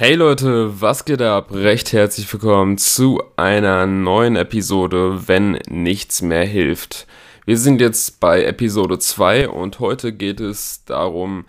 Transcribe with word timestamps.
Hey 0.00 0.14
Leute, 0.14 0.80
was 0.80 1.04
geht 1.04 1.20
ab? 1.20 1.50
Recht 1.50 1.92
herzlich 1.92 2.32
willkommen 2.32 2.78
zu 2.78 3.20
einer 3.34 3.84
neuen 3.84 4.36
Episode, 4.36 5.26
wenn 5.26 5.58
nichts 5.68 6.22
mehr 6.22 6.44
hilft. 6.44 7.08
Wir 7.46 7.58
sind 7.58 7.80
jetzt 7.80 8.20
bei 8.20 8.44
Episode 8.44 9.00
2 9.00 9.48
und 9.48 9.80
heute 9.80 10.12
geht 10.12 10.38
es 10.38 10.84
darum, 10.84 11.46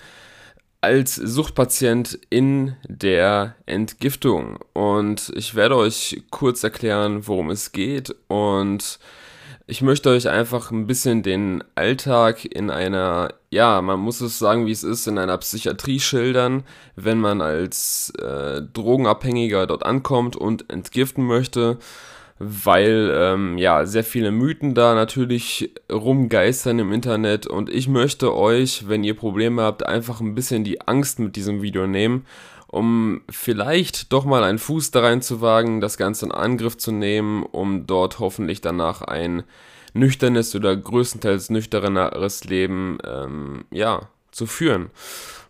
als 0.82 1.14
Suchtpatient 1.14 2.18
in 2.32 2.76
der 2.88 3.54
Entgiftung. 3.68 4.58
Und 4.74 5.32
ich 5.36 5.54
werde 5.54 5.76
euch 5.76 6.24
kurz 6.32 6.64
erklären, 6.64 7.28
worum 7.28 7.52
es 7.52 7.72
geht 7.72 8.16
und 8.30 8.98
ich 9.70 9.84
möchte 9.84 10.10
euch 10.10 10.28
einfach 10.28 10.72
ein 10.72 10.88
bisschen 10.88 11.22
den 11.22 11.64
Alltag 11.76 12.44
in 12.44 12.72
einer, 12.72 13.36
ja, 13.52 13.84
man 13.84 14.00
muss 14.00 14.20
es 14.20 14.40
sagen, 14.40 14.66
wie 14.66 14.72
es 14.72 14.84
ist, 14.84 15.06
in 15.06 15.20
einer 15.20 15.38
Psychiatrie 15.38 16.00
schildern, 16.00 16.64
wenn 16.96 17.20
man 17.20 17.42
als 17.42 18.12
äh, 18.20 18.64
Drogenabhängiger 18.74 19.68
dort 19.68 19.86
ankommt 19.86 20.36
und 20.36 20.72
entgiften 20.72 21.24
möchte, 21.24 21.78
weil 22.40 23.12
ähm, 23.14 23.60
ja 23.60 23.86
sehr 23.86 24.04
viele 24.04 24.32
Mythen 24.32 24.74
da 24.74 24.96
natürlich 24.96 25.72
rumgeistern 25.92 26.80
im 26.80 26.92
Internet. 26.92 27.46
Und 27.46 27.70
ich 27.70 27.88
möchte 27.88 28.36
euch, 28.36 28.90
wenn 28.90 29.04
ihr 29.04 29.16
Probleme 29.16 29.62
habt, 29.62 29.86
einfach 29.86 30.20
ein 30.20 30.34
bisschen 30.34 30.64
die 30.64 30.82
Angst 30.82 31.20
mit 31.20 31.36
diesem 31.36 31.62
Video 31.62 31.86
nehmen 31.86 32.26
um 32.72 33.22
vielleicht 33.30 34.14
doch 34.14 34.26
mal 34.26 34.44
einen 34.44 34.60
Fuß 34.60 34.92
da 34.92 35.02
rein 35.02 35.22
zu 35.22 35.42
wagen, 35.42 35.82
das 35.82 35.98
Ganze 35.98 36.26
in 36.26 36.32
Angriff 36.32 36.78
zu 36.78 36.92
nehmen, 36.92 37.44
um 37.44 37.88
dort 37.88 38.20
hoffentlich 38.20 38.62
danach 38.62 39.02
ein 39.02 39.44
nüchternes 39.94 40.56
oder 40.56 40.76
größtenteils 40.76 41.50
nüchterneres 41.50 42.44
Leben 42.44 43.00
ähm, 43.04 43.66
ja, 43.72 44.10
zu 44.32 44.46
führen. 44.46 44.92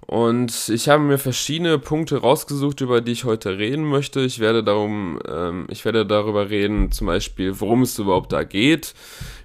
Und 0.10 0.70
ich 0.70 0.90
habe 0.90 1.04
mir 1.04 1.20
verschiedene 1.20 1.78
Punkte 1.78 2.18
rausgesucht, 2.18 2.82
über 2.82 3.02
die 3.02 3.12
ich 3.12 3.26
heute 3.26 3.60
reden 3.60 3.84
möchte. 3.84 4.22
Ich 4.22 4.40
werde 4.40 4.64
darum, 4.64 5.20
ähm, 5.28 5.68
ich 5.70 5.86
werde 5.86 6.06
darüber 6.06 6.50
reden, 6.50 6.92
zum 6.92 7.06
Beispiel, 7.06 7.60
worum 7.60 7.84
es 7.84 8.00
überhaupt 8.00 8.32
da 8.32 8.44
geht, 8.44 8.96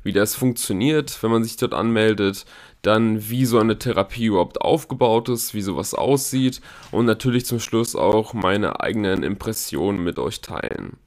wie 0.04 0.12
das 0.12 0.34
funktioniert, 0.34 1.22
wenn 1.22 1.30
man 1.30 1.44
sich 1.44 1.56
dort 1.56 1.74
anmeldet, 1.74 2.46
dann 2.86 3.28
wie 3.28 3.44
so 3.44 3.58
eine 3.58 3.78
Therapie 3.78 4.27
überhaupt 4.27 4.60
aufgebaut 4.60 5.28
ist, 5.28 5.54
wie 5.54 5.62
sowas 5.62 5.94
aussieht 5.94 6.60
und 6.90 7.06
natürlich 7.06 7.46
zum 7.46 7.60
Schluss 7.60 7.96
auch 7.96 8.34
meine 8.34 8.80
eigenen 8.80 9.22
Impressionen 9.22 10.02
mit 10.02 10.18
euch 10.18 10.40
teilen. 10.40 10.98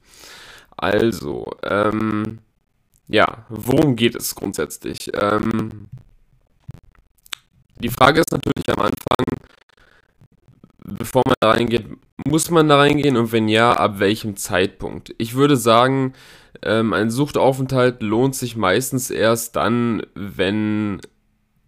Also, 0.75 1.52
ähm, 1.64 2.39
ja, 3.08 3.45
worum 3.50 3.95
geht 3.95 4.16
es 4.16 4.36
grundsätzlich? 4.36 5.11
Ähm, 5.14 5.88
die 7.80 7.89
Frage 7.89 8.22
ist 8.22 8.31
natürlich 8.31 8.70
am 8.70 8.80
Anfang, 8.80 9.48
bevor 10.83 11.23
man 11.25 11.36
da 11.39 11.52
reingeht, 11.52 11.86
muss 12.25 12.50
man 12.50 12.67
da 12.67 12.78
reingehen 12.78 13.17
und 13.17 13.31
wenn 13.31 13.48
ja, 13.48 13.73
ab 13.73 14.00
welchem 14.00 14.36
Zeitpunkt? 14.36 15.14
Ich 15.17 15.36
würde 15.36 15.58
sagen, 15.58 16.14
ähm, 16.64 16.94
ein 16.94 17.11
Suchtaufenthalt 17.11 18.02
lohnt 18.02 18.36
sich 18.36 18.55
meistens 18.55 19.11
erst 19.11 19.55
dann, 19.55 20.03
wenn 20.16 21.02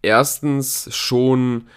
erstens 0.02 0.94
schon 0.96 1.68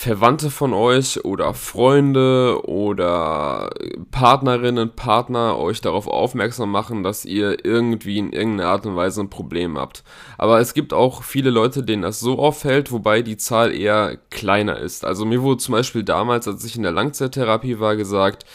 Verwandte 0.00 0.48
von 0.50 0.72
euch 0.72 1.26
oder 1.26 1.52
Freunde 1.52 2.66
oder 2.66 3.68
Partnerinnen, 4.10 4.96
Partner 4.96 5.58
euch 5.58 5.82
darauf 5.82 6.06
aufmerksam 6.06 6.70
machen, 6.70 7.02
dass 7.02 7.26
ihr 7.26 7.66
irgendwie 7.66 8.16
in 8.16 8.32
irgendeiner 8.32 8.70
Art 8.70 8.86
und 8.86 8.96
Weise 8.96 9.20
ein 9.20 9.28
Problem 9.28 9.76
habt. 9.76 10.02
Aber 10.38 10.58
es 10.58 10.72
gibt 10.72 10.94
auch 10.94 11.22
viele 11.22 11.50
Leute, 11.50 11.82
denen 11.82 12.00
das 12.00 12.18
so 12.18 12.38
auffällt, 12.38 12.92
wobei 12.92 13.20
die 13.20 13.36
Zahl 13.36 13.74
eher 13.74 14.16
kleiner 14.30 14.78
ist. 14.78 15.04
Also 15.04 15.26
mir 15.26 15.42
wurde 15.42 15.58
zum 15.58 15.72
Beispiel 15.72 16.02
damals, 16.02 16.48
als 16.48 16.64
ich 16.64 16.76
in 16.76 16.82
der 16.82 16.92
Langzeittherapie 16.92 17.78
war, 17.78 17.94
gesagt, 17.96 18.46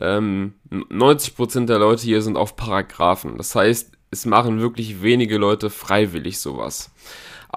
ähm, 0.00 0.54
90% 0.70 1.66
der 1.66 1.80
Leute 1.80 2.04
hier 2.04 2.22
sind 2.22 2.36
auf 2.36 2.54
Paragraphen. 2.54 3.36
Das 3.36 3.56
heißt, 3.56 3.90
es 4.12 4.26
machen 4.26 4.60
wirklich 4.60 5.02
wenige 5.02 5.38
Leute 5.38 5.70
freiwillig 5.70 6.38
sowas. 6.38 6.92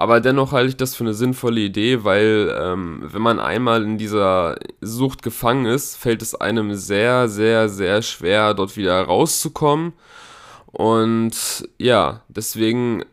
Aber 0.00 0.20
dennoch 0.20 0.52
halte 0.52 0.68
ich 0.68 0.76
das 0.76 0.94
für 0.94 1.02
eine 1.02 1.12
sinnvolle 1.12 1.60
Idee, 1.60 2.04
weil 2.04 2.56
ähm, 2.56 3.00
wenn 3.02 3.20
man 3.20 3.40
einmal 3.40 3.82
in 3.82 3.98
dieser 3.98 4.54
Sucht 4.80 5.22
gefangen 5.22 5.66
ist, 5.66 5.96
fällt 5.96 6.22
es 6.22 6.36
einem 6.36 6.74
sehr, 6.74 7.28
sehr, 7.28 7.68
sehr 7.68 8.02
schwer, 8.02 8.54
dort 8.54 8.76
wieder 8.76 9.02
rauszukommen. 9.02 9.94
Und 10.66 11.68
ja, 11.78 12.22
deswegen 12.28 13.06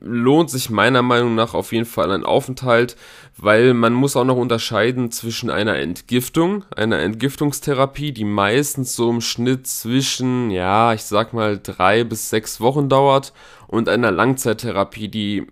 lohnt 0.00 0.50
sich 0.50 0.70
meiner 0.70 1.02
Meinung 1.02 1.36
nach 1.36 1.54
auf 1.54 1.72
jeden 1.72 1.86
Fall 1.86 2.10
ein 2.10 2.24
Aufenthalt, 2.24 2.96
weil 3.36 3.72
man 3.72 3.92
muss 3.92 4.16
auch 4.16 4.24
noch 4.24 4.36
unterscheiden 4.36 5.12
zwischen 5.12 5.50
einer 5.50 5.76
Entgiftung, 5.76 6.64
einer 6.74 6.98
Entgiftungstherapie, 6.98 8.10
die 8.10 8.24
meistens 8.24 8.96
so 8.96 9.08
im 9.08 9.20
Schnitt 9.20 9.68
zwischen, 9.68 10.50
ja, 10.50 10.94
ich 10.94 11.04
sag 11.04 11.32
mal 11.32 11.60
drei 11.62 12.02
bis 12.02 12.28
sechs 12.28 12.60
Wochen 12.60 12.88
dauert 12.88 13.32
und 13.68 13.88
einer 13.88 14.10
Langzeittherapie, 14.10 15.06
die 15.06 15.46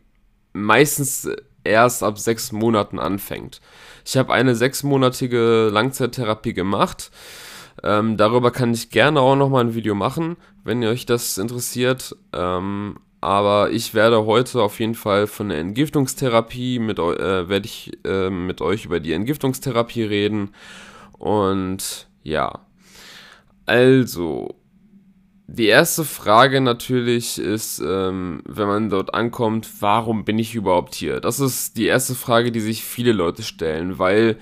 meistens 0.53 1.29
erst 1.65 2.03
ab 2.03 2.19
sechs 2.19 2.53
Monaten 2.53 2.99
anfängt. 2.99 3.61
Ich 4.05 4.17
habe 4.17 4.33
eine 4.33 4.55
sechsmonatige 4.55 5.69
Langzeittherapie 5.73 6.55
gemacht. 6.55 7.11
Ähm, 7.83 8.17
darüber 8.17 8.51
kann 8.51 8.75
ich 8.75 8.91
gerne 8.91 9.21
auch 9.21 9.37
nochmal 9.37 9.65
ein 9.65 9.75
Video 9.75 9.95
machen, 9.95 10.37
wenn 10.65 10.83
ihr 10.83 10.91
euch 10.91 11.07
das 11.07 11.39
interessiert. 11.39 12.17
Ähm, 12.33 12.99
aber 13.21 13.71
ich 13.71 13.95
werde 13.95 14.27
heute 14.27 14.63
auf 14.63 14.81
jeden 14.81 14.97
Fall 14.97 15.29
von 15.29 15.49
der 15.49 15.61
Entgiftungstherapie 15.61 16.81
mit 16.81 16.99
äh, 16.99 17.49
werde 17.49 17.67
ich 17.67 17.93
äh, 18.05 18.31
mit 18.31 18.61
euch 18.61 18.85
über 18.85 18.99
die 18.99 19.13
Entgiftungstherapie 19.13 20.03
reden. 20.03 20.51
Und 21.19 22.09
ja. 22.25 22.67
Also, 23.65 24.57
die 25.53 25.67
erste 25.67 26.05
Frage 26.05 26.63
natürlich 26.63 27.39
ist, 27.39 27.79
ähm, 27.85 28.43
wenn 28.47 28.69
man 28.69 28.89
dort 28.89 29.13
ankommt, 29.13 29.69
warum 29.81 30.25
bin 30.25 30.39
ich 30.39 30.55
überhaupt 30.55 30.95
hier? 30.95 31.21
Das 31.21 31.41
ist 31.41 31.77
die 31.77 31.87
erste 31.87 32.15
Frage, 32.15 32.53
die 32.53 32.61
sich 32.61 32.83
viele 32.83 33.13
Leute 33.13 33.43
stellen, 33.43 33.99
weil 33.99 34.39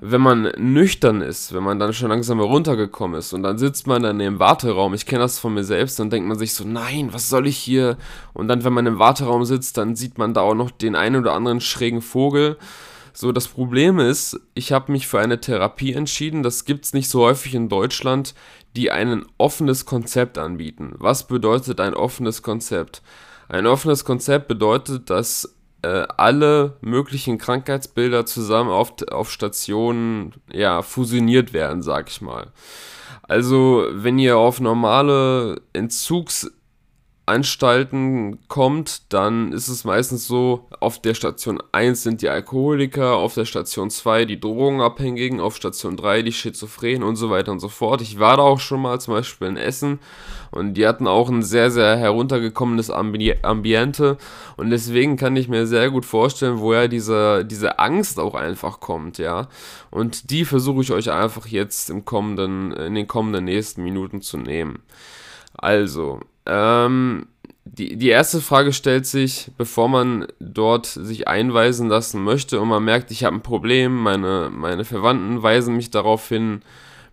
wenn 0.00 0.20
man 0.20 0.52
nüchtern 0.56 1.20
ist, 1.20 1.54
wenn 1.54 1.62
man 1.62 1.78
dann 1.78 1.92
schon 1.92 2.08
langsam 2.08 2.38
heruntergekommen 2.38 3.18
ist 3.18 3.32
und 3.32 3.44
dann 3.44 3.58
sitzt 3.58 3.86
man 3.86 4.02
dann 4.02 4.18
im 4.18 4.40
Warteraum, 4.40 4.94
ich 4.94 5.06
kenne 5.06 5.22
das 5.22 5.38
von 5.38 5.54
mir 5.54 5.64
selbst, 5.64 6.00
dann 6.00 6.10
denkt 6.10 6.28
man 6.28 6.38
sich 6.38 6.54
so, 6.54 6.64
nein, 6.64 7.12
was 7.12 7.28
soll 7.28 7.46
ich 7.46 7.56
hier? 7.56 7.96
Und 8.32 8.48
dann, 8.48 8.64
wenn 8.64 8.72
man 8.72 8.86
im 8.86 8.98
Warteraum 8.98 9.44
sitzt, 9.44 9.76
dann 9.76 9.94
sieht 9.94 10.18
man 10.18 10.34
da 10.34 10.40
auch 10.40 10.54
noch 10.54 10.72
den 10.72 10.96
einen 10.96 11.16
oder 11.16 11.34
anderen 11.34 11.60
schrägen 11.60 12.02
Vogel. 12.02 12.56
So, 13.12 13.32
das 13.32 13.48
Problem 13.48 13.98
ist, 13.98 14.38
ich 14.54 14.70
habe 14.70 14.92
mich 14.92 15.08
für 15.08 15.18
eine 15.18 15.40
Therapie 15.40 15.92
entschieden, 15.92 16.44
das 16.44 16.64
gibt 16.64 16.84
es 16.84 16.92
nicht 16.92 17.08
so 17.08 17.22
häufig 17.22 17.52
in 17.52 17.68
Deutschland, 17.68 18.32
die 18.76 18.90
ein 18.90 19.24
offenes 19.38 19.86
Konzept 19.86 20.38
anbieten. 20.38 20.94
Was 20.98 21.26
bedeutet 21.26 21.80
ein 21.80 21.94
offenes 21.94 22.42
Konzept? 22.42 23.02
Ein 23.48 23.66
offenes 23.66 24.04
Konzept 24.04 24.48
bedeutet, 24.48 25.10
dass 25.10 25.56
äh, 25.82 26.06
alle 26.16 26.76
möglichen 26.80 27.38
Krankheitsbilder 27.38 28.26
zusammen 28.26 28.70
auf, 28.70 28.94
auf 29.10 29.30
Stationen 29.30 30.34
ja, 30.52 30.82
fusioniert 30.82 31.52
werden, 31.52 31.82
sag 31.82 32.10
ich 32.10 32.20
mal. 32.20 32.48
Also, 33.22 33.86
wenn 33.92 34.18
ihr 34.18 34.38
auf 34.38 34.60
normale 34.60 35.60
Entzugs- 35.72 36.50
Anstalten 37.28 38.38
kommt, 38.48 39.12
dann 39.12 39.52
ist 39.52 39.68
es 39.68 39.84
meistens 39.84 40.26
so, 40.26 40.66
auf 40.80 41.00
der 41.00 41.14
Station 41.14 41.62
1 41.72 42.02
sind 42.02 42.22
die 42.22 42.28
Alkoholiker, 42.28 43.14
auf 43.16 43.34
der 43.34 43.44
Station 43.44 43.90
2 43.90 44.24
die 44.24 44.40
Drogenabhängigen, 44.40 45.38
auf 45.38 45.56
Station 45.56 45.96
3 45.96 46.22
die 46.22 46.32
Schizophrenen 46.32 47.02
und 47.02 47.16
so 47.16 47.30
weiter 47.30 47.52
und 47.52 47.60
so 47.60 47.68
fort. 47.68 48.00
Ich 48.00 48.18
war 48.18 48.38
da 48.38 48.42
auch 48.42 48.60
schon 48.60 48.82
mal 48.82 49.00
zum 49.00 49.14
Beispiel 49.14 49.48
in 49.48 49.56
Essen 49.56 50.00
und 50.50 50.74
die 50.74 50.86
hatten 50.86 51.06
auch 51.06 51.28
ein 51.28 51.42
sehr, 51.42 51.70
sehr 51.70 51.96
heruntergekommenes 51.96 52.90
Ambi 52.90 53.36
Ambiente 53.42 54.16
und 54.56 54.70
deswegen 54.70 55.16
kann 55.16 55.36
ich 55.36 55.48
mir 55.48 55.66
sehr 55.66 55.90
gut 55.90 56.04
vorstellen, 56.04 56.60
woher 56.60 56.88
diese, 56.88 57.44
diese 57.44 57.78
Angst 57.78 58.18
auch 58.18 58.34
einfach 58.34 58.80
kommt, 58.80 59.18
ja. 59.18 59.48
Und 59.90 60.30
die 60.30 60.44
versuche 60.44 60.82
ich 60.82 60.92
euch 60.92 61.10
einfach 61.10 61.46
jetzt 61.46 61.90
im 61.90 62.04
kommenden, 62.04 62.72
in 62.72 62.94
den 62.94 63.06
kommenden 63.06 63.44
nächsten 63.44 63.82
Minuten 63.82 64.22
zu 64.22 64.38
nehmen. 64.38 64.82
Also, 65.54 66.20
ähm, 66.48 67.26
die, 67.64 67.96
die 67.96 68.08
erste 68.08 68.40
Frage 68.40 68.72
stellt 68.72 69.06
sich, 69.06 69.50
bevor 69.56 69.88
man 69.88 70.26
dort 70.40 70.86
sich 70.86 71.28
einweisen 71.28 71.88
lassen 71.88 72.24
möchte 72.24 72.60
und 72.60 72.68
man 72.68 72.84
merkt, 72.84 73.10
ich 73.10 73.24
habe 73.24 73.36
ein 73.36 73.42
Problem, 73.42 73.94
meine, 73.94 74.50
meine 74.52 74.84
Verwandten 74.84 75.42
weisen 75.42 75.76
mich 75.76 75.90
darauf 75.90 76.28
hin, 76.28 76.62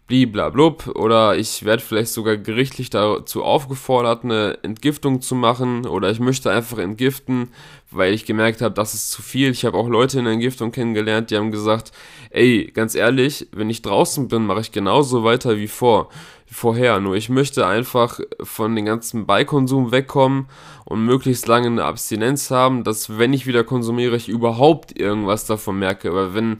bliblablub, 0.08 0.96
oder 0.96 1.36
ich 1.36 1.66
werde 1.66 1.82
vielleicht 1.82 2.14
sogar 2.14 2.38
gerichtlich 2.38 2.92
dazu 2.92 3.44
aufgefordert, 3.44 4.24
eine 4.24 4.60
Entgiftung 4.62 5.22
zu 5.22 5.34
machen, 5.34 5.88
oder 5.88 6.12
ich 6.12 6.20
möchte 6.20 6.52
einfach 6.52 6.78
entgiften, 6.78 7.50
weil 7.90 8.14
ich 8.14 8.26
gemerkt 8.26 8.62
habe, 8.62 8.76
das 8.76 8.94
ist 8.94 9.10
zu 9.12 9.24
viel. 9.24 9.50
Ich 9.50 9.66
habe 9.66 9.78
auch 9.78 9.88
Leute 9.88 10.20
in 10.20 10.26
der 10.26 10.34
Entgiftung 10.34 10.72
kennengelernt, 10.72 11.32
die 11.32 11.38
haben 11.38 11.52
gesagt, 11.52 11.92
ey, 12.30 12.72
ganz 12.74 12.94
ehrlich, 12.94 13.48
wenn 13.52 13.70
ich 13.70 13.82
draußen 13.82 14.28
bin, 14.28 14.46
mache 14.46 14.62
ich 14.62 14.72
genauso 14.72 15.24
weiter 15.24 15.58
wie 15.58 15.68
vor 15.68 16.10
vorher. 16.56 17.00
Nur 17.00 17.16
ich 17.16 17.30
möchte 17.30 17.68
einfach 17.68 18.20
von 18.42 18.76
den 18.76 18.86
ganzen 18.86 19.26
Beikonsum 19.26 19.92
wegkommen 19.92 20.48
und 20.86 21.06
möglichst 21.06 21.48
lange 21.48 21.68
eine 21.68 21.84
Abstinenz 21.84 22.50
haben, 22.50 22.84
dass 22.84 23.18
wenn 23.18 23.34
ich 23.34 23.46
wieder 23.46 23.64
konsumiere, 23.64 24.16
ich 24.16 24.30
überhaupt 24.30 24.98
irgendwas 24.98 25.46
davon 25.46 25.78
merke. 25.78 26.10
Aber 26.10 26.34
wenn 26.34 26.58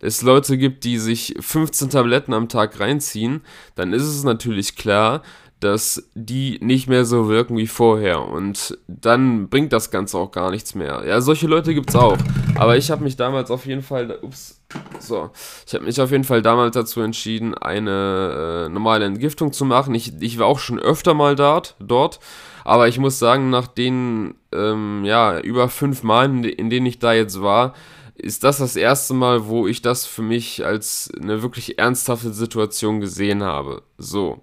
es 0.00 0.22
Leute 0.22 0.56
gibt, 0.56 0.84
die 0.84 0.98
sich 0.98 1.34
15 1.38 1.90
Tabletten 1.90 2.32
am 2.32 2.48
Tag 2.48 2.78
reinziehen, 2.78 3.42
dann 3.74 3.92
ist 3.92 4.04
es 4.04 4.24
natürlich 4.24 4.76
klar, 4.76 5.22
dass 5.62 6.10
die 6.14 6.58
nicht 6.60 6.88
mehr 6.88 7.04
so 7.04 7.28
wirken 7.28 7.56
wie 7.56 7.68
vorher 7.68 8.26
und 8.26 8.76
dann 8.88 9.48
bringt 9.48 9.72
das 9.72 9.90
Ganze 9.92 10.18
auch 10.18 10.32
gar 10.32 10.50
nichts 10.50 10.74
mehr. 10.74 11.04
Ja, 11.06 11.20
solche 11.20 11.46
Leute 11.46 11.72
gibt 11.72 11.90
es 11.90 11.96
auch, 11.96 12.18
aber 12.56 12.76
ich 12.76 12.90
habe 12.90 13.04
mich 13.04 13.16
damals 13.16 13.50
auf 13.50 13.64
jeden 13.64 13.82
Fall, 13.82 14.18
ups, 14.22 14.60
so, 14.98 15.30
ich 15.66 15.74
habe 15.74 15.84
mich 15.84 16.00
auf 16.00 16.10
jeden 16.10 16.24
Fall 16.24 16.42
damals 16.42 16.74
dazu 16.74 17.00
entschieden, 17.00 17.54
eine 17.54 18.66
äh, 18.66 18.68
normale 18.70 19.04
Entgiftung 19.04 19.52
zu 19.52 19.64
machen. 19.64 19.94
Ich, 19.94 20.20
ich 20.20 20.38
war 20.38 20.46
auch 20.46 20.58
schon 20.58 20.80
öfter 20.80 21.14
mal 21.14 21.36
dort, 21.36 21.76
dort, 21.78 22.18
aber 22.64 22.88
ich 22.88 22.98
muss 22.98 23.20
sagen, 23.20 23.50
nach 23.50 23.68
den, 23.68 24.34
ähm, 24.52 25.04
ja, 25.04 25.38
über 25.38 25.68
fünf 25.68 26.02
Malen, 26.02 26.42
in 26.42 26.70
denen 26.70 26.86
ich 26.86 26.98
da 26.98 27.12
jetzt 27.12 27.40
war, 27.40 27.74
ist 28.16 28.42
das 28.42 28.58
das 28.58 28.74
erste 28.74 29.14
Mal, 29.14 29.46
wo 29.46 29.66
ich 29.66 29.80
das 29.80 30.06
für 30.06 30.22
mich 30.22 30.64
als 30.64 31.10
eine 31.20 31.42
wirklich 31.42 31.78
ernsthafte 31.78 32.32
Situation 32.32 33.00
gesehen 33.00 33.42
habe. 33.42 33.82
So. 33.96 34.42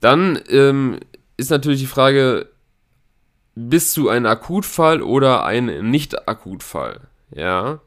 Dann 0.00 0.40
ähm, 0.48 0.98
ist 1.36 1.50
natürlich 1.50 1.80
die 1.80 1.86
Frage, 1.86 2.48
bist 3.54 3.96
du 3.96 4.08
ein 4.08 4.26
Akutfall 4.26 5.02
oder 5.02 5.44
ein 5.44 5.90
Nicht-Akutfall? 5.90 7.00
Ja. 7.34 7.80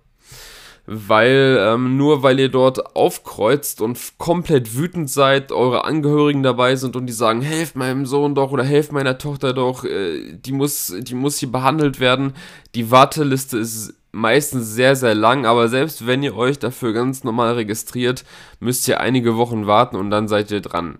Weil 0.86 1.58
ähm, 1.62 1.96
nur 1.96 2.24
weil 2.24 2.40
ihr 2.40 2.50
dort 2.50 2.96
aufkreuzt 2.96 3.82
und 3.82 3.98
komplett 4.18 4.76
wütend 4.76 5.10
seid, 5.10 5.52
eure 5.52 5.86
Angehörigen 5.86 6.44
dabei 6.44 6.76
sind 6.76 6.96
und 6.96 7.06
die 7.06 7.14
sagen, 7.14 7.42
helft 7.42 7.76
meinem 7.76 8.06
Sohn 8.06 8.36
doch 8.36 8.52
oder 8.52 8.64
helft 8.64 8.92
meiner 8.92 9.18
Tochter 9.18 9.54
doch, 9.54 9.86
äh, 9.86 10.34
die, 10.34 10.52
muss, 10.52 10.94
die 11.00 11.16
muss 11.16 11.38
hier 11.38 11.52
behandelt 11.52 12.00
werden. 12.00 12.34
Die 12.76 12.92
Warteliste 12.92 13.60
ist 13.60 13.94
meistens 14.12 14.74
sehr, 14.74 14.96
sehr 14.96 15.16
lang, 15.16 15.46
aber 15.46 15.70
selbst 15.70 16.06
wenn 16.08 16.24
ihr 16.24 16.36
euch 16.36 16.60
dafür 16.60 16.92
ganz 16.94 17.24
normal 17.24 17.54
registriert, 17.54 18.26
müsst 18.60 18.88
ihr 18.88 19.00
einige 19.00 19.38
Wochen 19.38 19.68
warten 19.68 19.96
und 19.96 20.10
dann 20.10 20.28
seid 20.28 20.52
ihr 20.52 20.62
dran. 20.62 20.98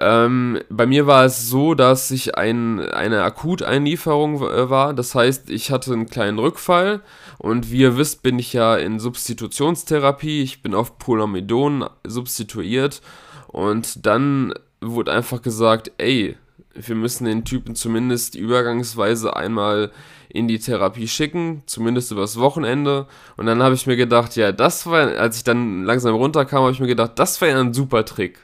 Ähm, 0.00 0.60
bei 0.70 0.86
mir 0.86 1.06
war 1.06 1.24
es 1.24 1.48
so, 1.48 1.74
dass 1.74 2.10
ich 2.10 2.36
ein, 2.36 2.80
eine 2.80 3.22
Akuteinlieferung 3.24 4.42
äh, 4.42 4.70
war. 4.70 4.94
Das 4.94 5.14
heißt, 5.14 5.50
ich 5.50 5.70
hatte 5.70 5.92
einen 5.92 6.06
kleinen 6.06 6.38
Rückfall 6.38 7.00
und 7.38 7.72
wie 7.72 7.78
ihr 7.78 7.96
wisst, 7.96 8.22
bin 8.22 8.38
ich 8.38 8.52
ja 8.52 8.76
in 8.76 9.00
Substitutionstherapie. 9.00 10.42
Ich 10.42 10.62
bin 10.62 10.74
auf 10.74 10.98
Polamidon 10.98 11.88
substituiert 12.04 13.02
und 13.48 14.06
dann 14.06 14.54
wurde 14.80 15.12
einfach 15.12 15.42
gesagt, 15.42 15.90
ey, 15.98 16.36
wir 16.74 16.94
müssen 16.94 17.24
den 17.24 17.44
Typen 17.44 17.74
zumindest 17.74 18.36
übergangsweise 18.36 19.34
einmal 19.34 19.90
in 20.28 20.46
die 20.46 20.58
Therapie 20.58 21.08
schicken, 21.08 21.62
zumindest 21.66 22.12
übers 22.12 22.38
Wochenende. 22.38 23.06
Und 23.36 23.46
dann 23.46 23.62
habe 23.62 23.74
ich 23.74 23.86
mir 23.86 23.96
gedacht, 23.96 24.36
ja, 24.36 24.52
das 24.52 24.86
war, 24.86 25.16
als 25.16 25.38
ich 25.38 25.44
dann 25.44 25.84
langsam 25.84 26.14
runterkam, 26.14 26.62
habe 26.62 26.72
ich 26.72 26.80
mir 26.80 26.86
gedacht, 26.86 27.12
das 27.16 27.40
wäre 27.40 27.52
ja 27.52 27.60
ein 27.60 27.74
super 27.74 28.04
Trick. 28.04 28.38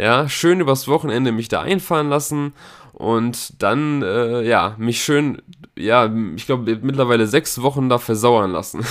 Ja, 0.00 0.30
schön 0.30 0.60
übers 0.60 0.88
Wochenende 0.88 1.30
mich 1.30 1.48
da 1.48 1.60
einfahren 1.60 2.08
lassen 2.08 2.54
und 2.94 3.62
dann, 3.62 4.00
äh, 4.00 4.40
ja, 4.48 4.74
mich 4.78 5.04
schön, 5.04 5.42
ja, 5.76 6.10
ich 6.36 6.46
glaube, 6.46 6.78
mittlerweile 6.80 7.26
sechs 7.26 7.60
Wochen 7.60 7.90
da 7.90 7.98
versauern 7.98 8.50
lassen. 8.50 8.82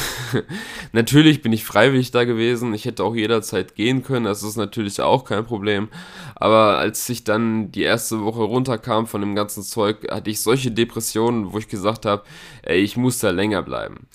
natürlich 0.92 1.42
bin 1.42 1.52
ich 1.52 1.66
freiwillig 1.66 2.12
da 2.12 2.26
gewesen, 2.26 2.76
ich 2.76 2.86
hätte 2.86 3.04
auch 3.04 3.16
jederzeit 3.16 3.74
gehen 3.74 4.04
können, 4.04 4.26
das 4.26 4.44
ist 4.44 4.56
natürlich 4.56 5.02
auch 5.02 5.26
kein 5.26 5.46
Problem. 5.46 5.90
Aber 6.36 6.78
als 6.78 7.10
ich 7.10 7.24
dann 7.24 7.72
die 7.72 7.82
erste 7.82 8.24
Woche 8.24 8.44
runterkam 8.44 9.08
von 9.08 9.22
dem 9.22 9.34
ganzen 9.34 9.64
Zeug, 9.64 10.12
hatte 10.12 10.30
ich 10.30 10.42
solche 10.44 10.70
Depressionen, 10.70 11.54
wo 11.54 11.58
ich 11.58 11.70
gesagt 11.70 12.06
habe, 12.06 12.22
ey, 12.62 12.82
ich 12.82 12.98
muss 12.98 13.18
da 13.18 13.32
länger 13.32 13.64
bleiben. 13.64 14.06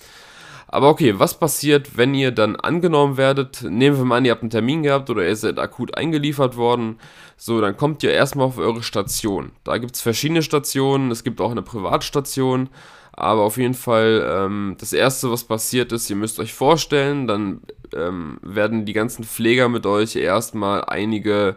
Aber 0.74 0.88
okay, 0.88 1.20
was 1.20 1.38
passiert, 1.38 1.96
wenn 1.96 2.14
ihr 2.14 2.32
dann 2.32 2.56
angenommen 2.56 3.16
werdet? 3.16 3.62
Nehmen 3.62 3.96
wir 3.96 4.04
mal 4.04 4.16
an, 4.16 4.24
ihr 4.24 4.32
habt 4.32 4.42
einen 4.42 4.50
Termin 4.50 4.82
gehabt 4.82 5.08
oder 5.08 5.24
ihr 5.24 5.36
seid 5.36 5.60
akut 5.60 5.96
eingeliefert 5.96 6.56
worden. 6.56 6.98
So, 7.36 7.60
dann 7.60 7.76
kommt 7.76 8.02
ihr 8.02 8.10
erstmal 8.10 8.48
auf 8.48 8.58
eure 8.58 8.82
Station. 8.82 9.52
Da 9.62 9.78
gibt 9.78 9.94
es 9.94 10.00
verschiedene 10.00 10.42
Stationen, 10.42 11.12
es 11.12 11.22
gibt 11.22 11.40
auch 11.40 11.52
eine 11.52 11.62
Privatstation. 11.62 12.70
Aber 13.12 13.42
auf 13.42 13.56
jeden 13.56 13.74
Fall, 13.74 14.28
ähm, 14.28 14.74
das 14.80 14.92
Erste, 14.92 15.30
was 15.30 15.44
passiert 15.44 15.92
ist, 15.92 16.10
ihr 16.10 16.16
müsst 16.16 16.40
euch 16.40 16.52
vorstellen, 16.52 17.28
dann 17.28 17.60
ähm, 17.94 18.38
werden 18.42 18.84
die 18.84 18.94
ganzen 18.94 19.22
Pfleger 19.22 19.68
mit 19.68 19.86
euch 19.86 20.16
erstmal 20.16 20.86
einige 20.86 21.54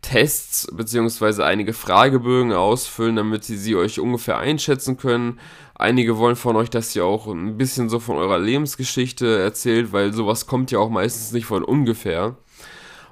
Tests 0.00 0.66
bzw. 0.72 1.42
einige 1.42 1.74
Fragebögen 1.74 2.54
ausfüllen, 2.54 3.16
damit 3.16 3.44
sie 3.44 3.58
sie 3.58 3.76
euch 3.76 4.00
ungefähr 4.00 4.38
einschätzen 4.38 4.96
können. 4.96 5.38
Einige 5.80 6.18
wollen 6.18 6.36
von 6.36 6.56
euch, 6.56 6.68
dass 6.68 6.94
ihr 6.94 7.06
auch 7.06 7.26
ein 7.26 7.56
bisschen 7.56 7.88
so 7.88 8.00
von 8.00 8.18
eurer 8.18 8.38
Lebensgeschichte 8.38 9.38
erzählt, 9.38 9.92
weil 9.92 10.12
sowas 10.12 10.46
kommt 10.46 10.70
ja 10.70 10.78
auch 10.78 10.90
meistens 10.90 11.32
nicht 11.32 11.46
von 11.46 11.64
ungefähr. 11.64 12.36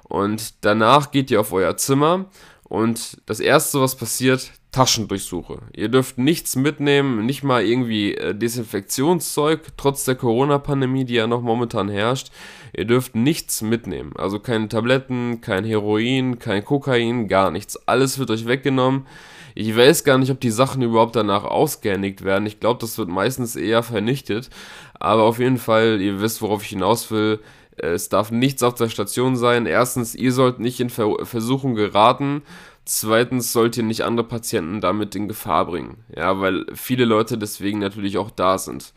Und 0.03 0.53
danach 0.63 1.09
geht 1.09 1.31
ihr 1.31 1.39
auf 1.39 1.51
euer 1.51 1.77
Zimmer 1.77 2.25
und 2.65 3.17
das 3.25 3.39
erste, 3.39 3.81
was 3.81 3.95
passiert, 3.95 4.51
Taschendurchsuche. 4.71 5.63
Ihr 5.75 5.89
dürft 5.89 6.19
nichts 6.19 6.55
mitnehmen, 6.55 7.25
nicht 7.25 7.41
mal 7.41 7.65
irgendwie 7.65 8.13
äh, 8.13 8.35
Desinfektionszeug, 8.35 9.61
trotz 9.75 10.05
der 10.05 10.13
Corona-Pandemie, 10.13 11.05
die 11.05 11.15
ja 11.15 11.25
noch 11.25 11.41
momentan 11.41 11.89
herrscht. 11.89 12.29
Ihr 12.77 12.85
dürft 12.85 13.15
nichts 13.15 13.63
mitnehmen. 13.63 14.13
Also 14.15 14.39
keine 14.39 14.69
Tabletten, 14.69 15.41
kein 15.41 15.65
Heroin, 15.65 16.37
kein 16.37 16.63
Kokain, 16.63 17.27
gar 17.27 17.49
nichts. 17.49 17.87
Alles 17.87 18.19
wird 18.19 18.29
euch 18.29 18.45
weggenommen. 18.45 19.07
Ich 19.55 19.75
weiß 19.75 20.03
gar 20.03 20.17
nicht, 20.17 20.31
ob 20.31 20.39
die 20.39 20.51
Sachen 20.51 20.81
überhaupt 20.81 21.15
danach 21.15 21.43
ausgehändigt 21.43 22.23
werden. 22.23 22.45
Ich 22.45 22.59
glaube, 22.59 22.79
das 22.79 22.97
wird 22.97 23.09
meistens 23.09 23.55
eher 23.55 23.83
vernichtet. 23.83 24.49
Aber 24.93 25.23
auf 25.23 25.39
jeden 25.39 25.57
Fall, 25.57 26.01
ihr 26.01 26.21
wisst, 26.21 26.41
worauf 26.41 26.63
ich 26.63 26.69
hinaus 26.69 27.11
will. 27.11 27.39
Es 27.77 28.09
darf 28.09 28.31
nichts 28.31 28.63
auf 28.63 28.75
der 28.75 28.89
Station 28.89 29.35
sein. 29.37 29.65
Erstens, 29.65 30.15
ihr 30.15 30.33
sollt 30.33 30.59
nicht 30.59 30.79
in 30.79 30.89
Ver 30.89 31.25
Versuchung 31.25 31.75
geraten. 31.75 32.41
Zweitens 32.85 33.53
sollt 33.53 33.77
ihr 33.77 33.83
nicht 33.83 34.01
andere 34.01 34.27
Patienten 34.27 34.81
damit 34.81 35.15
in 35.15 35.27
Gefahr 35.27 35.65
bringen. 35.65 36.03
Ja, 36.15 36.39
weil 36.41 36.65
viele 36.73 37.05
Leute 37.05 37.37
deswegen 37.37 37.79
natürlich 37.79 38.17
auch 38.17 38.31
da 38.31 38.57
sind. 38.57 38.93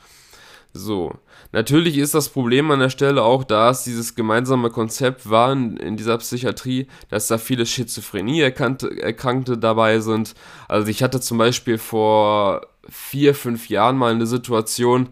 So. 0.73 1.13
Natürlich 1.53 1.99
ist 1.99 2.15
das 2.15 2.31
Problem 2.31 2.71
an 2.71 2.81
der 2.81 2.89
Stelle 2.89 3.23
auch, 3.23 3.45
da 3.45 3.69
es 3.71 3.85
dieses 3.85 4.15
gemeinsame 4.15 4.71
Konzept 4.71 5.29
war 5.29 5.53
in, 5.53 5.77
in 5.77 5.99
dieser 5.99 6.17
Psychiatrie, 6.17 6.87
dass 7.11 7.27
da 7.29 7.37
viele 7.37 7.67
Schizophrenie-Erkrankte 7.67 9.59
dabei 9.59 10.01
sind. 10.01 10.35
Also 10.67 10.89
ich 10.89 11.03
hatte 11.03 11.21
zum 11.21 11.37
Beispiel 11.37 11.77
vor 11.77 12.63
vier, 12.89 13.35
fünf 13.35 13.69
Jahren 13.69 13.99
mal 13.99 14.13
eine 14.13 14.27
Situation, 14.27 15.11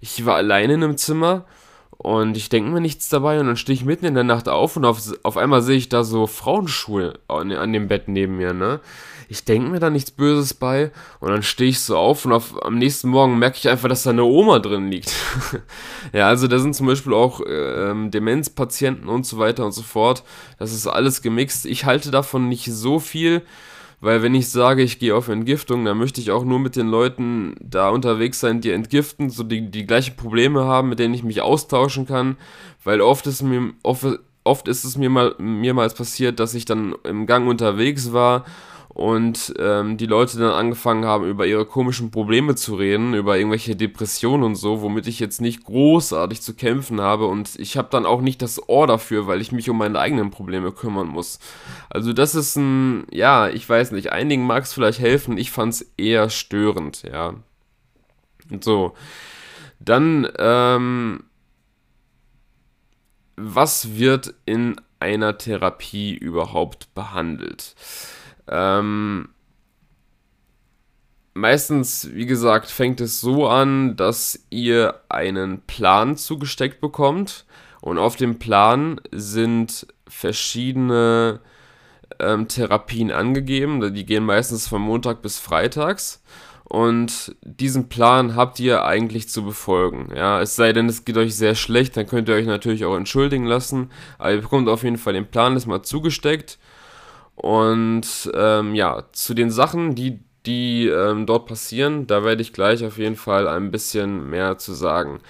ich 0.00 0.24
war 0.24 0.36
alleine 0.36 0.74
in 0.74 0.84
einem 0.84 0.96
Zimmer 0.96 1.44
und 1.90 2.36
ich 2.36 2.48
denke 2.48 2.70
mir 2.70 2.80
nichts 2.80 3.08
dabei 3.08 3.40
und 3.40 3.46
dann 3.46 3.56
stehe 3.56 3.74
ich 3.74 3.84
mitten 3.84 4.06
in 4.06 4.14
der 4.14 4.24
Nacht 4.24 4.48
auf 4.48 4.76
und 4.76 4.84
auf, 4.84 5.02
auf 5.22 5.36
einmal 5.36 5.60
sehe 5.60 5.76
ich 5.76 5.88
da 5.88 6.04
so 6.04 6.26
Frauenschuhe 6.26 7.18
an, 7.28 7.52
an 7.52 7.72
dem 7.72 7.88
Bett 7.88 8.08
neben 8.08 8.36
mir, 8.36 8.54
ne? 8.54 8.80
Ich 9.30 9.44
denke 9.44 9.70
mir 9.70 9.78
da 9.78 9.90
nichts 9.90 10.10
Böses 10.10 10.54
bei 10.54 10.90
und 11.20 11.30
dann 11.30 11.44
stehe 11.44 11.70
ich 11.70 11.78
so 11.78 11.96
auf 11.96 12.24
und 12.24 12.32
auf, 12.32 12.60
am 12.64 12.78
nächsten 12.78 13.08
Morgen 13.08 13.38
merke 13.38 13.58
ich 13.58 13.68
einfach, 13.68 13.88
dass 13.88 14.02
da 14.02 14.10
eine 14.10 14.24
Oma 14.24 14.58
drin 14.58 14.90
liegt. 14.90 15.14
ja, 16.12 16.26
also 16.26 16.48
da 16.48 16.58
sind 16.58 16.74
zum 16.74 16.88
Beispiel 16.88 17.14
auch 17.14 17.40
ähm, 17.48 18.10
Demenzpatienten 18.10 19.08
und 19.08 19.24
so 19.24 19.38
weiter 19.38 19.64
und 19.64 19.70
so 19.70 19.82
fort. 19.82 20.24
Das 20.58 20.72
ist 20.72 20.88
alles 20.88 21.22
gemixt. 21.22 21.64
Ich 21.66 21.84
halte 21.84 22.10
davon 22.10 22.48
nicht 22.48 22.64
so 22.64 22.98
viel, 22.98 23.42
weil 24.00 24.20
wenn 24.24 24.34
ich 24.34 24.48
sage, 24.48 24.82
ich 24.82 24.98
gehe 24.98 25.14
auf 25.14 25.28
Entgiftung, 25.28 25.84
dann 25.84 25.98
möchte 25.98 26.20
ich 26.20 26.32
auch 26.32 26.44
nur 26.44 26.58
mit 26.58 26.74
den 26.74 26.88
Leuten 26.88 27.54
da 27.60 27.90
unterwegs 27.90 28.40
sein, 28.40 28.60
die 28.60 28.72
entgiften, 28.72 29.30
so 29.30 29.44
die, 29.44 29.70
die 29.70 29.86
gleichen 29.86 30.16
Probleme 30.16 30.64
haben, 30.64 30.88
mit 30.88 30.98
denen 30.98 31.14
ich 31.14 31.22
mich 31.22 31.40
austauschen 31.40 32.04
kann, 32.04 32.36
weil 32.82 33.00
oft 33.00 33.28
ist 33.28 33.42
mir, 33.42 33.74
oft, 33.84 34.04
oft 34.42 34.66
ist 34.66 34.82
es 34.82 34.96
mir 34.96 35.08
mal, 35.08 35.36
mehrmals 35.38 35.94
passiert, 35.94 36.40
dass 36.40 36.54
ich 36.54 36.64
dann 36.64 36.96
im 37.04 37.26
Gang 37.26 37.46
unterwegs 37.46 38.12
war 38.12 38.44
und 39.00 39.54
ähm, 39.58 39.96
die 39.96 40.04
Leute 40.04 40.38
dann 40.38 40.52
angefangen 40.52 41.06
haben, 41.06 41.26
über 41.26 41.46
ihre 41.46 41.64
komischen 41.64 42.10
Probleme 42.10 42.54
zu 42.54 42.74
reden, 42.74 43.14
über 43.14 43.38
irgendwelche 43.38 43.74
Depressionen 43.74 44.42
und 44.42 44.56
so, 44.56 44.82
womit 44.82 45.06
ich 45.06 45.18
jetzt 45.20 45.40
nicht 45.40 45.64
großartig 45.64 46.42
zu 46.42 46.52
kämpfen 46.52 47.00
habe 47.00 47.24
und 47.24 47.58
ich 47.58 47.78
habe 47.78 47.88
dann 47.90 48.04
auch 48.04 48.20
nicht 48.20 48.42
das 48.42 48.68
Ohr 48.68 48.86
dafür, 48.86 49.26
weil 49.26 49.40
ich 49.40 49.52
mich 49.52 49.70
um 49.70 49.78
meine 49.78 49.98
eigenen 49.98 50.30
Probleme 50.30 50.70
kümmern 50.70 51.08
muss. 51.08 51.38
Also 51.88 52.12
das 52.12 52.34
ist 52.34 52.56
ein, 52.56 53.06
ja, 53.10 53.48
ich 53.48 53.66
weiß 53.66 53.92
nicht, 53.92 54.12
einigen 54.12 54.44
mag 54.44 54.64
es 54.64 54.74
vielleicht 54.74 55.00
helfen, 55.00 55.38
ich 55.38 55.50
fand 55.50 55.72
es 55.72 55.92
eher 55.96 56.28
störend, 56.28 57.02
ja. 57.10 57.36
So. 58.60 58.92
Dann, 59.78 60.28
ähm, 60.36 61.24
was 63.36 63.96
wird 63.96 64.34
in 64.44 64.78
einer 64.98 65.38
Therapie 65.38 66.12
überhaupt 66.12 66.92
behandelt? 66.94 67.74
Ähm, 68.50 69.28
meistens, 71.34 72.10
wie 72.12 72.26
gesagt, 72.26 72.70
fängt 72.70 73.00
es 73.00 73.20
so 73.20 73.48
an, 73.48 73.96
dass 73.96 74.44
ihr 74.50 75.00
einen 75.08 75.62
Plan 75.62 76.16
zugesteckt 76.16 76.80
bekommt 76.80 77.46
und 77.80 77.98
auf 77.98 78.16
dem 78.16 78.38
Plan 78.38 79.00
sind 79.12 79.86
verschiedene 80.06 81.40
ähm, 82.18 82.48
Therapien 82.48 83.10
angegeben. 83.12 83.94
Die 83.94 84.04
gehen 84.04 84.24
meistens 84.24 84.68
von 84.68 84.82
Montag 84.82 85.22
bis 85.22 85.38
Freitags. 85.38 86.22
Und 86.64 87.34
diesen 87.42 87.88
Plan 87.88 88.36
habt 88.36 88.60
ihr 88.60 88.84
eigentlich 88.84 89.28
zu 89.28 89.44
befolgen. 89.44 90.12
Ja, 90.14 90.40
es 90.40 90.54
sei 90.54 90.72
denn, 90.72 90.88
es 90.88 91.04
geht 91.04 91.16
euch 91.16 91.34
sehr 91.34 91.56
schlecht, 91.56 91.96
dann 91.96 92.06
könnt 92.06 92.28
ihr 92.28 92.36
euch 92.36 92.46
natürlich 92.46 92.84
auch 92.84 92.96
entschuldigen 92.96 93.44
lassen. 93.44 93.90
Aber 94.18 94.30
ihr 94.30 94.40
bekommt 94.40 94.68
auf 94.68 94.84
jeden 94.84 94.98
Fall 94.98 95.14
den 95.14 95.26
Plan, 95.26 95.56
ist 95.56 95.66
mal 95.66 95.82
zugesteckt. 95.82 96.60
Und 97.40 98.30
ähm, 98.34 98.74
ja, 98.74 99.04
zu 99.12 99.32
den 99.32 99.50
Sachen, 99.50 99.94
die, 99.94 100.20
die 100.44 100.88
ähm, 100.88 101.24
dort 101.24 101.46
passieren, 101.46 102.06
da 102.06 102.22
werde 102.22 102.42
ich 102.42 102.52
gleich 102.52 102.84
auf 102.84 102.98
jeden 102.98 103.16
Fall 103.16 103.48
ein 103.48 103.70
bisschen 103.70 104.28
mehr 104.28 104.58
zu 104.58 104.74
sagen. 104.74 105.20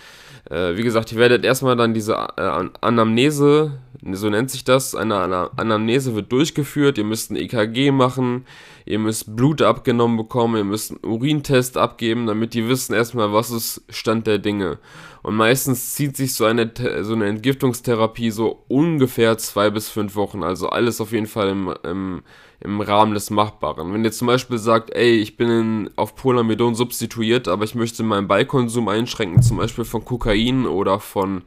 Äh, 0.49 0.77
wie 0.77 0.83
gesagt, 0.83 1.13
ihr 1.13 1.19
werdet 1.19 1.45
erstmal 1.45 1.77
dann 1.77 1.95
diese 1.95 2.15
äh, 2.15 2.69
Anamnese, 2.81 3.73
so 4.13 4.31
nennt 4.31 4.51
sich 4.51 4.65
das, 4.65 4.95
eine 4.95 5.51
Anamnese 5.57 6.15
wird 6.15 6.33
durchgeführt, 6.33 6.97
ihr 6.97 7.05
müsst 7.05 7.31
ein 7.31 7.37
EKG 7.37 7.91
machen, 7.91 8.47
ihr 8.87 8.99
müsst 8.99 9.37
Blut 9.37 9.61
abgenommen 9.61 10.17
bekommen, 10.17 10.57
ihr 10.57 10.65
müsst 10.65 10.93
einen 10.93 11.05
Urintest 11.05 11.77
abgeben, 11.77 12.27
damit 12.27 12.55
die 12.55 12.69
wissen 12.69 12.95
erstmal, 12.95 13.33
was 13.33 13.51
ist 13.51 13.83
Stand 13.91 14.27
der 14.27 14.39
Dinge. 14.39 14.79
Und 15.23 15.37
meistens 15.37 15.95
zieht 15.95 16.17
sich 16.17 16.35
so 16.35 16.47
eine, 16.47 16.71
so 17.03 17.13
eine 17.13 17.27
Entgiftungstherapie 17.27 18.31
so 18.31 18.65
ungefähr 18.69 19.37
zwei 19.37 19.69
bis 19.69 19.91
fünf 19.91 20.17
Wochen. 20.17 20.43
Also 20.43 20.71
alles 20.71 21.01
auf 21.01 21.13
jeden 21.13 21.27
Fall 21.27 21.51
im, 21.51 21.75
im, 21.85 22.23
im 22.61 22.81
Rahmen 22.81 23.15
des 23.15 23.31
Machbaren. 23.31 23.93
Wenn 23.93 24.05
ihr 24.05 24.13
zum 24.13 24.27
Beispiel 24.27 24.59
sagt, 24.59 24.91
ey, 24.91 25.17
ich 25.17 25.37
bin 25.37 25.49
in, 25.49 25.91
auf 25.97 26.15
Polamidon 26.15 26.75
substituiert, 26.75 27.49
aber 27.49 27.65
ich 27.65 27.75
möchte 27.75 28.03
meinen 28.03 28.29
Beikonsum 28.29 28.89
einschränken, 28.89 29.43
zum 29.43 29.57
Beispiel 29.57 29.85
von 29.85 30.05
Kokain 30.05 30.67
oder 30.67 31.01
von 31.01 31.43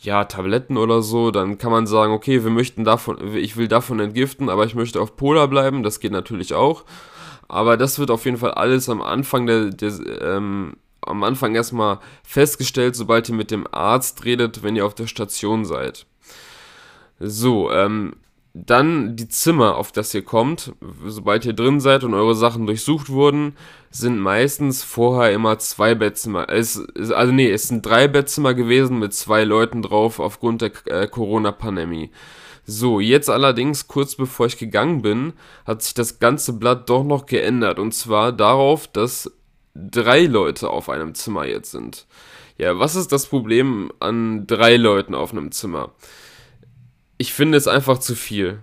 ja, 0.00 0.24
Tabletten 0.24 0.76
oder 0.76 1.02
so, 1.02 1.32
dann 1.32 1.58
kann 1.58 1.72
man 1.72 1.88
sagen, 1.88 2.12
okay, 2.12 2.44
wir 2.44 2.52
möchten 2.52 2.84
davon, 2.84 3.34
ich 3.34 3.56
will 3.56 3.66
davon 3.66 3.98
entgiften, 3.98 4.48
aber 4.48 4.64
ich 4.64 4.76
möchte 4.76 5.00
auf 5.00 5.16
Polar 5.16 5.48
bleiben, 5.48 5.82
das 5.82 5.98
geht 5.98 6.12
natürlich 6.12 6.54
auch. 6.54 6.84
Aber 7.48 7.76
das 7.76 7.98
wird 7.98 8.10
auf 8.10 8.24
jeden 8.24 8.36
Fall 8.36 8.52
alles 8.52 8.88
am 8.88 9.02
Anfang 9.02 9.46
der, 9.46 9.70
der 9.70 9.92
ähm, 10.20 10.76
am 11.00 11.24
Anfang 11.24 11.54
erstmal 11.54 11.98
festgestellt, 12.22 12.94
sobald 12.94 13.28
ihr 13.28 13.34
mit 13.34 13.50
dem 13.50 13.66
Arzt 13.72 14.24
redet, 14.24 14.62
wenn 14.62 14.76
ihr 14.76 14.86
auf 14.86 14.94
der 14.94 15.06
Station 15.06 15.64
seid. 15.64 16.06
So, 17.18 17.72
ähm, 17.72 18.14
dann 18.54 19.16
die 19.16 19.28
Zimmer, 19.28 19.76
auf 19.76 19.92
das 19.92 20.12
ihr 20.14 20.22
kommt, 20.22 20.72
sobald 21.04 21.44
ihr 21.44 21.52
drin 21.52 21.80
seid 21.80 22.04
und 22.04 22.14
eure 22.14 22.34
Sachen 22.34 22.66
durchsucht 22.66 23.10
wurden, 23.10 23.56
sind 23.90 24.18
meistens 24.18 24.82
vorher 24.82 25.32
immer 25.32 25.58
zwei 25.58 25.94
Bettzimmer. 25.94 26.48
Es, 26.48 26.80
also 26.96 27.32
nee, 27.32 27.50
es 27.50 27.68
sind 27.68 27.84
drei 27.84 28.08
Bettzimmer 28.08 28.54
gewesen 28.54 28.98
mit 28.98 29.14
zwei 29.14 29.44
Leuten 29.44 29.82
drauf 29.82 30.18
aufgrund 30.18 30.62
der 30.62 30.72
äh, 30.86 31.06
Corona-Pandemie. 31.06 32.10
So, 32.66 33.00
jetzt 33.00 33.30
allerdings, 33.30 33.88
kurz 33.88 34.14
bevor 34.14 34.46
ich 34.46 34.58
gegangen 34.58 35.00
bin, 35.00 35.32
hat 35.64 35.82
sich 35.82 35.94
das 35.94 36.18
ganze 36.18 36.52
Blatt 36.52 36.90
doch 36.90 37.02
noch 37.02 37.26
geändert. 37.26 37.78
Und 37.78 37.92
zwar 37.92 38.32
darauf, 38.32 38.88
dass 38.88 39.32
drei 39.74 40.26
Leute 40.26 40.68
auf 40.68 40.90
einem 40.90 41.14
Zimmer 41.14 41.46
jetzt 41.46 41.70
sind. 41.70 42.06
Ja, 42.58 42.78
was 42.78 42.96
ist 42.96 43.12
das 43.12 43.26
Problem 43.26 43.90
an 44.00 44.46
drei 44.46 44.76
Leuten 44.76 45.14
auf 45.14 45.32
einem 45.32 45.52
Zimmer? 45.52 45.92
Ich 47.18 47.32
finde 47.32 47.58
es 47.58 47.68
einfach 47.68 47.98
zu 47.98 48.14
viel. 48.14 48.62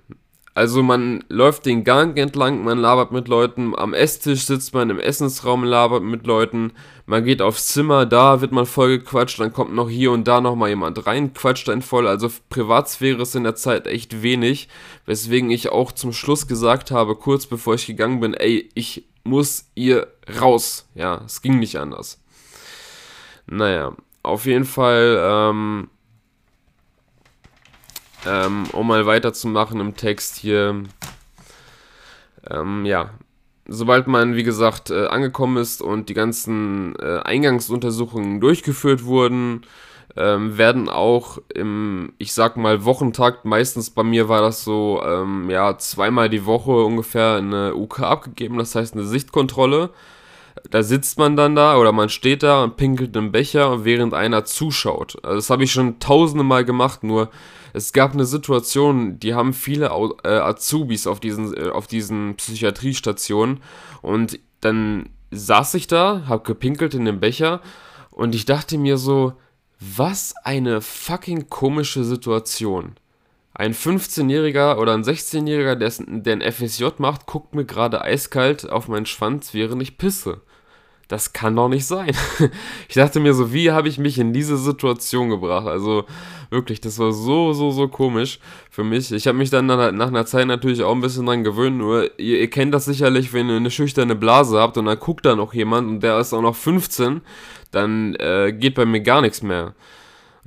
Also 0.55 0.81
man 0.81 1.21
läuft 1.27 1.65
den 1.65 1.83
Gang 1.83 2.17
entlang, 2.17 2.63
man 2.63 2.77
labert 2.77 3.12
mit 3.12 3.27
Leuten, 3.27 3.77
am 3.77 3.93
Esstisch 3.93 4.45
sitzt 4.45 4.74
man 4.74 4.89
im 4.89 5.00
Essensraum, 5.00 5.65
labert 5.65 6.01
mit 6.01 6.25
Leuten, 6.25 6.71
man 7.05 7.25
geht 7.25 7.41
aufs 7.41 7.67
Zimmer, 7.67 8.05
da 8.05 8.39
wird 8.39 8.53
man 8.53 8.65
voll 8.65 9.00
gequatscht, 9.00 9.38
dann 9.41 9.51
kommt 9.51 9.75
noch 9.75 9.89
hier 9.89 10.13
und 10.13 10.29
da 10.29 10.39
nochmal 10.39 10.69
jemand 10.69 11.05
rein, 11.05 11.33
quatscht 11.33 11.67
einen 11.67 11.81
voll, 11.81 12.07
also 12.07 12.29
Privatsphäre 12.47 13.24
ist 13.24 13.35
in 13.35 13.43
der 13.43 13.55
Zeit 13.55 13.85
echt 13.85 14.24
wenig, 14.24 14.69
weswegen 15.05 15.51
ich 15.51 15.74
auch 15.74 15.91
zum 15.91 16.13
Schluss 16.13 16.47
gesagt 16.47 16.89
habe, 16.89 17.17
kurz 17.17 17.45
bevor 17.47 17.75
ich 17.75 17.85
gegangen 17.85 18.21
bin, 18.21 18.33
ey, 18.33 18.69
ich 18.75 19.03
muss 19.25 19.65
ihr 19.75 20.07
raus. 20.39 20.88
Ja, 20.95 21.21
es 21.25 21.41
ging 21.41 21.59
nicht 21.59 21.75
anders. 21.77 22.21
Naja, 23.45 23.93
auf 24.24 24.45
jeden 24.45 24.65
Fall, 24.65 25.19
ähm, 25.21 25.89
ähm, 28.27 28.65
um 28.72 28.88
mal 28.88 29.05
weiterzumachen 29.05 29.79
im 29.79 29.96
Text 29.96 30.36
hier. 30.38 30.84
Ähm, 32.50 32.86
ja, 32.86 33.12
sobald 33.67 34.08
man, 34.08 34.36
wie 34.36 34.44
gesagt, 34.44 34.89
äh, 34.89 35.08
angekommen 35.08 35.58
ist 35.58 35.82
und 35.82 36.10
die 36.10 36.13
ganzen 36.13 36.96
äh, 36.98 37.20
Eingangsuntersuchungen 37.24 38.39
durchgeführt 38.39 39.05
wurden, 39.05 39.62
ähm, 40.17 40.58
werden 40.58 40.88
auch 40.88 41.39
im, 41.53 42.13
ich 42.17 42.34
sag 42.34 42.58
mal, 42.58 42.86
Wochentakt, 42.86 43.46
meistens 43.46 43.89
bei 43.89 44.03
mir 44.03 44.29
war 44.29 44.41
das 44.41 44.63
so, 44.63 45.01
ähm, 45.05 45.50
ja, 45.50 45.77
zweimal 45.77 46.29
die 46.29 46.46
Woche 46.46 46.72
ungefähr 46.72 47.36
eine 47.36 47.75
UK 47.75 48.01
abgegeben, 48.01 48.58
das 48.58 48.75
heißt 48.75 48.94
eine 48.94 49.03
Sichtkontrolle. 49.03 49.89
Da 50.69 50.83
sitzt 50.83 51.17
man 51.17 51.35
dann 51.35 51.55
da 51.55 51.77
oder 51.77 51.91
man 51.91 52.09
steht 52.09 52.43
da 52.43 52.63
und 52.63 52.77
pinkelt 52.77 53.15
einen 53.15 53.31
Becher, 53.31 53.83
während 53.83 54.13
einer 54.13 54.45
zuschaut. 54.45 55.17
Also 55.24 55.35
das 55.35 55.50
habe 55.50 55.63
ich 55.63 55.71
schon 55.71 56.00
tausende 56.00 56.43
Mal 56.43 56.65
gemacht, 56.65 57.03
nur 57.03 57.29
es 57.74 57.91
gab 57.91 58.13
eine 58.13 58.25
Situation, 58.25 59.19
die 59.19 59.33
haben 59.33 59.53
viele 59.53 59.88
äh, 60.24 60.29
Azubis 60.29 61.07
auf 61.07 61.19
diesen, 61.19 61.55
äh, 61.55 61.69
auf 61.69 61.88
diesen 61.88 62.35
Psychiatriestationen 62.35 63.59
und 64.01 64.39
dann 64.62 65.09
saß 65.31 65.74
ich 65.74 65.88
da, 65.88 66.24
hab 66.27 66.45
gepinkelt 66.45 66.93
in 66.93 67.03
den 67.03 67.19
Becher 67.19 67.62
und 68.12 68.33
ich 68.33 68.45
dachte 68.45 68.77
mir 68.77 68.97
so, 68.97 69.33
was 69.79 70.33
eine 70.43 70.79
fucking 70.79 71.50
komische 71.50 72.05
Situation. 72.05 72.95
Ein 73.55 73.74
15-Jähriger 73.74 74.77
oder 74.77 74.93
ein 74.93 75.03
16-Jähriger, 75.03 75.75
der, 75.75 76.33
ein 76.33 76.51
FSJ 76.51 76.85
macht, 77.00 77.25
guckt 77.25 77.55
mir 77.55 77.65
gerade 77.65 78.01
eiskalt 78.01 78.69
auf 78.69 78.88
meinen 78.88 79.05
Schwanz, 79.05 79.53
während 79.53 79.81
ich 79.81 79.97
pisse 79.97 80.41
das 81.07 81.33
kann 81.33 81.55
doch 81.55 81.69
nicht 81.69 81.85
sein. 81.85 82.12
Ich 82.88 82.95
dachte 82.95 83.19
mir 83.19 83.33
so, 83.33 83.51
wie 83.51 83.71
habe 83.71 83.88
ich 83.88 83.97
mich 83.97 84.19
in 84.19 84.31
diese 84.31 84.57
Situation 84.57 85.29
gebracht? 85.29 85.67
Also 85.67 86.05
wirklich, 86.50 86.79
das 86.81 86.97
war 87.00 87.12
so, 87.12 87.53
so, 87.53 87.71
so 87.71 87.88
komisch 87.88 88.39
für 88.69 88.83
mich. 88.83 89.12
Ich 89.12 89.27
habe 89.27 89.38
mich 89.38 89.50
dann 89.50 89.65
nach, 89.65 89.91
nach, 89.91 90.07
einer 90.07 90.25
Zeit 90.25 90.47
natürlich 90.47 90.83
auch 90.83 90.93
ein 90.93 91.01
bisschen 91.01 91.25
dran 91.25 91.43
gewöhnt, 91.43 91.77
nur 91.77 92.19
ihr, 92.19 92.39
ihr, 92.39 92.50
kennt 92.50 92.74
das 92.74 92.85
sicherlich, 92.85 93.33
wenn 93.33 93.50
ihr 93.50 93.57
eine 93.57 93.71
schüchterne 93.71 94.15
Blase 94.15 94.59
habt 94.59 94.77
und 94.77 94.85
dann 94.85 95.00
guckt 95.00 95.25
da 95.25 95.35
noch 95.35 95.53
jemand 95.53 95.88
und 95.89 96.00
der 96.01 96.19
ist 96.19 96.33
auch 96.33 96.41
noch 96.41 96.55
15, 96.55 97.21
dann 97.71 98.15
äh, 98.15 98.53
geht 98.53 98.75
bei 98.75 98.85
mir 98.85 99.01
gar 99.01 99.21
nichts 99.21 99.41
mehr. 99.41 99.74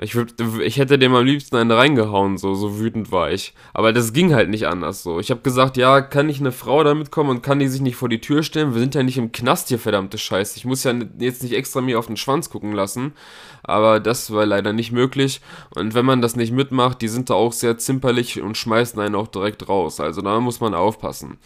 Ich, 0.01 0.17
ich 0.61 0.77
hätte 0.77 0.97
dem 0.97 1.13
am 1.17 1.27
liebsten 1.27 1.57
einen 1.57 1.73
reingehauen, 1.73 2.39
so, 2.39 2.55
so 2.55 2.79
wütend 2.79 3.11
war 3.11 3.33
ich. 3.33 3.53
Aber 3.75 3.93
das 3.93 4.13
ging 4.13 4.33
halt 4.33 4.49
nicht 4.49 4.69
anders 4.69 5.03
so. 5.03 5.19
Ich 5.19 5.33
habe 5.33 5.41
gesagt, 5.41 5.77
ja, 5.77 6.01
kann 6.01 6.27
nicht 6.27 6.39
eine 6.39 6.53
Frau 6.53 6.85
da 6.85 6.95
mitkommen 6.95 7.31
und 7.31 7.43
kann 7.43 7.59
die 7.59 7.67
sich 7.67 7.81
nicht 7.81 7.97
vor 7.97 8.09
die 8.09 8.21
Tür 8.21 8.45
stellen? 8.45 8.75
Wir 8.75 8.81
sind 8.81 8.95
ja 8.95 9.03
nicht 9.03 9.19
im 9.19 9.33
Knast 9.33 9.69
hier, 9.69 9.81
verdammte 9.81 10.17
Scheiße. 10.17 10.57
Ich 10.57 10.65
muss 10.65 10.85
ja 10.85 10.95
jetzt 11.19 11.43
nicht 11.43 11.53
extra 11.53 11.81
mir 11.81 11.99
auf 11.99 12.07
den 12.07 12.17
Schwanz 12.17 12.49
gucken 12.49 12.73
lassen. 12.73 13.13
Aber 13.65 13.99
das 13.99 14.33
war 14.33 14.47
leider 14.47 14.73
nicht 14.73 14.93
möglich. 14.93 15.41
Und 15.75 15.95
wenn 15.95 16.07
man 16.07 16.23
das 16.23 16.37
nicht 16.37 16.53
mitmacht, 16.53 17.03
die 17.03 17.09
sind 17.09 17.29
da 17.29 17.35
auch 17.35 17.53
sehr 17.53 17.77
zimperlich 17.77 18.41
und 18.41 18.57
schmeißen 18.57 19.01
einen 19.01 19.17
auch 19.17 19.27
direkt 19.29 19.69
raus. 19.69 19.99
Also 19.99 20.23
da 20.23 20.39
muss 20.39 20.61
man 20.61 20.75
aufpassen. 20.75 21.39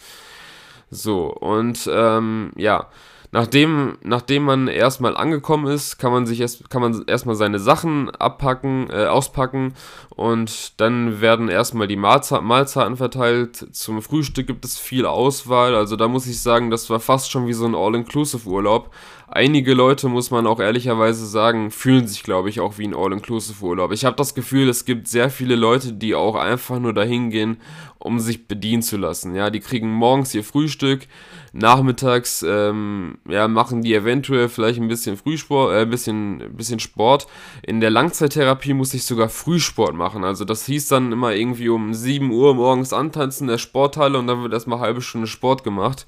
So, 0.91 1.33
und 1.33 1.89
ähm, 1.91 2.51
ja. 2.55 2.87
Nachdem, 3.33 3.97
nachdem 4.03 4.43
man 4.43 4.67
erstmal 4.67 5.17
angekommen 5.17 5.65
ist, 5.65 5.97
kann 5.97 6.11
man 6.11 6.27
sich 6.27 6.39
erst, 6.39 6.69
kann 6.69 6.83
man 6.83 7.03
erstmal 7.07 7.33
seine 7.33 7.57
Sachen 7.57 8.11
abpacken, 8.11 8.91
äh, 8.91 9.05
auspacken 9.07 9.73
und 10.11 10.79
dann 10.79 11.19
werden 11.19 11.49
erstmal 11.49 11.87
die 11.87 11.95
Mahlzeiten 11.95 12.95
verteilt. 12.95 13.69
Zum 13.75 14.03
Frühstück 14.03 14.45
gibt 14.45 14.63
es 14.65 14.77
viel 14.77 15.07
Auswahl, 15.07 15.73
also 15.73 15.95
da 15.95 16.07
muss 16.07 16.27
ich 16.27 16.43
sagen, 16.43 16.69
das 16.69 16.91
war 16.91 16.99
fast 16.99 17.31
schon 17.31 17.47
wie 17.47 17.53
so 17.53 17.65
ein 17.65 17.73
All-Inclusive-Urlaub. 17.73 18.91
Einige 19.35 19.73
Leute, 19.73 20.09
muss 20.09 20.29
man 20.29 20.45
auch 20.45 20.59
ehrlicherweise 20.59 21.25
sagen, 21.25 21.71
fühlen 21.71 22.05
sich, 22.05 22.21
glaube 22.21 22.49
ich, 22.49 22.59
auch 22.59 22.77
wie 22.77 22.85
ein 22.85 22.93
All-Inclusive-Urlaub. 22.93 23.91
Ich 23.91 24.05
habe 24.05 24.15
das 24.15 24.35
Gefühl, 24.35 24.69
es 24.69 24.85
gibt 24.85 25.07
sehr 25.07 25.31
viele 25.31 25.55
Leute, 25.55 25.91
die 25.91 26.13
auch 26.13 26.35
einfach 26.35 26.77
nur 26.77 26.93
dahin 26.93 27.31
gehen, 27.31 27.57
um 27.97 28.19
sich 28.19 28.47
bedienen 28.47 28.83
zu 28.83 28.95
lassen. 28.95 29.33
Ja, 29.33 29.49
die 29.49 29.59
kriegen 29.59 29.91
morgens 29.91 30.35
ihr 30.35 30.43
Frühstück, 30.43 31.07
nachmittags 31.51 32.45
ähm, 32.47 33.17
ja, 33.27 33.47
machen 33.47 33.81
die 33.81 33.95
eventuell 33.95 34.49
vielleicht 34.49 34.79
ein 34.79 34.87
bisschen 34.87 35.17
Frühsport, 35.17 35.73
äh, 35.73 35.81
ein 35.81 35.89
bisschen, 35.89 36.55
bisschen 36.55 36.79
Sport. 36.79 37.25
In 37.63 37.79
der 37.79 37.89
Langzeittherapie 37.89 38.75
muss 38.75 38.93
ich 38.93 39.03
sogar 39.03 39.29
Frühsport 39.29 39.95
machen. 39.95 40.23
Also 40.23 40.45
das 40.45 40.67
hieß 40.67 40.89
dann 40.89 41.11
immer 41.11 41.33
irgendwie 41.33 41.69
um 41.69 41.95
7 41.95 42.29
Uhr 42.29 42.53
morgens 42.53 42.93
antanzen 42.93 43.45
in 43.45 43.53
der 43.53 43.57
Sporthalle 43.57 44.19
und 44.19 44.27
dann 44.27 44.43
wird 44.43 44.53
erstmal 44.53 44.79
halbe 44.79 45.01
Stunde 45.01 45.25
Sport 45.25 45.63
gemacht. 45.63 46.05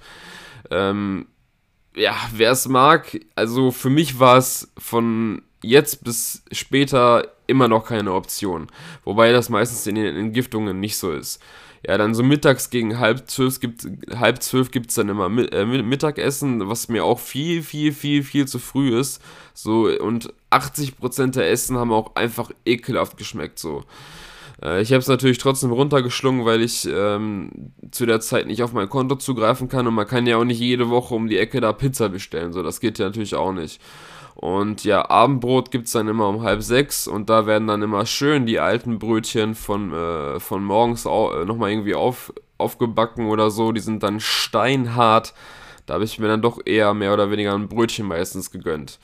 Ähm, 0.70 1.26
ja, 1.96 2.16
wer 2.34 2.52
es 2.52 2.68
mag, 2.68 3.20
also 3.36 3.72
für 3.72 3.90
mich 3.90 4.20
war 4.20 4.38
es 4.38 4.72
von 4.78 5.42
jetzt 5.62 6.04
bis 6.04 6.44
später 6.52 7.28
immer 7.48 7.68
noch 7.68 7.86
keine 7.86 8.14
Option. 8.14 8.68
Wobei 9.04 9.32
das 9.32 9.50
meistens 9.50 9.88
in 9.88 9.96
den 9.96 10.16
Entgiftungen 10.16 10.80
nicht 10.80 10.98
so 10.98 11.12
ist. 11.12 11.42
Ja, 11.88 11.98
dann 12.00 12.16
so 12.16 12.24
mittags 12.24 12.72
gegen 12.72 12.98
halb 12.98 13.30
zwölf 13.30 13.60
gibt 13.60 13.88
halb 14.16 14.42
zwölf 14.42 14.72
gibt's 14.72 14.96
dann 14.96 15.10
immer 15.10 15.26
äh, 15.26 15.66
Mittagessen, 15.66 16.68
was 16.68 16.90
mir 16.90 17.04
auch 17.06 17.20
viel, 17.20 17.62
viel, 17.62 17.92
viel, 17.92 18.24
viel 18.24 18.48
zu 18.48 18.58
früh 18.58 18.98
ist. 18.98 19.22
So, 19.54 19.88
und 19.88 20.34
80% 20.50 21.34
der 21.34 21.52
Essen 21.52 21.78
haben 21.78 21.92
auch 21.92 22.16
einfach 22.16 22.50
ekelhaft 22.66 23.18
geschmeckt. 23.18 23.60
So. 23.60 23.84
Äh, 24.62 24.82
ich 24.82 24.92
habe 24.92 25.00
es 25.00 25.08
natürlich 25.08 25.38
trotzdem 25.38 25.72
runtergeschlungen, 25.72 26.46
weil 26.46 26.62
ich 26.62 26.88
ähm, 26.92 27.74
zu 27.92 28.06
der 28.06 28.20
Zeit 28.20 28.48
nicht 28.48 28.64
auf 28.64 28.74
mein 28.74 28.90
Konto 28.90 29.16
zugreifen 29.16 29.70
kann 29.70 29.88
und 29.88 29.94
man 29.94 30.08
kann 30.08 30.28
ja 30.28 30.38
auch 30.38 30.44
nicht 30.44 30.60
jede 30.60 30.90
Woche 30.90 31.16
um 31.16 31.28
die 31.28 31.38
Ecke 31.38 31.62
da 31.62 31.74
Pizza 31.74 32.10
bestellen. 32.10 32.54
So, 32.54 32.64
das 32.64 32.80
geht 32.80 33.00
ja 33.00 33.06
natürlich 33.06 33.36
auch 33.36 33.52
nicht. 33.52 33.82
Und 34.36 34.84
ja, 34.84 35.10
Abendbrot 35.10 35.72
gibt 35.72 35.86
es 35.88 35.94
dann 35.94 36.10
immer 36.10 36.28
um 36.28 36.44
halb 36.44 36.62
sechs 36.62 37.08
und 37.08 37.30
da 37.30 37.48
werden 37.48 37.68
dann 37.68 37.82
immer 37.82 38.06
schön 38.06 38.46
die 38.46 38.60
alten 38.60 39.00
Brötchen 39.00 39.56
von, 39.56 39.94
äh, 39.94 40.40
von 40.42 40.64
morgens 40.64 41.06
äh, 41.06 41.46
nochmal 41.46 41.72
irgendwie 41.72 41.96
auf, 41.96 42.34
aufgebacken 42.58 43.28
oder 43.28 43.50
so. 43.50 43.72
Die 43.72 43.80
sind 43.80 44.04
dann 44.04 44.20
steinhart. 44.20 45.34
Da 45.86 45.96
habe 45.96 46.04
ich 46.04 46.20
mir 46.20 46.28
dann 46.28 46.42
doch 46.42 46.60
eher 46.66 46.94
mehr 46.94 47.14
oder 47.14 47.32
weniger 47.32 47.54
ein 47.54 47.68
Brötchen 47.68 48.08
meistens 48.08 48.52
gegönnt. 48.52 49.00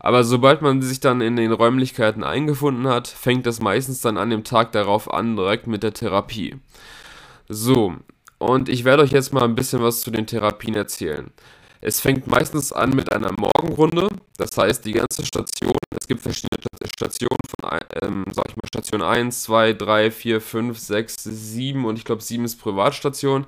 Aber 0.00 0.24
sobald 0.24 0.62
man 0.62 0.82
sich 0.82 1.00
dann 1.00 1.20
in 1.20 1.36
den 1.36 1.52
Räumlichkeiten 1.52 2.24
eingefunden 2.24 2.88
hat, 2.88 3.06
fängt 3.06 3.46
das 3.46 3.60
meistens 3.60 4.00
dann 4.00 4.16
an 4.16 4.30
dem 4.30 4.44
Tag 4.44 4.72
darauf 4.72 5.12
an, 5.12 5.36
direkt 5.36 5.66
mit 5.66 5.82
der 5.82 5.92
Therapie. 5.92 6.56
So, 7.48 7.94
und 8.38 8.68
ich 8.68 8.84
werde 8.84 9.04
euch 9.04 9.12
jetzt 9.12 9.32
mal 9.32 9.44
ein 9.44 9.54
bisschen 9.54 9.82
was 9.82 10.00
zu 10.00 10.10
den 10.10 10.26
Therapien 10.26 10.74
erzählen. 10.74 11.30
Es 11.80 12.00
fängt 12.00 12.26
meistens 12.26 12.72
an 12.72 12.90
mit 12.90 13.12
einer 13.12 13.32
Morgenrunde, 13.32 14.08
das 14.38 14.56
heißt 14.56 14.84
die 14.84 14.92
ganze 14.92 15.26
Station, 15.26 15.76
es 15.98 16.06
gibt 16.06 16.22
verschiedene 16.22 16.60
Stationen 16.96 17.38
von, 17.60 17.78
ähm, 18.02 18.24
sag 18.32 18.48
ich 18.48 18.56
mal, 18.56 18.68
Station 18.68 19.02
1, 19.02 19.42
2, 19.42 19.72
3, 19.74 20.10
4, 20.10 20.40
5, 20.40 20.78
6, 20.78 21.24
7 21.24 21.84
und 21.84 21.98
ich 21.98 22.04
glaube 22.04 22.22
7 22.22 22.44
ist 22.44 22.60
Privatstation, 22.60 23.46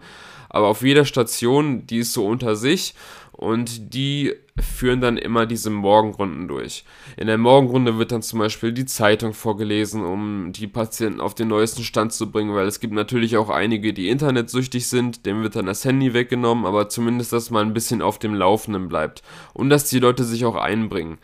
aber 0.54 0.68
auf 0.68 0.82
jeder 0.82 1.04
Station, 1.04 1.84
die 1.87 1.99
ist 1.99 2.12
so 2.12 2.26
unter 2.26 2.54
sich 2.54 2.94
und 3.32 3.92
die 3.92 4.32
führen 4.61 5.00
dann 5.00 5.16
immer 5.16 5.46
diese 5.46 5.68
Morgenrunden 5.68 6.46
durch. 6.46 6.84
In 7.16 7.26
der 7.26 7.38
Morgenrunde 7.38 7.99
wird 7.99 8.12
dann 8.12 8.23
zum 8.23 8.38
Beispiel 8.38 8.70
die 8.73 8.87
Zeitung 8.87 9.34
vorgelesen, 9.34 10.04
um 10.04 10.52
die 10.52 10.68
Patienten 10.68 11.20
auf 11.20 11.34
den 11.34 11.49
neuesten 11.49 11.82
Stand 11.82 12.12
zu 12.12 12.30
bringen, 12.30 12.54
weil 12.54 12.68
es 12.68 12.78
gibt 12.78 12.94
natürlich 12.94 13.37
auch 13.37 13.50
einige, 13.50 13.92
die 13.92 14.08
internetsüchtig 14.08 14.87
sind, 14.87 15.26
dem 15.26 15.42
wird 15.42 15.56
dann 15.56 15.66
das 15.66 15.84
Handy 15.84 16.14
weggenommen, 16.14 16.66
aber 16.66 16.88
zumindest, 16.88 17.32
dass 17.32 17.50
man 17.50 17.66
ein 17.66 17.75
bisschen 17.75 18.00
auf 18.00 18.20
dem 18.20 18.34
Laufenden 18.34 18.88
bleibt 18.88 19.23
und 19.54 19.70
dass 19.70 19.90
die 19.90 19.99
Leute 19.99 20.23
sich 20.23 20.44
auch 20.44 20.54
einbringen. 20.54 21.18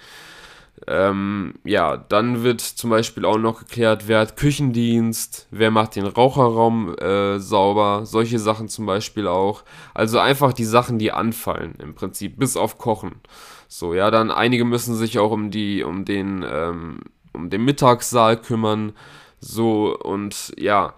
Ähm, 0.87 1.55
ja, 1.65 1.97
dann 1.97 2.43
wird 2.43 2.61
zum 2.61 2.91
Beispiel 2.91 3.25
auch 3.25 3.39
noch 3.39 3.61
geklärt, 3.61 4.09
wer 4.09 4.21
hat 4.21 4.37
Küchendienst, 4.37 5.47
wer 5.51 5.71
macht 5.71 5.97
den 5.97 6.07
Raucherraum 6.07 6.97
äh, 6.97 7.39
sauber, 7.39 8.07
solche 8.07 8.39
Sachen 8.39 8.69
zum 8.69 8.87
Beispiel 8.87 9.27
auch. 9.27 9.63
Also 9.95 10.19
einfach 10.19 10.53
die 10.53 10.65
Sachen, 10.65 10.99
die 10.99 11.13
anfallen 11.13 11.75
im 11.79 11.95
Prinzip, 11.95 12.39
bis 12.39 12.57
auf 12.57 12.79
Kochen. 12.79 13.17
So, 13.69 13.95
ja, 13.95 14.11
dann 14.11 14.31
einige 14.31 14.65
müssen 14.65 14.97
sich 14.97 15.19
auch 15.19 15.31
um 15.31 15.51
die, 15.51 15.85
um 15.85 16.05
den, 16.05 16.45
ähm, 16.49 17.01
um 17.33 17.51
den 17.51 17.65
Mittagssaal 17.65 18.37
kümmern. 18.37 18.93
So, 19.39 19.97
und 19.97 20.53
ja, 20.59 20.95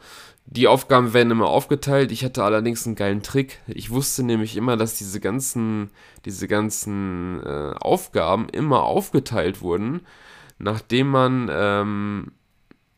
die 0.55 0.69
Aufgaben 0.69 1.15
werden 1.15 1.31
immer 1.31 1.49
aufgeteilt. 1.49 2.13
Ich 2.13 2.25
hatte 2.25 2.45
allerdings 2.45 2.87
einen 2.87 2.95
geilen 2.95 3.23
Trick. 3.23 3.61
Ich 3.67 3.89
wusste 3.91 4.23
nämlich 4.23 4.57
immer, 4.57 4.77
dass 4.77 4.99
diese 4.99 5.19
ganzen, 5.19 5.91
diese 6.27 6.47
ganzen 6.47 7.43
äh, 7.43 7.73
Aufgaben 7.81 8.51
immer 8.51 8.83
aufgeteilt 8.83 9.63
wurden, 9.63 10.03
nachdem 10.59 11.09
man, 11.09 11.51
ähm, 11.51 12.33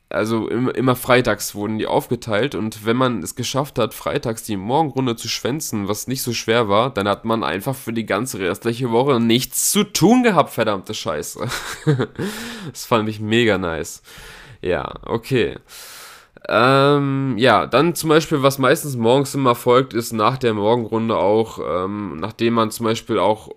also 0.08 0.48
immer, 0.48 0.74
immer 0.74 0.96
freitags 0.96 1.54
wurden 1.54 1.78
die 1.78 1.86
aufgeteilt 1.86 2.56
und 2.56 2.84
wenn 2.86 2.96
man 2.96 3.22
es 3.22 3.36
geschafft 3.36 3.78
hat, 3.78 3.94
freitags 3.94 4.42
die 4.42 4.56
Morgenrunde 4.56 5.14
zu 5.14 5.28
schwänzen, 5.28 5.86
was 5.86 6.08
nicht 6.08 6.22
so 6.22 6.32
schwer 6.32 6.68
war, 6.68 6.92
dann 6.92 7.06
hat 7.06 7.24
man 7.24 7.44
einfach 7.44 7.76
für 7.76 7.92
die 7.92 8.06
ganze 8.06 8.40
restliche 8.40 8.90
Woche 8.90 9.20
nichts 9.20 9.70
zu 9.70 9.84
tun 9.84 10.24
gehabt, 10.24 10.50
verdammte 10.50 10.92
Scheiße. 10.92 11.46
das 12.72 12.84
fand 12.84 13.08
ich 13.08 13.20
mega 13.20 13.58
nice. 13.58 14.02
Ja, 14.60 14.94
okay. 15.02 15.56
Ähm, 16.46 17.36
ja, 17.38 17.66
dann 17.66 17.94
zum 17.94 18.10
Beispiel, 18.10 18.42
was 18.42 18.58
meistens 18.58 18.96
morgens 18.96 19.34
immer 19.34 19.54
folgt, 19.54 19.94
ist 19.94 20.12
nach 20.12 20.36
der 20.36 20.52
Morgenrunde 20.52 21.16
auch, 21.16 21.58
ähm, 21.58 22.18
nachdem 22.20 22.54
man 22.54 22.70
zum 22.70 22.84
Beispiel 22.84 23.18
auch 23.18 23.48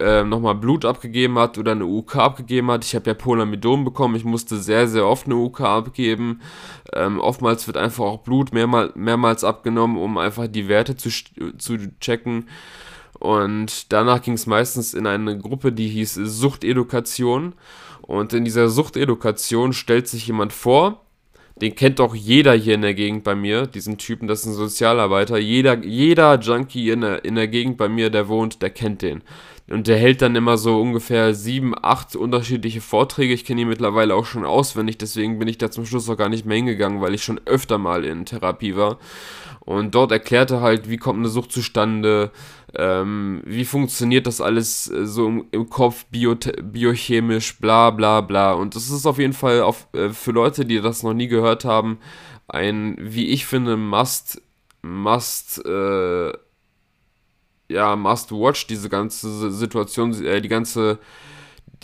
äh, 0.00 0.24
nochmal 0.24 0.56
Blut 0.56 0.84
abgegeben 0.84 1.38
hat 1.38 1.56
oder 1.56 1.72
eine 1.72 1.86
UK 1.86 2.16
abgegeben 2.16 2.68
hat. 2.72 2.84
Ich 2.84 2.96
habe 2.96 3.08
ja 3.10 3.14
Polamidon 3.14 3.84
bekommen, 3.84 4.16
ich 4.16 4.24
musste 4.24 4.56
sehr, 4.56 4.88
sehr 4.88 5.06
oft 5.06 5.26
eine 5.26 5.36
UK 5.36 5.60
abgeben. 5.60 6.40
Ähm, 6.92 7.20
oftmals 7.20 7.68
wird 7.68 7.76
einfach 7.76 8.04
auch 8.04 8.18
Blut 8.18 8.52
mehrmal, 8.52 8.90
mehrmals 8.96 9.44
abgenommen, 9.44 9.96
um 9.96 10.18
einfach 10.18 10.48
die 10.48 10.66
Werte 10.66 10.96
zu, 10.96 11.10
zu 11.58 11.76
checken. 12.00 12.48
Und 13.20 13.92
danach 13.92 14.20
ging 14.20 14.34
es 14.34 14.46
meistens 14.46 14.94
in 14.94 15.06
eine 15.06 15.38
Gruppe, 15.38 15.70
die 15.70 15.86
hieß 15.86 16.14
Suchtedukation. 16.14 17.54
Und 18.00 18.32
in 18.32 18.44
dieser 18.44 18.68
Suchtedukation 18.68 19.72
stellt 19.72 20.08
sich 20.08 20.26
jemand 20.26 20.52
vor, 20.52 21.02
den 21.60 21.74
kennt 21.74 21.98
doch 21.98 22.14
jeder 22.14 22.54
hier 22.54 22.74
in 22.74 22.82
der 22.82 22.94
Gegend 22.94 23.24
bei 23.24 23.34
mir, 23.34 23.66
diesen 23.66 23.98
Typen, 23.98 24.26
das 24.26 24.40
ist 24.40 24.46
ein 24.46 24.54
Sozialarbeiter. 24.54 25.38
Jeder, 25.38 25.78
jeder 25.78 26.38
Junkie 26.38 26.90
in 26.90 27.02
der, 27.02 27.24
in 27.24 27.34
der 27.34 27.48
Gegend 27.48 27.76
bei 27.76 27.88
mir, 27.88 28.10
der 28.10 28.28
wohnt, 28.28 28.62
der 28.62 28.70
kennt 28.70 29.02
den. 29.02 29.22
Und 29.70 29.86
der 29.86 29.96
hält 29.96 30.22
dann 30.22 30.34
immer 30.34 30.58
so 30.58 30.80
ungefähr 30.80 31.34
sieben, 31.34 31.72
acht 31.80 32.16
unterschiedliche 32.16 32.80
Vorträge. 32.80 33.32
Ich 33.32 33.44
kenne 33.44 33.62
ihn 33.62 33.68
mittlerweile 33.68 34.14
auch 34.14 34.26
schon 34.26 34.44
auswendig, 34.44 34.98
deswegen 34.98 35.38
bin 35.38 35.48
ich 35.48 35.56
da 35.56 35.70
zum 35.70 35.86
Schluss 35.86 36.08
auch 36.10 36.16
gar 36.16 36.28
nicht 36.28 36.44
mehr 36.44 36.56
hingegangen, 36.56 37.00
weil 37.00 37.14
ich 37.14 37.22
schon 37.22 37.40
öfter 37.46 37.78
mal 37.78 38.04
in 38.04 38.24
Therapie 38.24 38.76
war. 38.76 38.98
Und 39.64 39.94
dort 39.94 40.10
erklärte 40.10 40.60
halt, 40.60 40.90
wie 40.90 40.96
kommt 40.96 41.20
eine 41.20 41.28
Sucht 41.28 41.52
zustande, 41.52 42.32
ähm, 42.74 43.42
wie 43.44 43.64
funktioniert 43.64 44.26
das 44.26 44.40
alles 44.40 44.90
äh, 44.90 45.06
so 45.06 45.28
im, 45.28 45.46
im 45.52 45.68
Kopf, 45.70 46.04
bio, 46.06 46.34
biochemisch, 46.34 47.58
bla 47.60 47.90
bla 47.90 48.22
bla. 48.22 48.54
Und 48.54 48.74
das 48.74 48.90
ist 48.90 49.06
auf 49.06 49.18
jeden 49.18 49.34
Fall 49.34 49.60
auf, 49.62 49.86
äh, 49.92 50.08
für 50.10 50.32
Leute, 50.32 50.64
die 50.64 50.80
das 50.80 51.04
noch 51.04 51.14
nie 51.14 51.28
gehört 51.28 51.64
haben, 51.64 51.98
ein, 52.48 52.96
wie 52.98 53.28
ich 53.28 53.46
finde, 53.46 53.76
must, 53.76 54.42
must, 54.82 55.64
äh, 55.64 56.32
ja, 57.68 57.96
must 57.96 58.32
watch, 58.32 58.66
diese 58.66 58.88
ganze 58.88 59.52
Situation, 59.52 60.12
äh, 60.24 60.40
die 60.40 60.48
ganze, 60.48 60.98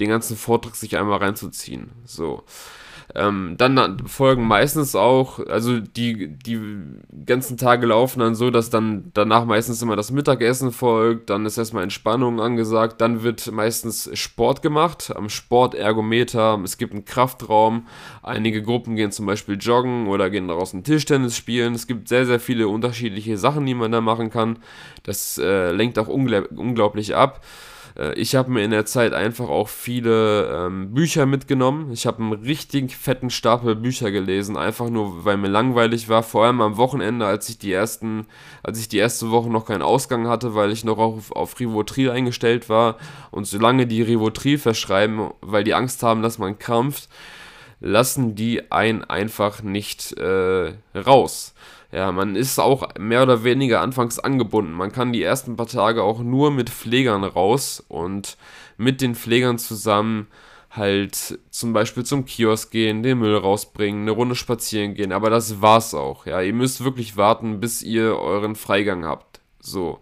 den 0.01 0.09
ganzen 0.09 0.37
Vortrag 0.37 0.75
sich 0.75 0.97
einmal 0.99 1.19
reinzuziehen. 1.19 1.93
So. 2.05 2.43
Ähm, 3.15 3.55
dann 3.57 4.07
folgen 4.07 4.47
meistens 4.47 4.95
auch, 4.95 5.39
also 5.47 5.81
die, 5.81 6.29
die 6.29 6.61
ganzen 7.25 7.57
Tage 7.57 7.87
laufen 7.87 8.21
dann 8.21 8.35
so, 8.35 8.51
dass 8.51 8.69
dann 8.69 9.11
danach 9.15 9.47
meistens 9.47 9.81
immer 9.81 9.97
das 9.97 10.11
Mittagessen 10.11 10.73
folgt, 10.73 11.31
dann 11.31 11.47
ist 11.47 11.57
erstmal 11.57 11.85
Entspannung 11.85 12.39
angesagt, 12.39 13.01
dann 13.01 13.23
wird 13.23 13.51
meistens 13.51 14.11
Sport 14.13 14.61
gemacht, 14.61 15.11
am 15.17 15.31
Sportergometer, 15.31 16.61
es 16.63 16.77
gibt 16.77 16.93
einen 16.93 17.07
Kraftraum, 17.07 17.87
einige 18.23 18.63
Gruppen 18.63 18.95
gehen 18.95 19.11
zum 19.11 19.25
Beispiel 19.25 19.57
joggen 19.57 20.07
oder 20.09 20.29
gehen 20.29 20.49
draußen 20.49 20.85
Tischtennis 20.85 21.35
spielen, 21.35 21.75
es 21.75 21.87
gibt 21.87 22.09
sehr, 22.09 22.27
sehr 22.27 22.41
viele 22.41 22.69
unterschiedliche 22.69 23.39
Sachen, 23.39 23.65
die 23.65 23.75
man 23.75 23.91
da 23.91 24.03
machen 24.03 24.29
kann, 24.29 24.59
das 25.03 25.39
äh, 25.39 25.71
lenkt 25.73 25.99
auch 25.99 26.09
unglaublich 26.09 27.17
ab. 27.17 27.41
Äh, 27.99 28.15
ich 28.15 28.35
habe 28.35 28.51
mir 28.51 28.65
in 28.65 28.71
der 28.71 28.87
Zeit 28.87 29.13
einfach 29.13 29.49
auch 29.49 29.69
viele 29.69 30.67
ähm, 30.67 30.95
Bücher 30.95 31.27
mitgenommen. 31.27 31.93
Ich 31.93 32.07
habe 32.07 32.23
einen 32.23 32.33
richtig 32.33 32.97
fetten 32.97 33.31
Stapel 33.31 33.75
Bücher 33.75 34.11
gelesen, 34.11 34.57
einfach 34.57 34.89
nur 34.89 35.25
weil 35.25 35.37
mir 35.37 35.49
langweilig 35.49 36.09
war. 36.09 36.23
Vor 36.23 36.45
allem 36.45 36.61
am 36.61 36.77
Wochenende, 36.77 37.27
als 37.27 37.49
ich 37.49 37.59
die 37.59 37.73
ersten, 37.73 38.27
als 38.63 38.79
ich 38.81 38.89
die 38.89 38.99
erste 38.99 39.31
Woche 39.31 39.51
noch 39.51 39.67
keinen 39.67 39.83
Ausgang 39.83 40.29
hatte, 40.29 40.55
weil 40.55 40.71
ich 40.71 40.85
noch 40.85 40.99
auf, 40.99 41.33
auf 41.33 41.59
Rivotril 41.59 42.11
eingestellt 42.11 42.69
war. 42.69 42.97
Und 43.31 43.47
solange 43.47 43.87
die 43.87 44.03
Rivotril 44.03 44.59
verschreiben, 44.59 45.31
weil 45.41 45.65
die 45.65 45.75
Angst 45.75 46.03
haben, 46.03 46.23
dass 46.23 46.39
man 46.39 46.59
krampft, 46.59 47.09
lassen 47.81 48.35
die 48.35 48.73
einen 48.73 49.05
einfach 49.05 49.63
nicht 49.63 50.13
äh, 50.19 50.73
raus. 50.97 51.55
Ja, 51.91 52.13
man 52.13 52.37
ist 52.37 52.59
auch 52.59 52.89
mehr 52.99 53.23
oder 53.23 53.45
weniger 53.45 53.81
anfangs 53.81 54.19
angebunden. 54.19 54.73
Man 54.73 54.93
kann 54.93 55.13
die 55.13 55.23
ersten 55.23 55.57
paar 55.57 55.67
Tage 55.67 56.03
auch 56.03 56.21
nur 56.21 56.51
mit 56.51 56.69
Pflegern 56.69 57.25
raus 57.25 57.83
und 57.89 58.37
mit 58.77 59.01
den 59.01 59.15
Pflegern 59.15 59.59
zusammen 59.59 60.29
halt 60.71 61.39
zum 61.51 61.73
Beispiel 61.73 62.05
zum 62.05 62.27
Kiosk 62.27 62.71
gehen, 62.71 63.03
den 63.03 63.19
Müll 63.19 63.37
rausbringen, 63.37 64.03
eine 64.03 64.11
Runde 64.11 64.35
spazieren 64.35 64.95
gehen. 64.95 65.13
Aber 65.13 65.31
das 65.31 65.63
war's 65.63 65.95
auch. 65.95 66.27
Ja, 66.27 66.43
ihr 66.43 66.53
müsst 66.53 66.85
wirklich 66.85 67.17
warten, 67.17 67.61
bis 67.61 67.83
ihr 67.83 68.17
euren 68.19 68.55
Freigang 68.55 69.07
habt. 69.07 69.41
So. 69.61 70.01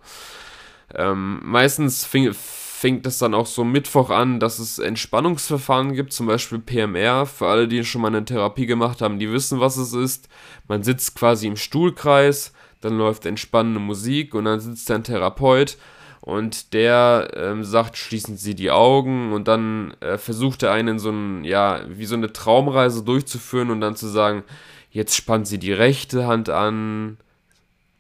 Ähm, 0.95 1.41
meistens 1.45 2.05
fing, 2.05 2.33
fängt 2.77 3.07
es 3.07 3.17
dann 3.17 3.33
auch 3.33 3.47
so 3.47 3.65
Mittwoch 3.65 4.11
an, 4.11 4.39
dass 4.39 4.59
es 4.59 4.79
Entspannungsverfahren 4.79 5.95
gibt, 5.95 6.13
zum 6.13 6.27
Beispiel 6.27 6.59
PMR. 6.59 7.25
Für 7.25 7.47
alle, 7.47 7.69
die 7.69 7.83
schon 7.85 8.03
mal 8.03 8.09
eine 8.09 8.23
Therapie 8.23 8.67
gemacht 8.67 9.01
haben, 9.01 9.19
die 9.19 9.33
wissen, 9.33 9.61
was 9.61 9.79
es 9.79 9.95
ist. 9.95 10.29
Man 10.69 10.83
sitzt 10.83 11.17
quasi 11.17 11.47
im 11.47 11.57
Stuhlkreis, 11.57 12.53
dann 12.83 12.99
läuft 12.99 13.25
entspannende 13.25 13.81
Musik 13.81 14.35
und 14.35 14.45
dann 14.45 14.61
sitzt 14.61 14.91
ein 14.91 15.05
Therapeut 15.05 15.79
und 16.21 16.75
der 16.75 17.31
ähm, 17.35 17.65
sagt, 17.65 17.97
schließen 17.97 18.37
Sie 18.37 18.55
die 18.55 18.71
Augen 18.71 19.33
und 19.33 19.49
dann 19.49 19.95
äh, 20.01 20.19
versucht 20.19 20.63
er 20.63 20.73
einen 20.73 20.99
so 20.99 21.09
ein, 21.11 21.45
ja, 21.45 21.81
wie 21.89 22.05
so 22.05 22.15
eine 22.15 22.35
Traumreise 22.35 23.03
durchzuführen 23.03 23.71
und 23.71 23.81
dann 23.81 23.97
zu 23.97 24.07
sagen, 24.07 24.45
jetzt 24.91 25.17
spannen 25.17 25.47
Sie 25.47 25.59
die 25.59 25.73
rechte 25.73 26.27
Hand 26.27 26.51
an, 26.51 27.17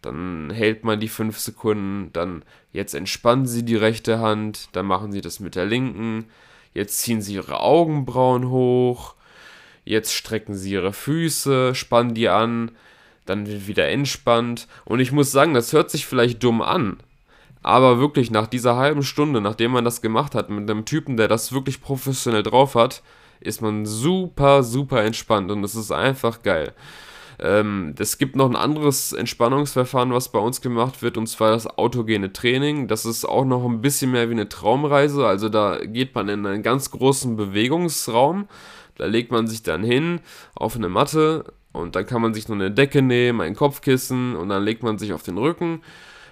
dann 0.02 0.50
hält 0.50 0.84
man 0.84 1.00
die 1.00 1.08
5 1.08 1.38
Sekunden, 1.38 2.12
dann 2.12 2.44
jetzt 2.76 2.94
entspannen 2.94 3.46
Sie 3.46 3.64
die 3.64 3.76
rechte 3.76 4.20
Hand, 4.20 4.68
dann 4.72 4.86
machen 4.86 5.10
Sie 5.10 5.20
das 5.20 5.40
mit 5.40 5.56
der 5.56 5.66
linken, 5.66 6.26
jetzt 6.74 6.98
ziehen 6.98 7.20
Sie 7.20 7.34
Ihre 7.34 7.60
Augenbrauen 7.60 8.48
hoch, 8.50 9.16
jetzt 9.86 10.12
strecken 10.12 10.54
sie 10.54 10.72
ihre 10.72 10.92
Füße, 10.92 11.74
spannen 11.74 12.12
die 12.12 12.28
an, 12.28 12.72
dann 13.24 13.46
wird 13.46 13.66
wieder 13.66 13.88
entspannt. 13.88 14.68
Und 14.84 15.00
ich 15.00 15.12
muss 15.12 15.32
sagen, 15.32 15.54
das 15.54 15.72
hört 15.72 15.90
sich 15.90 16.04
vielleicht 16.04 16.42
dumm 16.42 16.60
an. 16.60 16.98
Aber 17.62 17.98
wirklich 17.98 18.30
nach 18.30 18.46
dieser 18.46 18.76
halben 18.76 19.02
Stunde, 19.02 19.40
nachdem 19.40 19.70
man 19.70 19.84
das 19.84 20.02
gemacht 20.02 20.34
hat, 20.34 20.50
mit 20.50 20.68
einem 20.70 20.84
Typen, 20.84 21.16
der 21.16 21.28
das 21.28 21.52
wirklich 21.52 21.80
professionell 21.80 22.42
drauf 22.42 22.74
hat, 22.74 23.02
ist 23.40 23.62
man 23.62 23.86
super, 23.86 24.62
super 24.62 25.02
entspannt 25.02 25.50
und 25.50 25.64
es 25.64 25.74
ist 25.74 25.92
einfach 25.92 26.42
geil. 26.42 26.74
Ähm, 27.38 27.94
es 27.98 28.18
gibt 28.18 28.36
noch 28.36 28.48
ein 28.48 28.56
anderes 28.56 29.12
Entspannungsverfahren, 29.12 30.12
was 30.12 30.30
bei 30.30 30.38
uns 30.38 30.60
gemacht 30.60 31.02
wird, 31.02 31.16
und 31.18 31.26
zwar 31.26 31.50
das 31.50 31.66
autogene 31.66 32.32
Training. 32.32 32.88
Das 32.88 33.04
ist 33.04 33.24
auch 33.24 33.44
noch 33.44 33.64
ein 33.64 33.80
bisschen 33.80 34.12
mehr 34.12 34.28
wie 34.28 34.34
eine 34.34 34.48
Traumreise. 34.48 35.26
Also 35.26 35.48
da 35.48 35.78
geht 35.84 36.14
man 36.14 36.28
in 36.28 36.46
einen 36.46 36.62
ganz 36.62 36.90
großen 36.90 37.36
Bewegungsraum. 37.36 38.48
Da 38.96 39.06
legt 39.06 39.30
man 39.30 39.46
sich 39.46 39.62
dann 39.62 39.84
hin 39.84 40.20
auf 40.54 40.76
eine 40.76 40.88
Matte 40.88 41.44
und 41.72 41.94
dann 41.94 42.06
kann 42.06 42.22
man 42.22 42.32
sich 42.32 42.48
nur 42.48 42.56
eine 42.56 42.70
Decke 42.70 43.02
nehmen, 43.02 43.40
ein 43.42 43.54
Kopfkissen 43.54 44.34
und 44.34 44.48
dann 44.48 44.64
legt 44.64 44.82
man 44.82 44.98
sich 44.98 45.12
auf 45.12 45.22
den 45.22 45.36
Rücken, 45.36 45.82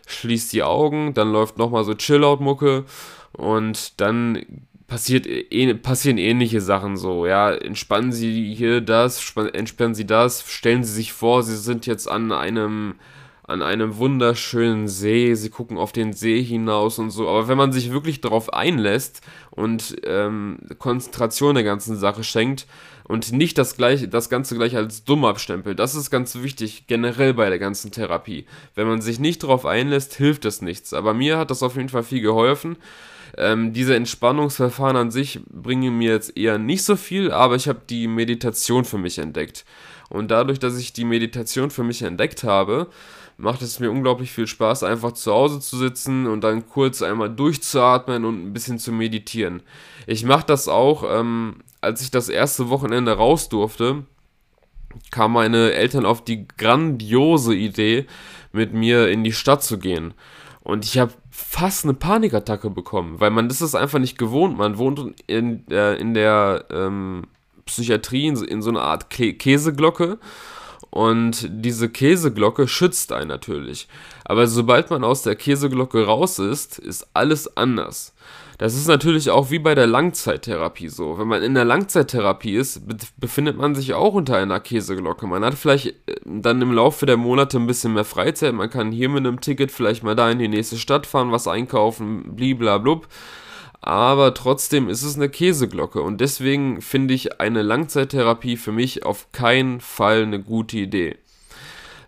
schließt 0.07 0.53
die 0.53 0.62
Augen, 0.62 1.12
dann 1.12 1.31
läuft 1.31 1.59
nochmal 1.59 1.85
so 1.85 1.95
Chill-Out-Mucke 1.95 2.85
und 3.33 4.01
dann 4.01 4.67
passiert, 4.94 5.26
eh, 5.26 5.74
passieren 5.74 6.18
ähnliche 6.18 6.61
Sachen 6.61 6.96
so, 6.96 7.26
ja, 7.26 7.50
entspannen 7.50 8.12
Sie 8.12 8.54
hier 8.54 8.80
das, 8.80 9.35
entspannen 9.52 9.96
Sie 9.96 10.07
das, 10.07 10.44
stellen 10.48 10.85
Sie 10.85 10.92
sich 10.92 11.12
vor, 11.12 11.42
Sie 11.42 11.57
sind 11.57 11.85
jetzt 11.87 12.09
an 12.09 12.30
einem, 12.30 12.94
an 13.42 13.61
einem 13.61 13.96
wunderschönen 13.96 14.87
See, 14.87 15.35
Sie 15.35 15.50
gucken 15.50 15.78
auf 15.78 15.90
den 15.90 16.12
See 16.12 16.40
hinaus 16.40 17.00
und 17.00 17.11
so, 17.11 17.28
aber 17.28 17.48
wenn 17.48 17.59
man 17.59 17.72
sich 17.72 17.90
wirklich 17.90 18.20
darauf 18.20 18.52
einlässt 18.52 19.20
und 19.50 19.96
ähm, 20.04 20.59
Konzentration 20.78 21.57
der 21.57 21.64
ganzen 21.64 21.96
Sache 21.96 22.22
schenkt 22.22 22.68
und 23.02 23.33
nicht 23.33 23.59
das, 23.59 23.76
gleich, 23.76 24.09
das 24.09 24.30
Ganze 24.30 24.54
gleich 24.54 24.76
als 24.76 25.02
dumm 25.02 25.24
abstempelt, 25.24 25.80
das 25.80 25.96
ist 25.96 26.12
ganz 26.12 26.37
wichtig, 26.37 26.87
generell 26.87 27.35
bei 27.35 27.48
der 27.48 27.59
ganzen 27.59 27.90
Therapie. 27.90 28.46
Wenn 28.76 28.87
man 28.87 29.00
sich 29.00 29.18
nicht 29.18 29.42
darauf 29.42 29.66
einlässt, 29.66 30.14
hilft 30.14 30.44
es 30.44 30.62
nichts, 30.62 30.94
aber 30.94 31.14
mir 31.14 31.37
hat 31.37 31.50
das 31.50 31.64
auf 31.64 31.74
jeden 31.74 31.88
Fall 31.88 32.04
viel 32.04 32.20
geholfen 32.20 32.76
ähm, 33.37 33.73
diese 33.73 33.97
Entspannungsverfahren 33.97 34.97
an 34.97 35.11
sich 35.11 35.40
bringen 35.49 35.97
mir 35.99 36.12
jetzt 36.12 36.37
eher 36.37 36.59
nicht 36.59 36.85
so 36.85 36.97
viel, 36.97 37.31
aber 37.31 37.57
ich 37.57 37.68
habe 37.68 37.81
die 37.88 38.07
Meditation 38.09 38.85
für 38.85 38.99
mich 38.99 39.18
entdeckt. 39.18 39.64
Und 40.09 40.31
dadurch, 40.31 40.59
dass 40.59 40.79
ich 40.79 40.92
die 40.92 41.05
Meditation 41.05 41.70
für 41.70 41.83
mich 41.83 42.03
entdeckt 42.03 42.44
habe, 42.44 42.88
macht 43.37 43.62
es 43.62 43.81
mir 43.81 43.90
unglaublich 43.90 44.31
viel 44.31 44.47
Spaß, 44.47 44.85
einfach 44.85 45.12
zu 45.12 45.33
Hause 45.33 45.61
zu 45.61 45.77
sitzen 45.77 46.27
und 46.27 46.42
dann 46.42 46.68
kurz 46.68 47.03
einmal 47.03 47.31
durchzuatmen 47.31 48.25
und 48.25 48.47
ein 48.47 48.53
bisschen 48.53 48.79
zu 48.79 48.92
meditieren. 48.92 49.62
Ich 50.07 50.25
mache 50.25 50.47
das 50.47 50.68
auch, 50.68 51.05
ähm, 51.09 51.57
als 51.81 52.01
ich 52.03 52.11
das 52.11 52.29
erste 52.29 52.68
Wochenende 52.68 53.12
raus 53.12 53.49
durfte, 53.49 54.05
kamen 55.11 55.35
meine 55.35 55.73
Eltern 55.73 56.07
auf 56.07 56.23
die 56.23 56.47
grandiose 56.47 57.55
Idee, 57.55 58.07
mit 58.53 58.73
mir 58.73 59.09
in 59.09 59.25
die 59.25 59.33
Stadt 59.33 59.64
zu 59.64 59.79
gehen. 59.79 60.14
Und 60.62 60.85
ich 60.85 60.99
habe 60.99 61.12
fast 61.37 61.85
eine 61.85 61.94
Panikattacke 61.94 62.70
bekommen, 62.70 63.18
weil 63.18 63.31
man 63.31 63.49
das 63.49 63.61
ist 63.61 63.75
einfach 63.75 63.99
nicht 63.99 64.16
gewohnt. 64.18 64.57
Man 64.57 64.79
wohnt 64.79 65.20
in, 65.27 65.66
äh, 65.68 65.97
in 65.97 66.14
der 66.14 66.66
ähm, 66.70 67.25
Psychiatrie 67.66 68.29
in, 68.29 68.37
in, 68.37 68.62
so 68.62 68.70
einer 68.70 68.83
Art 68.83 69.11
Kä 69.11 69.33
Käseglocke 69.33 70.18
und 70.90 71.49
diese 71.51 71.88
Käseglocke 71.88 72.68
schützt 72.68 73.11
einen 73.11 73.27
natürlich. 73.27 73.88
Aber 74.25 74.47
sobald 74.47 74.90
man 74.90 75.03
aus 75.03 75.23
der 75.23 75.35
Käseglocke 75.35 76.07
raus 76.07 76.38
ist, 76.38 76.79
ist 76.79 77.09
alles 77.14 77.57
anders. 77.57 78.14
Das 78.59 78.75
ist 78.75 78.87
natürlich 78.87 79.31
auch 79.31 79.51
wie 79.51 79.59
bei 79.59 79.75
der 79.75 79.87
Langzeittherapie 79.87 80.88
so. 80.88 81.19
Wenn 81.19 81.27
man 81.27 81.43
in 81.43 81.55
der 81.55 81.64
Langzeittherapie 81.64 82.55
ist, 82.55 82.83
befindet 83.19 83.57
man 83.57 83.75
sich 83.75 83.95
auch 83.95 84.14
unter 84.14 84.37
einer 84.37 84.61
Käseglocke. 84.61 85.27
Man 85.27 85.45
hat 85.45 85.55
vielleicht 85.55 85.87
äh, 85.87 86.17
dann 86.25 86.62
im 86.62 86.73
Laufe 86.73 87.07
der 87.07 87.17
Monate 87.17 87.59
ein 87.59 87.67
bisschen 87.67 87.95
mehr 87.95 88.05
Freizeit. 88.05 88.55
Man 88.55 88.71
kann 88.71 88.93
hier 88.93 89.09
mit 89.09 89.27
einem 89.27 89.40
Ticket 89.40 89.73
vielleicht 89.73 90.03
mal 90.03 90.14
da 90.14 90.31
in 90.31 90.38
die 90.38 90.49
nächste 90.49 90.79
Stadt 90.79 91.07
fahren, 91.07 91.33
was 91.33 91.49
einkaufen, 91.49 92.37
bliblablub. 92.37 93.09
Aber 93.81 94.33
trotzdem 94.33 94.88
ist 94.88 95.03
es 95.03 95.17
eine 95.17 95.29
Käseglocke 95.29 96.01
und 96.01 96.23
deswegen 96.23 96.81
finde 96.81 97.12
ich 97.12 97.40
eine 97.40 97.61
Langzeittherapie 97.61 98.57
für 98.57 98.73
mich 98.73 99.05
auf 99.05 99.31
keinen 99.33 99.81
Fall 99.81 100.23
eine 100.23 100.40
gute 100.40 100.79
Idee. 100.79 101.19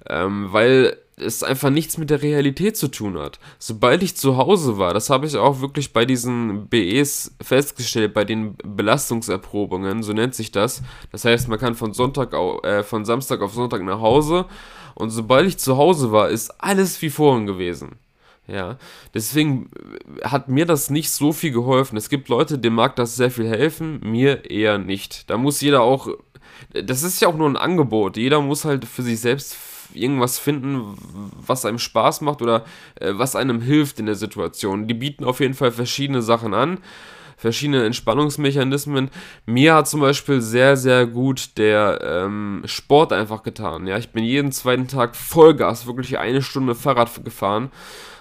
Ähm, 0.09 0.53
weil 0.53 0.97
es 1.19 1.43
einfach 1.43 1.71
nichts 1.71 1.97
mit 1.97 2.11
der 2.11 2.23
Realität 2.23 2.77
zu 2.77 2.89
tun 2.89 3.19
hat. 3.19 3.39
Sobald 3.59 4.03
ich 4.03 4.17
zu 4.17 4.37
Hause 4.37 4.79
war, 4.79 4.93
das 4.93 5.09
habe 5.09 5.27
ich 5.27 5.37
auch 5.37 5.61
wirklich 5.61 5.93
bei 5.93 6.05
diesen 6.05 6.69
BEs 6.69 7.35
festgestellt, 7.41 8.13
bei 8.13 8.25
den 8.25 8.57
Belastungserprobungen, 8.57 10.03
so 10.03 10.13
nennt 10.13 10.35
sich 10.35 10.53
das. 10.53 10.83
Das 11.13 11.25
heißt, 11.25 11.49
man 11.49 11.59
kann 11.59 11.75
von 11.75 11.95
Sonntag 11.95 12.35
auf, 12.35 12.63
äh, 12.65 12.83
von 12.83 13.05
Samstag 13.05 13.41
auf 13.41 13.55
Sonntag 13.55 13.83
nach 13.83 14.01
Hause 14.01 14.45
und 14.95 15.11
sobald 15.11 15.47
ich 15.47 15.59
zu 15.59 15.77
Hause 15.77 16.13
war, 16.13 16.29
ist 16.29 16.51
alles 16.63 17.01
wie 17.01 17.11
vorhin 17.11 17.47
gewesen. 17.47 17.97
Ja, 18.49 18.77
deswegen 19.13 19.71
hat 20.23 20.49
mir 20.49 20.67
das 20.67 20.89
nicht 20.89 21.11
so 21.11 21.33
viel 21.33 21.51
geholfen. 21.51 21.97
Es 21.97 22.09
gibt 22.09 22.29
Leute, 22.29 22.59
denen 22.59 22.77
mag 22.77 22.95
das 22.95 23.17
sehr 23.17 23.31
viel 23.31 23.49
helfen, 23.49 24.01
mir 24.05 24.49
eher 24.49 24.79
nicht. 24.79 25.29
Da 25.29 25.37
muss 25.37 25.61
jeder 25.61 25.83
auch, 25.83 26.09
das 26.73 27.03
ist 27.03 27.21
ja 27.21 27.27
auch 27.27 27.37
nur 27.37 27.49
ein 27.49 27.57
Angebot. 27.57 28.17
Jeder 28.17 28.41
muss 28.41 28.65
halt 28.65 28.85
für 28.85 29.03
sich 29.03 29.19
selbst 29.19 29.57
irgendwas 29.95 30.39
finden, 30.39 30.97
was 31.47 31.65
einem 31.65 31.79
Spaß 31.79 32.21
macht 32.21 32.43
oder 32.43 32.65
äh, 33.01 33.13
was 33.15 33.37
einem 33.37 33.61
hilft 33.61 33.99
in 34.01 34.07
der 34.07 34.15
Situation. 34.15 34.87
Die 34.87 34.95
bieten 34.95 35.25
auf 35.25 35.41
jeden 35.41 35.55
Fall 35.55 35.73
verschiedene 35.73 36.23
Sachen 36.23 36.55
an, 36.55 36.79
verschiedene 37.37 37.85
Entspannungsmechanismen. 37.85 39.11
Mir 39.45 39.75
hat 39.75 39.89
zum 39.89 40.01
Beispiel 40.01 40.41
sehr, 40.41 40.77
sehr 40.77 41.07
gut 41.07 41.59
der 41.59 42.01
ähm, 42.03 42.63
Sport 42.65 43.13
einfach 43.13 43.43
getan. 43.43 43.87
Ja, 43.87 43.99
ich 43.99 44.11
bin 44.11 44.25
jeden 44.25 44.53
zweiten 44.53 44.89
Tag 44.89 45.17
Vollgas, 45.17 45.87
wirklich 45.87 46.19
eine 46.19 46.43
Stunde 46.43 46.75
Fahrrad 46.75 47.25
gefahren 47.25 47.71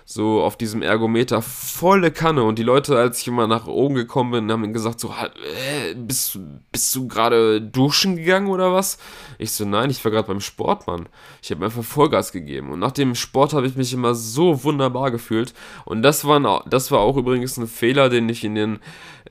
so 0.08 0.44
auf 0.44 0.56
diesem 0.56 0.84
Ergometer 0.84 1.42
volle 1.42 2.12
Kanne 2.12 2.44
und 2.44 2.60
die 2.60 2.64
Leute, 2.64 2.96
als 2.96 3.22
ich 3.22 3.28
immer 3.28 3.48
nach 3.48 3.66
oben 3.66 3.96
gekommen 3.96 4.32
bin, 4.32 4.52
haben 4.52 4.72
gesagt 4.72 5.00
so, 5.00 5.10
äh, 5.10 5.96
bist, 5.96 6.40
bist 6.72 6.96
du 6.96 7.08
gerade 7.08 7.60
duschen 7.60 8.16
gegangen 8.16 8.48
oder 8.48 8.72
was? 8.72 9.00
Ich 9.40 9.52
so, 9.52 9.66
nein, 9.66 9.90
ich 9.90 10.06
war 10.06 10.12
gerade 10.12 10.28
beim 10.28 10.42
Sport, 10.42 10.86
Mann. 10.86 11.10
Ich 11.42 11.50
habe 11.50 11.66
einfach 11.66 11.84
Vollgas 11.84 12.32
gegeben 12.32 12.72
und 12.72 12.80
nach 12.80 12.92
dem 12.92 13.16
Sport 13.16 13.54
habe 13.54 13.66
ich 13.66 13.76
mich 13.76 13.94
immer 13.94 14.14
so 14.14 14.64
wunderbar 14.64 15.10
gefühlt 15.10 15.56
und 15.86 16.04
das 16.04 16.24
war, 16.24 16.64
das 16.70 16.92
war 16.92 17.00
auch 17.00 17.18
übrigens 17.18 17.58
ein 17.58 17.66
Fehler, 17.66 18.10
den 18.10 18.30
ich 18.30 18.44
in 18.44 18.54
den, 18.54 18.80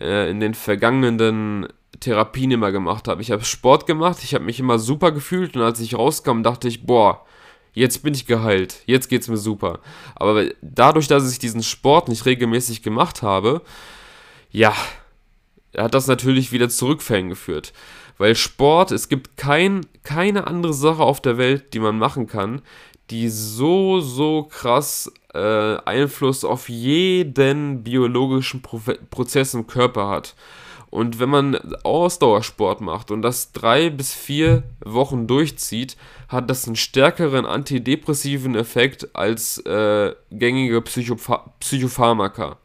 äh, 0.01 0.29
in 0.29 0.41
den 0.41 0.55
vergangenen 0.55 1.69
Therapien 2.01 2.51
immer 2.51 2.73
gemacht 2.73 3.07
habe. 3.07 3.23
Ich 3.23 3.31
habe 3.31 3.45
Sport 3.45 3.87
gemacht, 3.87 4.19
ich 4.25 4.35
habe 4.35 4.45
mich 4.45 4.59
immer 4.59 4.81
super 4.81 5.13
gefühlt 5.13 5.55
und 5.55 5.63
als 5.63 5.79
ich 5.79 5.97
rauskam, 5.97 6.43
dachte 6.43 6.67
ich, 6.67 6.85
boah, 6.85 7.25
jetzt 7.75 8.03
bin 8.03 8.15
ich 8.15 8.27
geheilt, 8.27 8.83
jetzt 8.87 9.09
geht's 9.09 9.29
mir 9.29 9.37
super. 9.37 9.81
Aber 10.15 10.47
dadurch, 10.63 11.09
dass 11.09 11.31
ich 11.31 11.39
diesen 11.39 11.63
Sport 11.63 12.09
nicht 12.09 12.25
regelmäßig 12.25 12.83
gemacht 12.83 13.23
habe, 13.23 13.61
ja, 14.51 14.75
hat 15.77 15.95
das 15.95 16.07
natürlich 16.07 16.53
wieder 16.53 16.69
zu 16.69 16.97
geführt. 16.97 17.73
Weil 18.17 18.37
Sport, 18.37 18.93
es 18.93 19.09
gibt 19.09 19.37
kein, 19.37 19.87
keine 20.05 20.47
andere 20.47 20.73
Sache 20.73 21.03
auf 21.03 21.21
der 21.21 21.37
Welt, 21.37 21.75
die 21.75 21.81
man 21.81 21.99
machen 21.99 22.29
kann, 22.29 22.63
die 23.11 23.29
so, 23.29 24.01
so 24.01 24.45
krass 24.45 25.13
äh, 25.35 25.77
Einfluss 25.85 26.45
auf 26.45 26.69
jeden 26.69 27.83
biologischen 27.83 28.63
Pro 28.63 28.81
Prozess 29.11 29.55
im 29.55 29.67
Körper 29.67 30.09
hat. 30.09 30.35
Und 30.95 31.19
wenn 31.19 31.29
man 31.29 31.59
Ausdauersport 31.83 32.81
macht 32.81 33.11
und 33.11 33.23
das 33.23 33.51
drei 33.51 33.91
bis 33.91 34.15
vier 34.15 34.63
Wochen 34.85 35.27
durchzieht, 35.27 35.97
hat 36.29 36.49
das 36.49 36.69
einen 36.69 36.77
stärkeren 36.77 37.47
antidepressiven 37.47 38.55
Effekt 38.55 39.09
als 39.17 39.59
äh, 39.67 40.15
gängige 40.31 40.81
Psychopha 40.83 41.53
Psychopharmaka. 41.59 42.59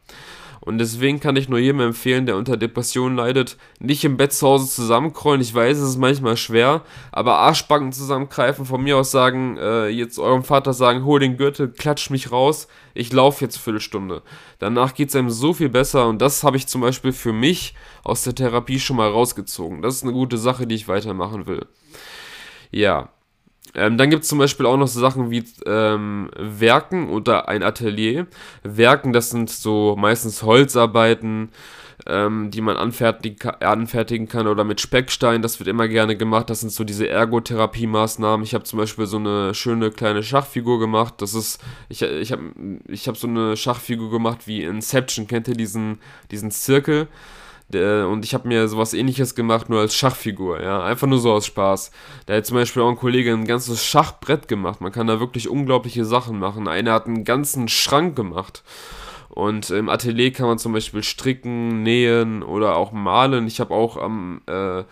Und 0.60 0.78
deswegen 0.78 1.20
kann 1.20 1.36
ich 1.36 1.48
nur 1.48 1.58
jedem 1.58 1.80
empfehlen, 1.80 2.26
der 2.26 2.36
unter 2.36 2.58
Depressionen 2.58 3.16
leidet, 3.16 3.56
nicht 3.78 4.04
im 4.04 4.18
Bett 4.18 4.32
zu 4.32 4.46
Hause 4.46 4.68
zusammenkrollen. 4.68 5.40
Ich 5.40 5.54
weiß, 5.54 5.78
es 5.78 5.90
ist 5.90 5.96
manchmal 5.96 6.36
schwer, 6.36 6.82
aber 7.12 7.36
Arschbacken 7.36 7.92
zusammengreifen, 7.92 8.66
von 8.66 8.82
mir 8.82 8.98
aus 8.98 9.10
sagen, 9.10 9.56
äh, 9.56 9.88
jetzt 9.88 10.18
eurem 10.18 10.44
Vater 10.44 10.74
sagen, 10.74 11.04
hol 11.04 11.18
den 11.18 11.38
Gürtel, 11.38 11.68
klatsch 11.68 12.10
mich 12.10 12.30
raus, 12.30 12.68
ich 12.92 13.10
laufe 13.12 13.42
jetzt 13.42 13.56
Viertelstunde. 13.56 14.22
Danach 14.58 14.94
geht 14.94 15.08
es 15.08 15.16
einem 15.16 15.30
so 15.30 15.54
viel 15.54 15.70
besser 15.70 16.06
und 16.08 16.20
das 16.20 16.44
habe 16.44 16.58
ich 16.58 16.66
zum 16.66 16.82
Beispiel 16.82 17.12
für 17.12 17.32
mich 17.32 17.74
aus 18.04 18.24
der 18.24 18.34
Therapie 18.34 18.80
schon 18.80 18.96
mal 18.96 19.08
rausgezogen. 19.08 19.80
Das 19.80 19.94
ist 19.94 20.02
eine 20.02 20.12
gute 20.12 20.36
Sache, 20.36 20.66
die 20.66 20.74
ich 20.74 20.88
weitermachen 20.88 21.46
will. 21.46 21.66
Ja, 22.70 23.08
ähm, 23.74 23.98
dann 23.98 24.10
gibt 24.10 24.24
es 24.24 24.28
zum 24.28 24.38
Beispiel 24.38 24.66
auch 24.66 24.76
noch 24.76 24.88
so 24.88 25.00
Sachen 25.00 25.30
wie 25.30 25.44
ähm, 25.66 26.30
Werken 26.36 27.08
oder 27.08 27.48
ein 27.48 27.62
Atelier. 27.62 28.26
Werken, 28.62 29.12
das 29.12 29.30
sind 29.30 29.50
so 29.50 29.96
meistens 29.98 30.42
Holzarbeiten, 30.42 31.50
ähm, 32.06 32.50
die 32.50 32.60
man 32.60 32.76
anfertigen, 32.76 33.50
anfertigen 33.60 34.28
kann 34.28 34.46
oder 34.46 34.64
mit 34.64 34.80
Speckstein. 34.80 35.42
Das 35.42 35.60
wird 35.60 35.68
immer 35.68 35.86
gerne 35.86 36.16
gemacht. 36.16 36.50
Das 36.50 36.60
sind 36.60 36.72
so 36.72 36.84
diese 36.84 37.06
Ergotherapie-Maßnahmen. 37.08 38.42
Ich 38.42 38.54
habe 38.54 38.64
zum 38.64 38.78
Beispiel 38.78 39.06
so 39.06 39.18
eine 39.18 39.54
schöne 39.54 39.90
kleine 39.90 40.22
Schachfigur 40.22 40.80
gemacht. 40.80 41.14
Das 41.18 41.34
ist, 41.34 41.60
ich, 41.88 42.02
ich 42.02 42.32
habe 42.32 42.42
ich 42.88 43.06
hab 43.06 43.16
so 43.16 43.28
eine 43.28 43.56
Schachfigur 43.56 44.10
gemacht 44.10 44.46
wie 44.46 44.64
Inception. 44.64 45.26
Kennt 45.26 45.48
ihr 45.48 45.54
diesen, 45.54 46.00
diesen 46.30 46.50
Zirkel? 46.50 47.08
Und 47.74 48.24
ich 48.24 48.34
habe 48.34 48.48
mir 48.48 48.68
sowas 48.68 48.94
ähnliches 48.94 49.34
gemacht, 49.34 49.68
nur 49.68 49.80
als 49.80 49.94
Schachfigur, 49.94 50.62
ja, 50.62 50.82
einfach 50.82 51.06
nur 51.06 51.18
so 51.18 51.32
aus 51.32 51.46
Spaß. 51.46 51.90
Da 52.26 52.34
hat 52.34 52.46
zum 52.46 52.56
Beispiel 52.56 52.82
auch 52.82 52.88
ein 52.88 52.96
Kollege 52.96 53.32
ein 53.32 53.46
ganzes 53.46 53.84
Schachbrett 53.84 54.48
gemacht. 54.48 54.80
Man 54.80 54.92
kann 54.92 55.06
da 55.06 55.20
wirklich 55.20 55.48
unglaubliche 55.48 56.04
Sachen 56.04 56.38
machen. 56.38 56.68
Einer 56.68 56.92
hat 56.92 57.06
einen 57.06 57.24
ganzen 57.24 57.68
Schrank 57.68 58.16
gemacht. 58.16 58.62
Und 59.28 59.70
im 59.70 59.88
Atelier 59.88 60.32
kann 60.32 60.48
man 60.48 60.58
zum 60.58 60.72
Beispiel 60.72 61.04
stricken, 61.04 61.82
nähen 61.82 62.42
oder 62.42 62.76
auch 62.76 62.92
malen. 62.92 63.46
Ich 63.46 63.60
habe 63.60 63.72
auch 63.72 63.96
am, 63.96 64.42
äh, 64.48 64.82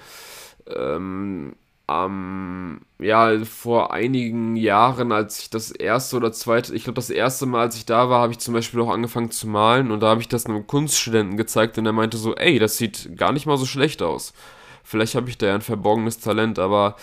ähm, 0.75 1.57
am, 1.89 2.83
ja, 2.99 3.43
vor 3.45 3.95
einigen 3.95 4.57
Jahren, 4.57 5.11
als 5.11 5.41
ich 5.41 5.51
das 5.51 5.71
erste 5.71 6.17
oder 6.17 6.33
zweite, 6.33 6.75
ich 6.75 6.85
glaube 6.85 6.97
das 6.97 7.09
erste 7.09 7.47
Mal, 7.47 7.63
als 7.63 7.77
ich 7.77 7.87
da 7.87 8.11
war, 8.11 8.21
habe 8.21 8.33
ich 8.33 8.39
zum 8.39 8.53
Beispiel 8.53 8.81
auch 8.81 8.91
angefangen 8.91 9.31
zu 9.31 9.49
malen 9.49 9.91
und 9.91 10.01
da 10.01 10.09
habe 10.09 10.21
ich 10.21 10.29
das 10.29 10.45
einem 10.45 10.67
Kunststudenten 10.67 11.39
gezeigt 11.39 11.79
und 11.79 11.87
er 11.87 11.93
meinte 11.93 12.19
so, 12.19 12.37
ey, 12.37 12.59
das 12.59 12.77
sieht 12.77 13.17
gar 13.17 13.33
nicht 13.33 13.47
mal 13.47 13.57
so 13.57 13.65
schlecht 13.65 14.03
aus. 14.03 14.35
Vielleicht 14.85 15.15
habe 15.15 15.31
ich 15.31 15.39
da 15.39 15.47
ja 15.47 15.55
ein 15.55 15.63
verborgenes 15.63 16.19
Talent, 16.21 16.59
aber 16.59 16.97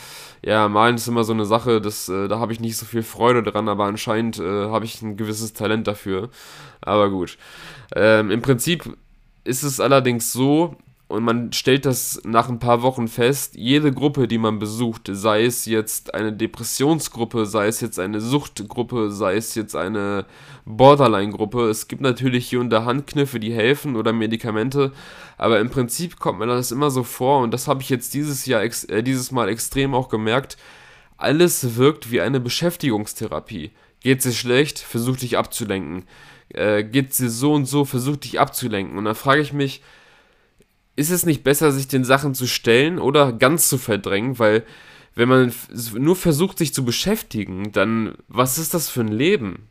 ja, 0.44 0.68
malen 0.68 0.96
ist 0.96 1.08
immer 1.08 1.24
so 1.24 1.34
eine 1.34 1.46
Sache, 1.46 1.82
das, 1.82 2.08
äh, 2.08 2.28
da 2.28 2.40
habe 2.40 2.54
ich 2.54 2.60
nicht 2.60 2.78
so 2.78 2.86
viel 2.86 3.04
Freude 3.04 3.42
dran, 3.42 3.68
aber 3.68 3.86
anscheinend 3.86 4.40
äh, 4.40 4.70
habe 4.70 4.86
ich 4.86 5.02
ein 5.02 5.18
gewisses 5.18 5.54
Talent 5.54 5.88
dafür. 5.88 6.30
Aber 6.82 7.10
gut. 7.10 7.40
Ähm, 7.96 8.30
Im 8.30 8.42
Prinzip 8.44 8.96
ist 9.44 9.64
es 9.64 9.80
allerdings 9.80 10.32
so, 10.32 10.76
und 11.08 11.24
man 11.24 11.54
stellt 11.54 11.86
das 11.86 12.20
nach 12.24 12.50
ein 12.50 12.58
paar 12.58 12.82
Wochen 12.82 13.08
fest, 13.08 13.56
jede 13.56 13.92
Gruppe, 13.92 14.28
die 14.28 14.40
man 14.40 14.58
besucht, 14.58 15.10
sei 15.12 15.46
es 15.46 15.66
jetzt 15.66 16.16
eine 16.16 16.34
Depressionsgruppe, 16.34 17.46
sei 17.46 17.68
es 17.68 17.80
jetzt 17.80 18.00
eine 18.00 18.20
Suchtgruppe, 18.20 19.12
sei 19.12 19.36
es 19.36 19.54
jetzt 19.54 19.76
eine 19.76 20.26
Borderline-Gruppe, 20.66 21.70
es 21.70 21.88
gibt 21.88 22.02
natürlich 22.02 22.50
hier 22.50 22.60
und 22.60 22.72
da 22.72 22.86
Handkniffe, 22.86 23.40
die 23.40 23.54
helfen 23.54 23.96
oder 23.96 24.14
Medikamente, 24.14 24.94
aber 25.38 25.60
im 25.60 25.70
Prinzip 25.70 26.20
kommt 26.20 26.40
mir 26.40 26.48
das 26.48 26.72
immer 26.72 26.90
so 26.90 27.04
vor 27.04 27.42
und 27.42 27.52
das 27.52 27.68
habe 27.68 27.84
ich 27.84 27.90
jetzt 27.90 28.16
dieses 28.16 28.48
Jahr, 28.48 28.64
äh, 28.64 29.04
dieses 29.04 29.32
Mal 29.32 29.48
extrem 29.50 29.94
auch 29.94 30.10
gemerkt, 30.10 30.58
alles 31.18 31.76
wirkt 31.76 32.12
wie 32.12 32.22
eine 32.22 32.40
Beschäftigungstherapie. 32.40 33.72
Geht 34.02 34.26
es 34.26 34.36
schlecht, 34.36 34.80
versuch 34.80 35.18
dich 35.18 35.38
abzulenken. 35.38 36.04
Äh, 36.50 36.84
geht 36.84 37.12
es 37.12 37.18
so 37.18 37.54
und 37.54 37.66
so, 37.66 37.86
versuch 37.86 38.18
dich 38.18 38.40
abzulenken. 38.40 38.98
Und 38.98 39.06
dann 39.06 39.16
frage 39.16 39.42
ich 39.42 39.54
mich, 39.54 39.82
ist 40.96 41.12
es 41.12 41.26
nicht 41.26 41.44
besser, 41.44 41.72
sich 41.72 41.88
den 41.88 42.04
Sachen 42.04 42.34
zu 42.34 42.48
stellen 42.48 43.00
oder 43.00 43.34
ganz 43.34 43.68
zu 43.68 43.78
verdrängen? 43.78 44.40
Weil, 44.40 44.64
wenn 45.14 45.30
man 45.30 45.54
nur 45.94 46.16
versucht, 46.16 46.58
sich 46.58 46.74
zu 46.74 46.86
beschäftigen, 46.86 47.72
dann, 47.72 48.16
was 48.28 48.58
ist 48.58 48.74
das 48.74 48.90
für 48.90 49.02
ein 49.02 49.10
Leben? 49.10 49.68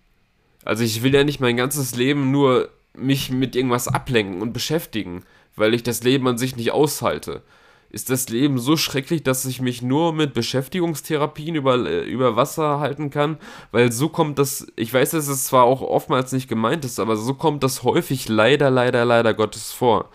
Also, 0.64 0.84
ich 0.84 1.02
will 1.02 1.14
ja 1.14 1.24
nicht 1.24 1.40
mein 1.40 1.56
ganzes 1.56 1.94
Leben 1.94 2.30
nur 2.30 2.68
mich 2.96 3.30
mit 3.30 3.56
irgendwas 3.56 3.88
ablenken 3.88 4.40
und 4.40 4.52
beschäftigen, 4.52 5.24
weil 5.56 5.74
ich 5.74 5.82
das 5.82 6.02
Leben 6.02 6.26
an 6.28 6.38
sich 6.38 6.56
nicht 6.56 6.72
aushalte. 6.72 7.42
Ist 7.90 8.10
das 8.10 8.28
Leben 8.28 8.58
so 8.58 8.76
schrecklich, 8.76 9.22
dass 9.22 9.44
ich 9.44 9.60
mich 9.60 9.80
nur 9.80 10.12
mit 10.12 10.34
Beschäftigungstherapien 10.34 11.54
über, 11.54 11.76
äh, 11.86 12.02
über 12.02 12.34
Wasser 12.34 12.80
halten 12.80 13.10
kann? 13.10 13.38
Weil 13.70 13.92
so 13.92 14.08
kommt 14.08 14.40
das, 14.40 14.66
ich 14.74 14.92
weiß, 14.92 15.12
dass 15.12 15.28
es 15.28 15.44
zwar 15.44 15.62
auch 15.62 15.80
oftmals 15.80 16.32
nicht 16.32 16.48
gemeint 16.48 16.84
ist, 16.84 16.98
aber 16.98 17.16
so 17.16 17.34
kommt 17.34 17.62
das 17.62 17.84
häufig 17.84 18.28
leider, 18.28 18.68
leider, 18.68 19.04
leider 19.04 19.32
Gottes 19.32 19.70
vor. 19.70 20.10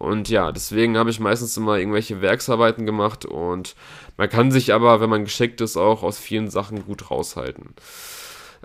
Und 0.00 0.30
ja, 0.30 0.50
deswegen 0.50 0.96
habe 0.96 1.10
ich 1.10 1.20
meistens 1.20 1.58
immer 1.58 1.76
irgendwelche 1.76 2.22
Werksarbeiten 2.22 2.86
gemacht 2.86 3.26
und 3.26 3.76
man 4.16 4.30
kann 4.30 4.50
sich 4.50 4.72
aber, 4.72 4.98
wenn 5.02 5.10
man 5.10 5.24
geschickt 5.24 5.60
ist, 5.60 5.76
auch 5.76 6.02
aus 6.02 6.18
vielen 6.18 6.48
Sachen 6.48 6.86
gut 6.86 7.10
raushalten. 7.10 7.74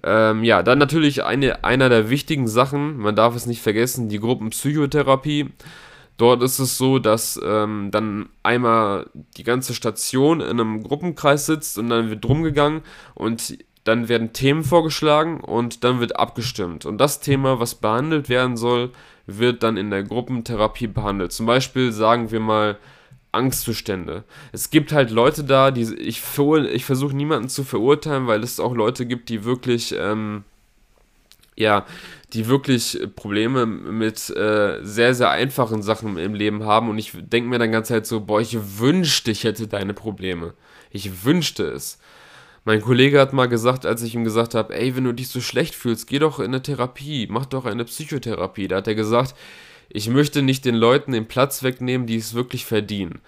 Ähm, 0.01 0.45
ja, 0.45 0.63
dann 0.63 0.79
natürlich 0.79 1.25
eine, 1.25 1.65
einer 1.65 1.89
der 1.89 2.09
wichtigen 2.09 2.47
Sachen, 2.47 2.95
man 2.95 3.17
darf 3.17 3.35
es 3.35 3.47
nicht 3.47 3.61
vergessen, 3.61 4.07
die 4.07 4.21
Gruppenpsychotherapie. 4.21 5.49
Dort 6.15 6.41
ist 6.41 6.59
es 6.59 6.77
so, 6.77 6.99
dass 6.99 7.37
ähm, 7.43 7.89
dann 7.91 8.29
einmal 8.41 9.09
die 9.35 9.43
ganze 9.43 9.73
Station 9.73 10.39
in 10.39 10.51
einem 10.51 10.83
Gruppenkreis 10.83 11.47
sitzt 11.47 11.77
und 11.77 11.89
dann 11.89 12.09
wird 12.09 12.23
drum 12.23 12.43
gegangen 12.43 12.81
und 13.13 13.57
dann 13.85 14.09
werden 14.09 14.33
Themen 14.33 14.63
vorgeschlagen 14.63 15.39
und 15.39 15.83
dann 15.83 15.99
wird 15.99 16.17
abgestimmt. 16.17 16.85
Und 16.85 16.97
das 16.97 17.21
Thema, 17.21 17.59
was 17.59 17.75
behandelt 17.75 18.29
werden 18.29 18.57
soll, 18.57 18.91
wird 19.27 19.63
dann 19.63 19.77
in 19.77 19.91
der 19.91 20.03
Gruppentherapie 20.03 20.87
behandelt. 20.87 21.31
Zum 21.31 21.45
Beispiel 21.45 21.91
sagen 21.91 22.31
wir 22.31 22.39
mal 22.39 22.77
Angstzustände. 23.31 24.23
Es 24.51 24.71
gibt 24.71 24.91
halt 24.91 25.11
Leute 25.11 25.43
da, 25.43 25.69
die 25.69 25.83
ich, 25.99 26.23
ich 26.37 26.85
versuche 26.85 27.15
niemanden 27.15 27.47
zu 27.47 27.63
verurteilen, 27.63 28.25
weil 28.27 28.43
es 28.43 28.59
auch 28.59 28.73
Leute 28.73 29.05
gibt, 29.05 29.29
die 29.29 29.43
wirklich, 29.43 29.93
ähm, 29.97 30.45
ja, 31.55 31.85
die 32.33 32.47
wirklich 32.47 32.99
Probleme 33.15 33.67
mit 33.67 34.31
äh, 34.31 34.79
sehr, 34.81 35.13
sehr 35.13 35.29
einfachen 35.29 35.83
Sachen 35.83 36.17
im 36.17 36.33
Leben 36.33 36.63
haben. 36.63 36.89
Und 36.89 36.97
ich 36.97 37.11
denke 37.13 37.49
mir 37.49 37.59
dann 37.59 37.71
ganz 37.71 37.91
halt 37.91 38.07
so, 38.07 38.21
boah, 38.21 38.41
ich 38.41 38.57
wünschte, 38.79 39.29
ich 39.29 39.43
hätte 39.43 39.67
deine 39.67 39.93
Probleme. 39.93 40.55
Ich 40.89 41.23
wünschte 41.23 41.65
es. 41.65 41.99
Mein 42.67 42.81
Kollege 42.81 43.19
hat 43.19 43.31
mal 43.31 43.47
gesagt, 43.47 43.85
als 43.85 44.01
ich 44.01 44.15
ihm 44.15 44.23
gesagt 44.23 44.55
habe, 44.55 44.75
ey, 44.75 44.95
wenn 44.95 45.03
du 45.03 45.13
dich 45.13 45.27
so 45.29 45.39
schlecht 45.39 45.75
fühlst, 45.75 46.07
geh 46.07 46.17
doch 46.17 46.39
in 46.39 46.45
eine 46.45 46.63
Therapie, 46.63 47.27
mach 47.29 47.45
doch 47.45 47.65
eine 47.65 47.85
Psychotherapie. 47.85 48.67
Da 48.67 48.77
hat 48.77 48.87
er 48.87 48.95
gesagt, 48.95 49.35
ich 49.87 50.09
möchte 50.09 50.41
nicht 50.41 50.65
den 50.65 50.73
Leuten 50.73 51.11
den 51.11 51.27
Platz 51.27 51.61
wegnehmen, 51.61 52.07
die 52.07 52.17
es 52.17 52.33
wirklich 52.33 52.65
verdienen. 52.65 53.21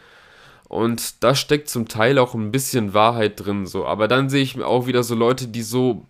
Und 0.67 1.23
da 1.23 1.35
steckt 1.35 1.69
zum 1.69 1.87
Teil 1.87 2.17
auch 2.17 2.33
ein 2.33 2.51
bisschen 2.51 2.95
Wahrheit 2.95 3.45
drin, 3.45 3.67
so. 3.67 3.85
Aber 3.85 4.07
dann 4.07 4.27
sehe 4.29 4.41
ich 4.41 4.59
auch 4.61 4.87
wieder 4.87 5.03
so 5.03 5.13
Leute, 5.13 5.47
die 5.47 5.61
so 5.61 6.07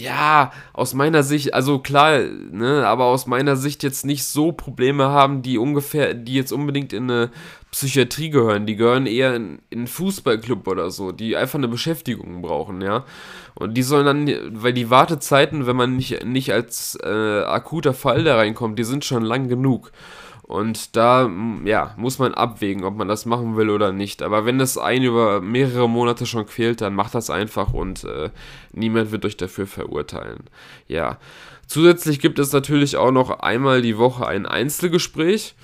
ja, 0.00 0.52
aus 0.72 0.94
meiner 0.94 1.22
Sicht, 1.22 1.54
also 1.54 1.78
klar, 1.78 2.20
ne, 2.20 2.86
aber 2.86 3.04
aus 3.04 3.26
meiner 3.26 3.56
Sicht 3.56 3.82
jetzt 3.82 4.04
nicht 4.04 4.24
so 4.24 4.52
Probleme 4.52 5.08
haben, 5.08 5.42
die 5.42 5.58
ungefähr, 5.58 6.14
die 6.14 6.34
jetzt 6.34 6.52
unbedingt 6.52 6.92
in 6.92 7.10
eine 7.10 7.30
Psychiatrie 7.70 8.30
gehören. 8.30 8.66
Die 8.66 8.76
gehören 8.76 9.06
eher 9.06 9.34
in, 9.36 9.60
in 9.70 9.80
einen 9.80 9.86
Fußballclub 9.86 10.66
oder 10.66 10.90
so, 10.90 11.12
die 11.12 11.36
einfach 11.36 11.58
eine 11.58 11.68
Beschäftigung 11.68 12.42
brauchen, 12.42 12.80
ja. 12.80 13.04
Und 13.54 13.74
die 13.74 13.82
sollen 13.82 14.06
dann, 14.06 14.62
weil 14.62 14.72
die 14.72 14.90
Wartezeiten, 14.90 15.66
wenn 15.66 15.76
man 15.76 15.96
nicht, 15.96 16.24
nicht 16.24 16.52
als 16.52 16.98
äh, 17.02 17.42
akuter 17.42 17.94
Fall 17.94 18.24
da 18.24 18.36
reinkommt, 18.36 18.78
die 18.78 18.84
sind 18.84 19.04
schon 19.04 19.22
lang 19.22 19.48
genug. 19.48 19.92
Und 20.50 20.96
da, 20.96 21.30
ja, 21.64 21.94
muss 21.96 22.18
man 22.18 22.34
abwägen, 22.34 22.82
ob 22.82 22.96
man 22.96 23.06
das 23.06 23.24
machen 23.24 23.56
will 23.56 23.70
oder 23.70 23.92
nicht. 23.92 24.20
Aber 24.20 24.46
wenn 24.46 24.58
das 24.58 24.78
einen 24.78 25.04
über 25.04 25.40
mehrere 25.40 25.88
Monate 25.88 26.26
schon 26.26 26.44
quält, 26.44 26.80
dann 26.80 26.92
macht 26.92 27.14
das 27.14 27.30
einfach 27.30 27.72
und 27.72 28.02
äh, 28.02 28.30
niemand 28.72 29.12
wird 29.12 29.24
euch 29.24 29.36
dafür 29.36 29.68
verurteilen. 29.68 30.50
Ja. 30.88 31.18
Zusätzlich 31.68 32.18
gibt 32.18 32.40
es 32.40 32.52
natürlich 32.52 32.96
auch 32.96 33.12
noch 33.12 33.30
einmal 33.30 33.80
die 33.80 33.96
Woche 33.96 34.26
ein 34.26 34.44
Einzelgespräch. 34.44 35.54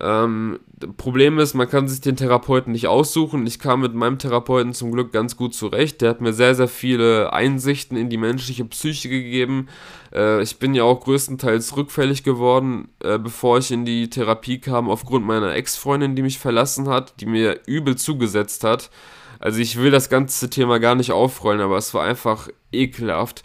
Ähm, 0.00 0.58
Problem 0.96 1.38
ist, 1.38 1.54
man 1.54 1.68
kann 1.68 1.86
sich 1.86 2.00
den 2.00 2.16
Therapeuten 2.16 2.72
nicht 2.72 2.86
aussuchen. 2.86 3.46
Ich 3.46 3.58
kam 3.58 3.80
mit 3.80 3.94
meinem 3.94 4.18
Therapeuten 4.18 4.72
zum 4.72 4.90
Glück 4.90 5.12
ganz 5.12 5.36
gut 5.36 5.54
zurecht. 5.54 6.00
Der 6.00 6.10
hat 6.10 6.20
mir 6.20 6.32
sehr, 6.32 6.54
sehr 6.54 6.68
viele 6.68 7.32
Einsichten 7.32 7.96
in 7.96 8.08
die 8.08 8.16
menschliche 8.16 8.64
Psyche 8.64 9.08
gegeben. 9.08 9.68
Äh, 10.12 10.42
ich 10.42 10.58
bin 10.58 10.74
ja 10.74 10.84
auch 10.84 11.00
größtenteils 11.00 11.76
rückfällig 11.76 12.22
geworden, 12.24 12.88
äh, 13.00 13.18
bevor 13.18 13.58
ich 13.58 13.70
in 13.70 13.84
die 13.84 14.08
Therapie 14.08 14.58
kam, 14.58 14.88
aufgrund 14.88 15.26
meiner 15.26 15.54
Ex-Freundin, 15.54 16.16
die 16.16 16.22
mich 16.22 16.38
verlassen 16.38 16.88
hat, 16.88 17.20
die 17.20 17.26
mir 17.26 17.60
übel 17.66 17.96
zugesetzt 17.96 18.64
hat. 18.64 18.90
Also 19.38 19.58
ich 19.58 19.76
will 19.76 19.90
das 19.90 20.08
ganze 20.08 20.48
Thema 20.50 20.78
gar 20.78 20.94
nicht 20.94 21.10
aufrollen, 21.10 21.60
aber 21.60 21.76
es 21.76 21.92
war 21.94 22.04
einfach 22.04 22.48
ekelhaft. 22.70 23.42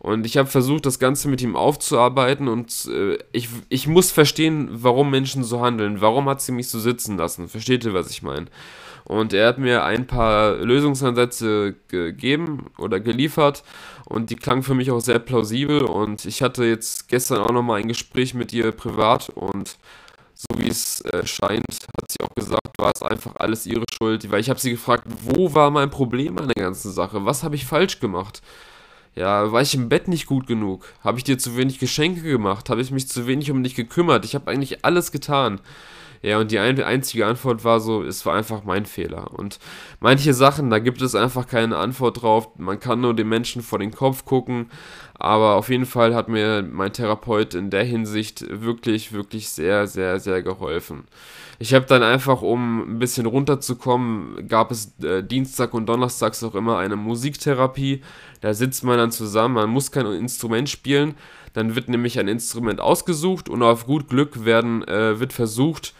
Und 0.00 0.24
ich 0.24 0.38
habe 0.38 0.48
versucht, 0.48 0.86
das 0.86 0.98
Ganze 0.98 1.28
mit 1.28 1.42
ihm 1.42 1.56
aufzuarbeiten 1.56 2.48
und 2.48 2.88
äh, 2.90 3.18
ich, 3.32 3.50
ich 3.68 3.86
muss 3.86 4.10
verstehen, 4.10 4.68
warum 4.70 5.10
Menschen 5.10 5.44
so 5.44 5.60
handeln. 5.60 6.00
Warum 6.00 6.26
hat 6.26 6.40
sie 6.40 6.52
mich 6.52 6.68
so 6.68 6.80
sitzen 6.80 7.18
lassen? 7.18 7.48
Versteht 7.48 7.84
ihr, 7.84 7.92
was 7.92 8.08
ich 8.08 8.22
meine? 8.22 8.46
Und 9.04 9.34
er 9.34 9.48
hat 9.48 9.58
mir 9.58 9.84
ein 9.84 10.06
paar 10.06 10.56
Lösungsansätze 10.56 11.74
gegeben 11.88 12.70
oder 12.78 12.98
geliefert 12.98 13.62
und 14.06 14.30
die 14.30 14.36
klangen 14.36 14.62
für 14.62 14.74
mich 14.74 14.90
auch 14.90 15.00
sehr 15.00 15.18
plausibel. 15.18 15.82
Und 15.82 16.24
ich 16.24 16.42
hatte 16.42 16.64
jetzt 16.64 17.08
gestern 17.08 17.42
auch 17.42 17.52
nochmal 17.52 17.80
ein 17.80 17.88
Gespräch 17.88 18.32
mit 18.32 18.54
ihr 18.54 18.72
privat 18.72 19.28
und 19.28 19.76
so 20.34 20.58
wie 20.58 20.68
es 20.68 21.02
äh, 21.02 21.26
scheint, 21.26 21.66
hat 21.68 22.10
sie 22.10 22.24
auch 22.24 22.34
gesagt, 22.34 22.78
war 22.78 22.92
es 22.94 23.02
einfach 23.02 23.36
alles 23.36 23.66
ihre 23.66 23.84
Schuld. 23.92 24.30
Weil 24.30 24.40
ich 24.40 24.48
habe 24.48 24.58
sie 24.58 24.70
gefragt, 24.70 25.04
wo 25.24 25.52
war 25.52 25.70
mein 25.70 25.90
Problem 25.90 26.38
an 26.38 26.48
der 26.48 26.64
ganzen 26.64 26.90
Sache? 26.90 27.26
Was 27.26 27.42
habe 27.42 27.54
ich 27.54 27.66
falsch 27.66 28.00
gemacht? 28.00 28.40
Ja, 29.16 29.50
war 29.52 29.60
ich 29.60 29.74
im 29.74 29.88
Bett 29.88 30.08
nicht 30.08 30.26
gut 30.26 30.46
genug? 30.46 30.86
Habe 31.02 31.18
ich 31.18 31.24
dir 31.24 31.36
zu 31.38 31.56
wenig 31.56 31.78
Geschenke 31.78 32.22
gemacht? 32.22 32.70
Habe 32.70 32.80
ich 32.80 32.90
mich 32.90 33.08
zu 33.08 33.26
wenig 33.26 33.50
um 33.50 33.62
dich 33.62 33.74
gekümmert? 33.74 34.24
Ich 34.24 34.34
habe 34.34 34.50
eigentlich 34.50 34.84
alles 34.84 35.10
getan. 35.12 35.60
Ja, 36.22 36.38
und 36.38 36.50
die 36.50 36.58
ein 36.58 36.82
einzige 36.82 37.26
Antwort 37.26 37.64
war 37.64 37.80
so, 37.80 38.02
es 38.02 38.26
war 38.26 38.34
einfach 38.34 38.64
mein 38.64 38.84
Fehler. 38.84 39.32
Und 39.32 39.58
manche 40.00 40.34
Sachen, 40.34 40.68
da 40.68 40.78
gibt 40.78 41.00
es 41.00 41.14
einfach 41.14 41.46
keine 41.46 41.78
Antwort 41.78 42.20
drauf. 42.22 42.50
Man 42.58 42.78
kann 42.78 43.00
nur 43.00 43.14
den 43.14 43.28
Menschen 43.28 43.62
vor 43.62 43.78
den 43.78 43.90
Kopf 43.90 44.26
gucken. 44.26 44.70
Aber 45.14 45.54
auf 45.54 45.70
jeden 45.70 45.86
Fall 45.86 46.14
hat 46.14 46.28
mir 46.28 46.62
mein 46.62 46.92
Therapeut 46.92 47.54
in 47.54 47.70
der 47.70 47.84
Hinsicht 47.84 48.44
wirklich, 48.48 49.12
wirklich 49.12 49.48
sehr, 49.50 49.86
sehr, 49.86 50.20
sehr 50.20 50.42
geholfen. 50.42 51.04
Ich 51.58 51.74
habe 51.74 51.84
dann 51.84 52.02
einfach, 52.02 52.40
um 52.40 52.94
ein 52.94 52.98
bisschen 52.98 53.26
runterzukommen, 53.26 54.48
gab 54.48 54.70
es 54.70 54.98
äh, 55.02 55.22
Dienstag 55.22 55.74
und 55.74 55.86
Donnerstags 55.86 56.42
auch 56.42 56.54
immer 56.54 56.78
eine 56.78 56.96
Musiktherapie. 56.96 58.02
Da 58.40 58.54
sitzt 58.54 58.82
man 58.82 58.96
dann 58.96 59.10
zusammen, 59.10 59.54
man 59.54 59.70
muss 59.70 59.90
kein 59.90 60.06
Instrument 60.06 60.70
spielen. 60.70 61.14
Dann 61.52 61.74
wird 61.74 61.88
nämlich 61.88 62.18
ein 62.18 62.28
Instrument 62.28 62.80
ausgesucht 62.80 63.48
und 63.48 63.62
auf 63.62 63.86
gut 63.86 64.08
Glück 64.08 64.44
werden, 64.44 64.86
äh, 64.86 65.20
wird 65.20 65.32
versucht, 65.32 65.94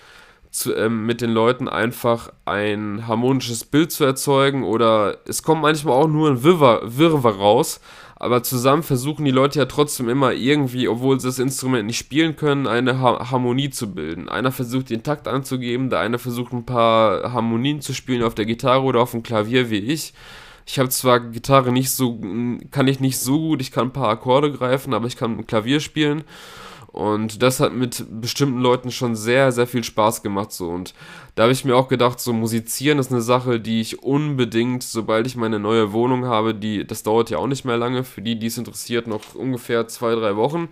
zu, 0.50 0.74
ähm, 0.74 1.06
mit 1.06 1.20
den 1.20 1.30
Leuten 1.30 1.68
einfach 1.68 2.32
ein 2.44 3.06
harmonisches 3.06 3.64
Bild 3.64 3.92
zu 3.92 4.04
erzeugen 4.04 4.64
oder 4.64 5.18
es 5.26 5.42
kommt 5.42 5.62
manchmal 5.62 5.94
auch 5.94 6.08
nur 6.08 6.30
ein 6.30 6.42
Wirrwarr, 6.42 7.38
raus, 7.38 7.80
aber 8.16 8.42
zusammen 8.42 8.82
versuchen 8.82 9.24
die 9.24 9.30
Leute 9.30 9.60
ja 9.60 9.64
trotzdem 9.64 10.08
immer 10.08 10.32
irgendwie, 10.32 10.88
obwohl 10.88 11.18
sie 11.18 11.28
das 11.28 11.38
Instrument 11.38 11.86
nicht 11.86 11.98
spielen 11.98 12.36
können, 12.36 12.66
eine 12.66 13.00
ha 13.00 13.30
Harmonie 13.30 13.70
zu 13.70 13.94
bilden. 13.94 14.28
Einer 14.28 14.52
versucht 14.52 14.90
den 14.90 15.02
Takt 15.02 15.26
anzugeben, 15.26 15.88
der 15.88 16.00
eine 16.00 16.18
versucht 16.18 16.52
ein 16.52 16.66
paar 16.66 17.32
Harmonien 17.32 17.80
zu 17.80 17.94
spielen 17.94 18.22
auf 18.22 18.34
der 18.34 18.44
Gitarre 18.44 18.82
oder 18.82 19.00
auf 19.00 19.12
dem 19.12 19.22
Klavier 19.22 19.70
wie 19.70 19.78
ich. 19.78 20.12
Ich 20.66 20.78
habe 20.78 20.90
zwar 20.90 21.20
Gitarre 21.20 21.72
nicht 21.72 21.90
so, 21.90 22.20
kann 22.70 22.88
ich 22.88 23.00
nicht 23.00 23.18
so 23.18 23.38
gut, 23.38 23.62
ich 23.62 23.72
kann 23.72 23.88
ein 23.88 23.92
paar 23.92 24.10
Akkorde 24.10 24.52
greifen, 24.52 24.92
aber 24.92 25.06
ich 25.06 25.16
kann 25.16 25.46
Klavier 25.46 25.80
spielen. 25.80 26.22
Und 26.92 27.42
das 27.42 27.60
hat 27.60 27.72
mit 27.72 28.04
bestimmten 28.20 28.60
Leuten 28.60 28.90
schon 28.90 29.14
sehr, 29.14 29.52
sehr 29.52 29.66
viel 29.66 29.84
Spaß 29.84 30.22
gemacht. 30.22 30.50
So. 30.50 30.68
Und 30.68 30.92
da 31.36 31.44
habe 31.44 31.52
ich 31.52 31.64
mir 31.64 31.76
auch 31.76 31.88
gedacht, 31.88 32.18
so 32.20 32.32
musizieren 32.32 32.98
ist 32.98 33.12
eine 33.12 33.22
Sache, 33.22 33.60
die 33.60 33.80
ich 33.80 34.02
unbedingt, 34.02 34.82
sobald 34.82 35.26
ich 35.26 35.36
meine 35.36 35.60
neue 35.60 35.92
Wohnung 35.92 36.24
habe, 36.24 36.54
die, 36.54 36.84
das 36.84 37.04
dauert 37.04 37.30
ja 37.30 37.38
auch 37.38 37.46
nicht 37.46 37.64
mehr 37.64 37.76
lange, 37.76 38.02
für 38.02 38.22
die, 38.22 38.38
die 38.38 38.48
es 38.48 38.58
interessiert, 38.58 39.06
noch 39.06 39.34
ungefähr 39.34 39.86
zwei, 39.86 40.14
drei 40.16 40.34
Wochen. 40.36 40.68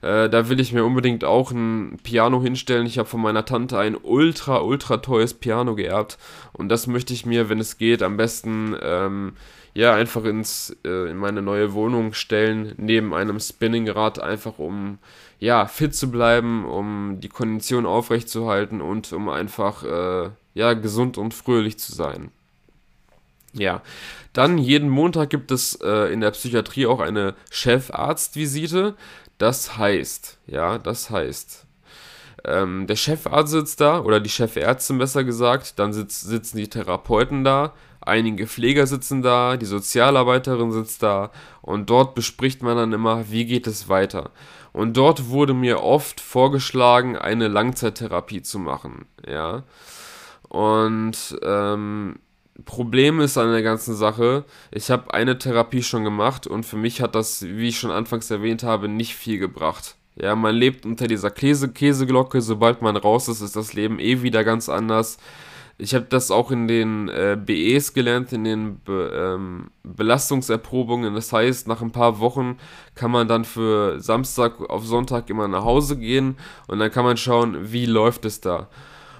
Äh, 0.00 0.30
da 0.30 0.48
will 0.48 0.60
ich 0.60 0.72
mir 0.72 0.84
unbedingt 0.84 1.24
auch 1.24 1.50
ein 1.50 1.98
Piano 2.02 2.42
hinstellen. 2.42 2.86
Ich 2.86 2.98
habe 2.98 3.08
von 3.08 3.20
meiner 3.20 3.44
Tante 3.44 3.78
ein 3.78 3.96
ultra, 3.96 4.60
ultra 4.60 4.98
teures 4.98 5.34
Piano 5.34 5.74
geerbt. 5.74 6.18
Und 6.52 6.70
das 6.70 6.86
möchte 6.86 7.12
ich 7.12 7.26
mir, 7.26 7.50
wenn 7.50 7.58
es 7.58 7.76
geht, 7.76 8.02
am 8.02 8.16
besten 8.16 8.76
ähm, 8.82 9.32
ja 9.74 9.94
einfach 9.94 10.24
ins, 10.24 10.76
äh, 10.84 11.10
in 11.10 11.16
meine 11.16 11.42
neue 11.42 11.72
Wohnung 11.74 12.12
stellen, 12.12 12.74
neben 12.76 13.14
einem 13.14 13.40
Spinningrad, 13.40 14.18
einfach 14.20 14.58
um 14.58 14.98
ja, 15.44 15.66
fit 15.66 15.94
zu 15.94 16.10
bleiben, 16.10 16.64
um 16.64 17.20
die 17.20 17.28
Kondition 17.28 17.84
aufrechtzuerhalten 17.84 18.80
und 18.80 19.12
um 19.12 19.28
einfach 19.28 19.84
äh, 19.84 20.30
ja, 20.54 20.72
gesund 20.72 21.18
und 21.18 21.34
fröhlich 21.34 21.78
zu 21.78 21.94
sein. 21.94 22.30
Ja, 23.52 23.82
dann 24.32 24.56
jeden 24.56 24.88
Montag 24.88 25.28
gibt 25.28 25.50
es 25.50 25.78
äh, 25.82 26.10
in 26.10 26.22
der 26.22 26.30
Psychiatrie 26.30 26.86
auch 26.86 26.98
eine 26.98 27.34
Chefarztvisite. 27.50 28.94
Das 29.36 29.76
heißt, 29.76 30.38
ja, 30.46 30.78
das 30.78 31.10
heißt, 31.10 31.66
ähm, 32.46 32.86
der 32.86 32.96
Chefarzt 32.96 33.52
sitzt 33.52 33.82
da 33.82 34.00
oder 34.00 34.20
die 34.20 34.30
Chefärztin 34.30 34.96
besser 34.96 35.24
gesagt, 35.24 35.78
dann 35.78 35.92
sitz, 35.92 36.22
sitzen 36.22 36.56
die 36.56 36.70
Therapeuten 36.70 37.44
da, 37.44 37.74
einige 38.00 38.46
Pfleger 38.46 38.86
sitzen 38.86 39.20
da, 39.20 39.58
die 39.58 39.66
Sozialarbeiterin 39.66 40.72
sitzt 40.72 41.02
da 41.02 41.30
und 41.60 41.90
dort 41.90 42.14
bespricht 42.14 42.62
man 42.62 42.78
dann 42.78 42.94
immer, 42.94 43.30
wie 43.30 43.44
geht 43.44 43.66
es 43.66 43.90
weiter. 43.90 44.30
Und 44.74 44.96
dort 44.96 45.28
wurde 45.28 45.54
mir 45.54 45.84
oft 45.84 46.20
vorgeschlagen, 46.20 47.16
eine 47.16 47.46
Langzeittherapie 47.46 48.42
zu 48.42 48.58
machen, 48.58 49.06
ja. 49.24 49.62
Und 50.48 51.38
ähm, 51.42 52.16
Problem 52.64 53.20
ist 53.20 53.38
an 53.38 53.52
der 53.52 53.62
ganzen 53.62 53.94
Sache, 53.94 54.44
ich 54.72 54.90
habe 54.90 55.14
eine 55.14 55.38
Therapie 55.38 55.84
schon 55.84 56.02
gemacht 56.02 56.48
und 56.48 56.66
für 56.66 56.76
mich 56.76 57.00
hat 57.00 57.14
das, 57.14 57.42
wie 57.42 57.68
ich 57.68 57.78
schon 57.78 57.92
anfangs 57.92 58.28
erwähnt 58.32 58.64
habe, 58.64 58.88
nicht 58.88 59.14
viel 59.14 59.38
gebracht. 59.38 59.94
Ja, 60.16 60.34
man 60.34 60.56
lebt 60.56 60.84
unter 60.84 61.06
dieser 61.06 61.30
Käse 61.30 61.68
Käseglocke, 61.72 62.40
sobald 62.40 62.82
man 62.82 62.96
raus 62.96 63.28
ist, 63.28 63.42
ist 63.42 63.54
das 63.54 63.74
Leben 63.74 64.00
eh 64.00 64.22
wieder 64.22 64.42
ganz 64.42 64.68
anders. 64.68 65.18
Ich 65.76 65.94
habe 65.94 66.06
das 66.08 66.30
auch 66.30 66.52
in 66.52 66.68
den 66.68 67.08
äh, 67.08 67.36
BEs 67.38 67.94
gelernt, 67.94 68.32
in 68.32 68.44
den 68.44 68.78
Be 68.80 69.10
ähm, 69.12 69.70
Belastungserprobungen. 69.82 71.14
Das 71.14 71.32
heißt, 71.32 71.66
nach 71.66 71.82
ein 71.82 71.90
paar 71.90 72.20
Wochen 72.20 72.58
kann 72.94 73.10
man 73.10 73.26
dann 73.26 73.44
für 73.44 74.00
Samstag 74.00 74.60
auf 74.70 74.86
Sonntag 74.86 75.30
immer 75.30 75.48
nach 75.48 75.64
Hause 75.64 75.98
gehen 75.98 76.36
und 76.68 76.78
dann 76.78 76.92
kann 76.92 77.04
man 77.04 77.16
schauen, 77.16 77.72
wie 77.72 77.86
läuft 77.86 78.24
es 78.24 78.40
da. 78.40 78.68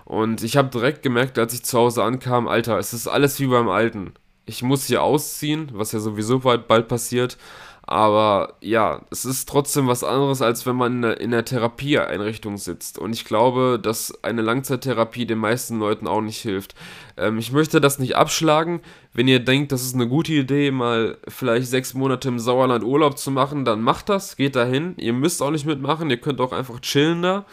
Und 0.04 0.42
ich 0.44 0.56
habe 0.56 0.68
direkt 0.68 1.02
gemerkt, 1.02 1.38
als 1.38 1.54
ich 1.54 1.64
zu 1.64 1.78
Hause 1.78 2.04
ankam, 2.04 2.46
Alter, 2.46 2.78
es 2.78 2.92
ist 2.92 3.08
alles 3.08 3.40
wie 3.40 3.46
beim 3.46 3.68
Alten. 3.68 4.12
Ich 4.46 4.62
muss 4.62 4.86
hier 4.86 5.02
ausziehen, 5.02 5.70
was 5.72 5.92
ja 5.92 5.98
sowieso 5.98 6.40
bald, 6.40 6.68
bald 6.68 6.86
passiert. 6.86 7.38
Aber 7.86 8.54
ja, 8.60 9.02
es 9.10 9.26
ist 9.26 9.46
trotzdem 9.46 9.88
was 9.88 10.04
anderes, 10.04 10.40
als 10.40 10.64
wenn 10.64 10.76
man 10.76 11.04
in 11.04 11.32
der 11.32 11.44
Therapieeinrichtung 11.44 12.56
sitzt. 12.56 12.98
Und 12.98 13.12
ich 13.12 13.26
glaube, 13.26 13.78
dass 13.82 14.24
eine 14.24 14.40
Langzeittherapie 14.40 15.26
den 15.26 15.38
meisten 15.38 15.78
Leuten 15.78 16.06
auch 16.06 16.22
nicht 16.22 16.40
hilft. 16.40 16.74
Ähm, 17.18 17.36
ich 17.38 17.52
möchte 17.52 17.82
das 17.82 17.98
nicht 17.98 18.16
abschlagen. 18.16 18.80
Wenn 19.12 19.28
ihr 19.28 19.38
denkt, 19.38 19.70
das 19.70 19.82
ist 19.82 19.94
eine 19.94 20.08
gute 20.08 20.32
Idee, 20.32 20.70
mal 20.70 21.18
vielleicht 21.28 21.68
sechs 21.68 21.92
Monate 21.92 22.28
im 22.28 22.38
Sauerland 22.38 22.84
Urlaub 22.84 23.18
zu 23.18 23.30
machen, 23.30 23.66
dann 23.66 23.82
macht 23.82 24.08
das, 24.08 24.36
geht 24.36 24.56
dahin. 24.56 24.94
Ihr 24.96 25.12
müsst 25.12 25.42
auch 25.42 25.50
nicht 25.50 25.66
mitmachen, 25.66 26.08
ihr 26.08 26.16
könnt 26.16 26.40
auch 26.40 26.52
einfach 26.52 26.80
chillen 26.80 27.20
da. 27.20 27.44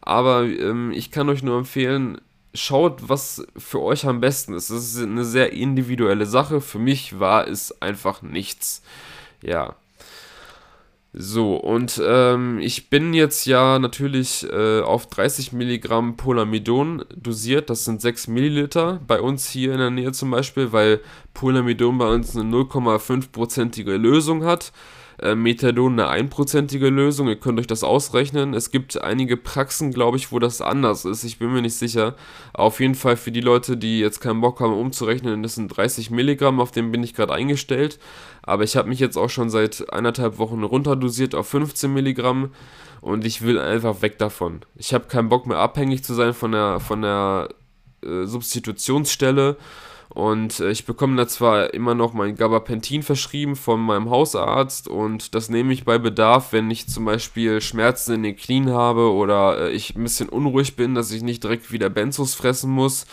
Aber 0.00 0.42
ähm, 0.42 0.90
ich 0.90 1.12
kann 1.12 1.28
euch 1.28 1.44
nur 1.44 1.56
empfehlen, 1.56 2.20
schaut, 2.52 3.08
was 3.08 3.46
für 3.56 3.80
euch 3.80 4.06
am 4.06 4.20
besten 4.20 4.54
ist. 4.54 4.70
Das 4.70 4.84
ist 4.84 5.00
eine 5.00 5.24
sehr 5.24 5.52
individuelle 5.52 6.26
Sache. 6.26 6.60
Für 6.60 6.80
mich 6.80 7.20
war 7.20 7.46
es 7.46 7.80
einfach 7.80 8.22
nichts. 8.22 8.82
Ja. 9.42 9.76
So, 11.14 11.56
und 11.56 12.00
ähm, 12.04 12.58
ich 12.60 12.90
bin 12.90 13.14
jetzt 13.14 13.46
ja 13.46 13.78
natürlich 13.78 14.46
äh, 14.52 14.82
auf 14.82 15.06
30 15.06 15.52
Milligramm 15.52 16.16
Polamidon 16.16 17.04
dosiert. 17.16 17.70
Das 17.70 17.84
sind 17.84 18.02
6 18.02 18.28
Milliliter 18.28 19.00
bei 19.06 19.20
uns 19.20 19.48
hier 19.48 19.72
in 19.72 19.78
der 19.78 19.90
Nähe 19.90 20.12
zum 20.12 20.30
Beispiel, 20.30 20.70
weil 20.72 21.00
Polamidon 21.32 21.96
bei 21.98 22.08
uns 22.08 22.36
eine 22.36 22.48
0,5-prozentige 22.50 23.96
Lösung 23.96 24.44
hat 24.44 24.72
äh, 25.20 25.34
Methadon 25.34 25.94
eine 25.94 26.08
einprozentige 26.08 26.88
Lösung. 26.88 27.28
Ihr 27.28 27.36
könnt 27.36 27.58
euch 27.58 27.66
das 27.66 27.82
ausrechnen. 27.82 28.54
Es 28.54 28.70
gibt 28.70 29.00
einige 29.02 29.36
Praxen, 29.36 29.92
glaube 29.92 30.16
ich, 30.16 30.30
wo 30.30 30.38
das 30.38 30.60
anders 30.60 31.04
ist. 31.04 31.24
Ich 31.24 31.38
bin 31.38 31.52
mir 31.52 31.62
nicht 31.62 31.74
sicher. 31.74 32.14
Auf 32.52 32.80
jeden 32.80 32.94
Fall 32.94 33.16
für 33.16 33.32
die 33.32 33.40
Leute, 33.40 33.76
die 33.76 34.00
jetzt 34.00 34.20
keinen 34.20 34.40
Bock 34.40 34.60
haben, 34.60 34.72
umzurechnen, 34.72 35.42
das 35.42 35.56
sind 35.56 35.68
30 35.68 36.10
Milligramm, 36.10 36.60
auf 36.60 36.70
dem 36.70 36.92
bin 36.92 37.02
ich 37.02 37.14
gerade 37.14 37.34
eingestellt. 37.34 37.98
Aber 38.42 38.62
ich 38.62 38.76
habe 38.76 38.88
mich 38.88 39.00
jetzt 39.00 39.16
auch 39.16 39.30
schon 39.30 39.50
seit 39.50 39.92
eineinhalb 39.92 40.38
Wochen 40.38 40.62
runterdosiert 40.62 41.34
auf 41.34 41.48
15 41.48 41.92
Milligramm 41.92 42.50
und 43.00 43.24
ich 43.26 43.42
will 43.42 43.58
einfach 43.58 44.02
weg 44.02 44.18
davon. 44.18 44.60
Ich 44.76 44.94
habe 44.94 45.06
keinen 45.06 45.28
Bock 45.28 45.46
mehr 45.46 45.58
abhängig 45.58 46.04
zu 46.04 46.14
sein 46.14 46.32
von 46.32 46.52
der, 46.52 46.80
von 46.80 47.02
der 47.02 47.48
äh, 48.04 48.24
Substitutionsstelle 48.24 49.56
und 50.10 50.60
äh, 50.60 50.70
ich 50.70 50.86
bekomme 50.86 51.16
da 51.16 51.28
zwar 51.28 51.74
immer 51.74 51.94
noch 51.94 52.12
mein 52.14 52.36
Gabapentin 52.36 53.02
verschrieben 53.02 53.56
von 53.56 53.80
meinem 53.80 54.10
Hausarzt 54.10 54.88
und 54.88 55.34
das 55.34 55.50
nehme 55.50 55.72
ich 55.72 55.84
bei 55.84 55.98
Bedarf, 55.98 56.52
wenn 56.52 56.70
ich 56.70 56.88
zum 56.88 57.04
Beispiel 57.04 57.60
Schmerzen 57.60 58.14
in 58.14 58.22
den 58.22 58.36
Knien 58.36 58.70
habe 58.70 59.12
oder 59.12 59.68
äh, 59.68 59.70
ich 59.70 59.94
ein 59.94 60.02
bisschen 60.02 60.28
unruhig 60.28 60.76
bin, 60.76 60.94
dass 60.94 61.12
ich 61.12 61.22
nicht 61.22 61.44
direkt 61.44 61.72
wieder 61.72 61.90
Benzos 61.90 62.34
fressen 62.34 62.70
muss. 62.70 63.06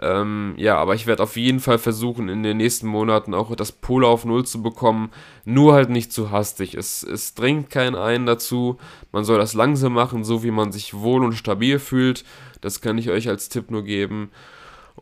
Ähm, 0.00 0.54
ja, 0.56 0.78
aber 0.78 0.94
ich 0.94 1.06
werde 1.06 1.22
auf 1.22 1.36
jeden 1.36 1.60
Fall 1.60 1.78
versuchen, 1.78 2.28
in 2.28 2.42
den 2.42 2.56
nächsten 2.56 2.88
Monaten 2.88 3.34
auch 3.34 3.54
das 3.54 3.70
Pol 3.70 4.04
auf 4.04 4.24
Null 4.24 4.44
zu 4.44 4.62
bekommen. 4.62 5.10
Nur 5.44 5.74
halt 5.74 5.90
nicht 5.90 6.12
zu 6.12 6.30
hastig. 6.30 6.74
Es, 6.74 7.02
es 7.02 7.34
drängt 7.34 7.70
keinen 7.70 7.94
ein 7.94 8.26
dazu. 8.26 8.78
Man 9.12 9.24
soll 9.24 9.38
das 9.38 9.54
langsam 9.54 9.92
machen, 9.92 10.24
so 10.24 10.42
wie 10.42 10.50
man 10.50 10.72
sich 10.72 10.94
wohl 10.94 11.22
und 11.24 11.34
stabil 11.34 11.78
fühlt. 11.78 12.24
Das 12.60 12.80
kann 12.80 12.98
ich 12.98 13.10
euch 13.10 13.28
als 13.28 13.48
Tipp 13.48 13.70
nur 13.70 13.84
geben. 13.84 14.30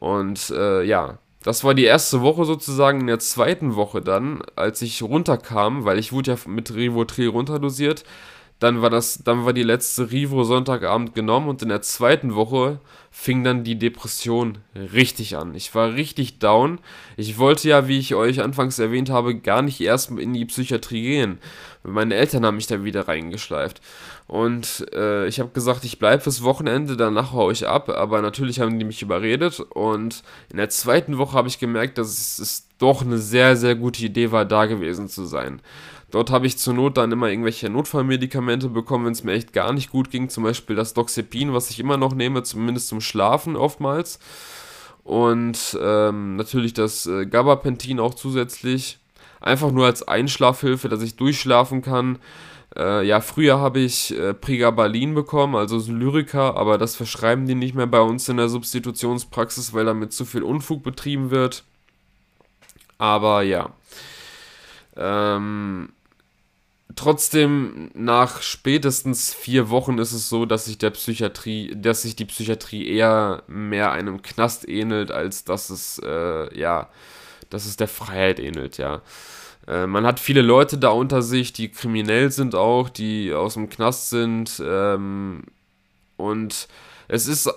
Und 0.01 0.51
äh, 0.51 0.83
ja, 0.83 1.19
das 1.43 1.63
war 1.63 1.75
die 1.75 1.85
erste 1.85 2.23
Woche 2.23 2.45
sozusagen. 2.45 3.01
In 3.01 3.07
der 3.07 3.19
zweiten 3.21 3.77
Woche 3.77 4.01
dann, 4.01 4.43
als 4.57 4.83
ich 4.83 5.03
runterkam, 5.03 5.85
weil 5.85 5.99
ich 5.99 6.13
wurde 6.13 6.33
ja 6.33 6.39
mit 6.47 6.75
Rivotril 6.75 7.29
runterdosiert, 7.29 8.05
dann 8.59 8.83
war 8.83 8.91
das, 8.91 9.23
dann 9.25 9.45
war 9.45 9.53
die 9.53 9.63
letzte 9.63 10.11
Rivo 10.11 10.45
Sonntagabend 10.45 11.15
genommen 11.15 11.49
und 11.49 11.63
in 11.63 11.69
der 11.71 11.83
zweiten 11.83 12.35
Woche 12.35 12.81
fing 13.13 13.43
dann 13.43 13.65
die 13.65 13.79
Depression 13.79 14.59
richtig 14.75 15.37
an. 15.37 15.55
Ich 15.55 15.75
war 15.75 15.95
richtig 15.95 16.39
down. 16.39 16.79
Ich 17.17 17.39
wollte 17.39 17.69
ja, 17.69 17.89
wie 17.89 17.99
ich 17.99 18.15
euch 18.15 18.41
anfangs 18.41 18.79
erwähnt 18.79 19.11
habe, 19.11 19.35
gar 19.35 19.63
nicht 19.63 19.81
erst 19.81 20.11
in 20.11 20.33
die 20.33 20.45
Psychiatrie 20.45 21.03
gehen. 21.03 21.39
Meine 21.83 22.15
Eltern 22.15 22.47
haben 22.47 22.57
mich 22.57 22.69
da 22.69 22.85
wieder 22.85 23.09
reingeschleift. 23.09 23.81
Und 24.27 24.87
äh, 24.95 25.27
ich 25.27 25.41
habe 25.41 25.51
gesagt, 25.51 25.85
ich 25.85 25.99
bleibe 25.99 26.23
fürs 26.23 26.45
Wochenende, 26.45 26.97
danach 26.97 27.33
haue 27.33 27.53
ich 27.53 27.67
ab. 27.67 27.89
Aber 27.89 28.23
natürlich 28.23 28.61
haben 28.61 28.79
die 28.79 28.85
mich 28.85 29.03
überredet. 29.03 29.59
Und 29.59 30.23
in 30.51 30.59
der 30.59 30.69
zweiten 30.69 31.19
Woche 31.19 31.37
habe 31.37 31.49
ich 31.49 31.59
gemerkt, 31.59 31.99
dass 31.99 32.09
es, 32.09 32.39
es 32.39 32.69
doch 32.79 33.03
eine 33.03 33.19
sehr, 33.19 33.57
sehr 33.57 33.75
gute 33.75 34.05
Idee 34.05 34.31
war, 34.31 34.45
da 34.45 34.67
gewesen 34.67 35.09
zu 35.09 35.25
sein. 35.25 35.61
Dort 36.11 36.31
habe 36.31 36.47
ich 36.47 36.59
zur 36.59 36.75
Not 36.75 36.97
dann 36.97 37.13
immer 37.13 37.29
irgendwelche 37.29 37.71
Notfallmedikamente 37.71 38.69
bekommen, 38.69 39.07
wenn 39.07 39.13
es 39.13 39.25
mir 39.25 39.33
echt 39.33 39.53
gar 39.53 39.73
nicht 39.73 39.91
gut 39.91 40.11
ging. 40.11 40.29
Zum 40.29 40.45
Beispiel 40.45 40.77
das 40.77 40.95
Doxepin, 40.95 41.53
was 41.53 41.71
ich 41.71 41.79
immer 41.79 41.97
noch 41.97 42.15
nehme, 42.15 42.43
zumindest 42.43 42.89
zum 42.89 43.01
Schlafen 43.01 43.57
oftmals. 43.57 44.19
Und 45.05 45.79
ähm, 45.81 46.37
natürlich 46.37 46.73
das 46.75 47.07
äh, 47.07 47.27
Gabapentin 47.27 48.01
auch 48.01 48.15
zusätzlich. 48.15 48.99
einfach 49.41 49.71
nur 49.71 49.87
als 49.87 50.07
Einschlafhilfe, 50.07 50.89
dass 50.89 51.03
ich 51.03 51.17
durchschlafen 51.17 51.83
kann. 51.83 52.19
Äh, 52.77 53.07
ja, 53.07 53.21
früher 53.21 53.59
habe 53.59 53.81
ich 53.81 54.17
äh, 54.17 54.35
Pregabalin 54.35 55.15
bekommen, 55.15 55.57
also 55.57 55.79
Lyrica, 55.91 56.55
aber 56.55 56.79
das 56.79 56.95
verschreiben 56.95 57.47
die 57.47 57.55
nicht 57.57 57.75
mehr 57.75 57.89
bei 57.89 58.01
uns 58.01 58.29
in 58.29 58.37
der 58.37 58.49
Substitutionspraxis, 58.49 59.75
weil 59.75 59.87
damit 59.87 60.13
zu 60.13 60.25
viel 60.25 60.43
Unfug 60.43 60.83
betrieben 60.83 61.31
wird. 61.31 61.65
Aber 62.99 63.43
ja. 63.43 63.71
Ähm, 64.97 65.91
trotzdem, 67.01 67.91
nach 67.95 68.43
spätestens 68.43 69.33
vier 69.33 69.71
Wochen 69.71 69.99
ist 69.99 70.13
es 70.13 70.29
so, 70.29 70.45
dass 70.45 70.67
sich 70.67 70.77
der 70.77 70.91
Psychiatrie, 70.91 71.75
dass 71.75 72.03
sich 72.03 72.15
die 72.15 72.27
Psychiatrie 72.27 72.87
eher 72.87 73.43
mehr 73.47 73.93
einem 73.93 74.21
Knast 74.21 74.69
ähnelt, 74.69 75.11
als 75.11 75.45
dass 75.45 75.71
es, 75.71 75.99
äh, 76.05 76.59
ja, 76.59 76.91
dass 77.49 77.65
es 77.65 77.77
der 77.77 77.89
Freiheit 77.89 78.39
ähnelt, 78.39 78.77
ja. 78.77 79.01
Äh, 79.67 79.87
man 79.87 80.07
hat 80.07 80.21
viele 80.21 80.43
Leute 80.43 80.77
da 80.77 80.91
unter 80.91 81.23
sich, 81.23 81.53
die 81.55 81.71
kriminell 81.71 82.31
sind 82.31 82.55
auch, 82.55 82.91
die 82.91 83.33
aus 83.33 83.55
dem 83.55 83.71
Knast 83.71 84.11
sind, 84.11 84.63
ähm, 84.65 85.45
und 86.19 86.69
es 87.13 87.27
ist, 87.27 87.53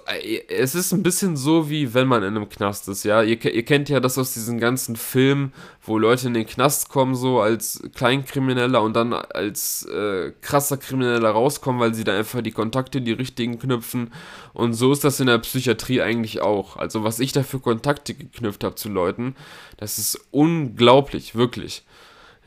es 0.49 0.73
ist 0.73 0.93
ein 0.93 1.03
bisschen 1.03 1.37
so, 1.37 1.69
wie 1.69 1.93
wenn 1.93 2.07
man 2.07 2.23
in 2.23 2.35
einem 2.35 2.49
Knast 2.49 2.87
ist, 2.87 3.03
ja. 3.03 3.21
Ihr, 3.21 3.39
ihr 3.45 3.63
kennt 3.63 3.87
ja 3.87 3.99
das 3.99 4.17
aus 4.17 4.33
diesen 4.33 4.59
ganzen 4.59 4.95
Filmen, 4.95 5.53
wo 5.83 5.99
Leute 5.99 6.25
in 6.25 6.33
den 6.33 6.47
Knast 6.47 6.89
kommen, 6.89 7.13
so 7.13 7.39
als 7.39 7.83
Kleinkrimineller 7.93 8.81
und 8.81 8.95
dann 8.95 9.13
als 9.13 9.85
äh, 9.85 10.31
krasser 10.41 10.77
Krimineller 10.77 11.29
rauskommen, 11.29 11.79
weil 11.79 11.93
sie 11.93 12.03
da 12.03 12.17
einfach 12.17 12.41
die 12.41 12.51
Kontakte, 12.51 12.99
die 12.99 13.11
richtigen 13.11 13.59
knüpfen. 13.59 14.11
Und 14.53 14.73
so 14.73 14.91
ist 14.91 15.03
das 15.03 15.19
in 15.19 15.27
der 15.27 15.37
Psychiatrie 15.37 16.01
eigentlich 16.01 16.41
auch. 16.41 16.77
Also, 16.77 17.03
was 17.03 17.19
ich 17.19 17.31
da 17.31 17.43
für 17.43 17.59
Kontakte 17.59 18.15
geknüpft 18.15 18.63
habe 18.63 18.73
zu 18.73 18.89
Leuten, 18.89 19.35
das 19.77 19.99
ist 19.99 20.19
unglaublich, 20.31 21.35
wirklich. 21.35 21.83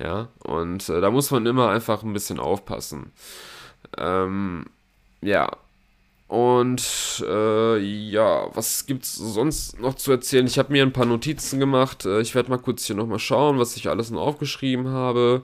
Ja, 0.01 0.29
und 0.43 0.89
äh, 0.89 1.01
da 1.01 1.13
muss 1.13 1.31
man 1.31 1.47
immer 1.47 1.69
einfach 1.69 2.03
ein 2.03 2.13
bisschen 2.13 2.41
aufpassen. 2.41 3.13
Ähm, 3.97 4.67
ja, 5.23 5.49
und 6.29 7.25
äh, 7.27 7.79
ja, 7.79 8.49
was 8.53 8.87
gibt's 8.87 9.15
sonst 9.15 9.79
noch 9.79 9.95
zu 9.95 10.11
erzählen? 10.11 10.47
Ich 10.47 10.59
habe 10.59 10.73
mir 10.73 10.83
ein 10.83 10.93
paar 10.93 11.07
Notizen 11.07 11.61
gemacht. 11.61 12.05
Äh, 12.05 12.21
ich 12.21 12.35
werde 12.35 12.51
mal 12.51 12.59
kurz 12.59 12.85
hier 12.85 12.97
nochmal 12.97 13.21
schauen, 13.21 13.59
was 13.61 13.77
ich 13.77 13.89
alles 13.89 14.11
noch 14.11 14.23
aufgeschrieben 14.23 14.89
habe. 14.89 15.43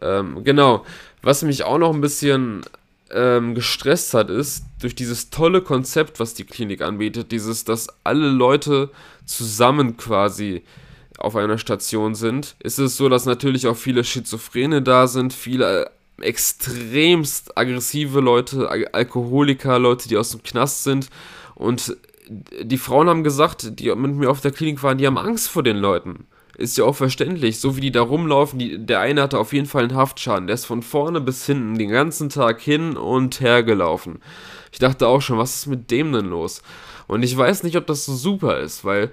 Ähm, 0.00 0.44
genau, 0.44 0.84
was 1.22 1.42
mich 1.42 1.64
auch 1.64 1.78
noch 1.78 1.92
ein 1.92 2.00
bisschen 2.00 2.62
ähm, 3.10 3.56
gestresst 3.56 4.14
hat, 4.14 4.30
ist 4.30 4.64
durch 4.80 4.94
dieses 4.94 5.30
tolle 5.30 5.62
Konzept, 5.62 6.20
was 6.20 6.34
die 6.34 6.44
Klinik 6.44 6.82
anbietet, 6.82 7.32
dieses, 7.32 7.64
dass 7.64 7.88
alle 8.04 8.28
Leute 8.28 8.90
zusammen 9.24 9.96
quasi 9.96 10.62
auf 11.18 11.34
einer 11.34 11.58
Station 11.58 12.14
sind, 12.14 12.54
ist 12.60 12.78
es 12.78 12.96
so, 12.96 13.08
dass 13.08 13.26
natürlich 13.26 13.66
auch 13.66 13.76
viele 13.76 14.04
Schizophrene 14.04 14.82
da 14.82 15.08
sind, 15.08 15.32
viele 15.32 15.90
extremst 16.20 17.56
aggressive 17.56 18.20
Leute, 18.20 18.70
Alkoholiker, 18.92 19.78
Leute, 19.78 20.08
die 20.08 20.16
aus 20.16 20.30
dem 20.30 20.42
Knast 20.42 20.84
sind. 20.84 21.08
Und 21.54 21.96
die 22.28 22.78
Frauen 22.78 23.08
haben 23.08 23.24
gesagt, 23.24 23.78
die 23.80 23.94
mit 23.94 24.14
mir 24.14 24.30
auf 24.30 24.40
der 24.40 24.52
Klinik 24.52 24.82
waren, 24.82 24.98
die 24.98 25.06
haben 25.06 25.18
Angst 25.18 25.48
vor 25.48 25.62
den 25.62 25.78
Leuten. 25.78 26.26
Ist 26.56 26.76
ja 26.76 26.84
auch 26.84 26.96
verständlich. 26.96 27.60
So 27.60 27.76
wie 27.76 27.80
die 27.80 27.92
da 27.92 28.02
rumlaufen, 28.02 28.58
die, 28.58 28.84
der 28.84 29.00
eine 29.00 29.22
hatte 29.22 29.38
auf 29.38 29.52
jeden 29.52 29.66
Fall 29.66 29.84
einen 29.84 29.94
Haftschaden. 29.94 30.48
Der 30.48 30.54
ist 30.54 30.66
von 30.66 30.82
vorne 30.82 31.20
bis 31.20 31.46
hinten 31.46 31.78
den 31.78 31.90
ganzen 31.90 32.30
Tag 32.30 32.60
hin 32.60 32.96
und 32.96 33.40
her 33.40 33.62
gelaufen. 33.62 34.20
Ich 34.72 34.80
dachte 34.80 35.06
auch 35.06 35.22
schon, 35.22 35.38
was 35.38 35.54
ist 35.54 35.66
mit 35.66 35.90
dem 35.92 36.12
denn 36.12 36.26
los? 36.26 36.62
Und 37.06 37.22
ich 37.22 37.36
weiß 37.36 37.62
nicht, 37.62 37.76
ob 37.76 37.86
das 37.86 38.04
so 38.04 38.14
super 38.14 38.58
ist, 38.58 38.84
weil 38.84 39.12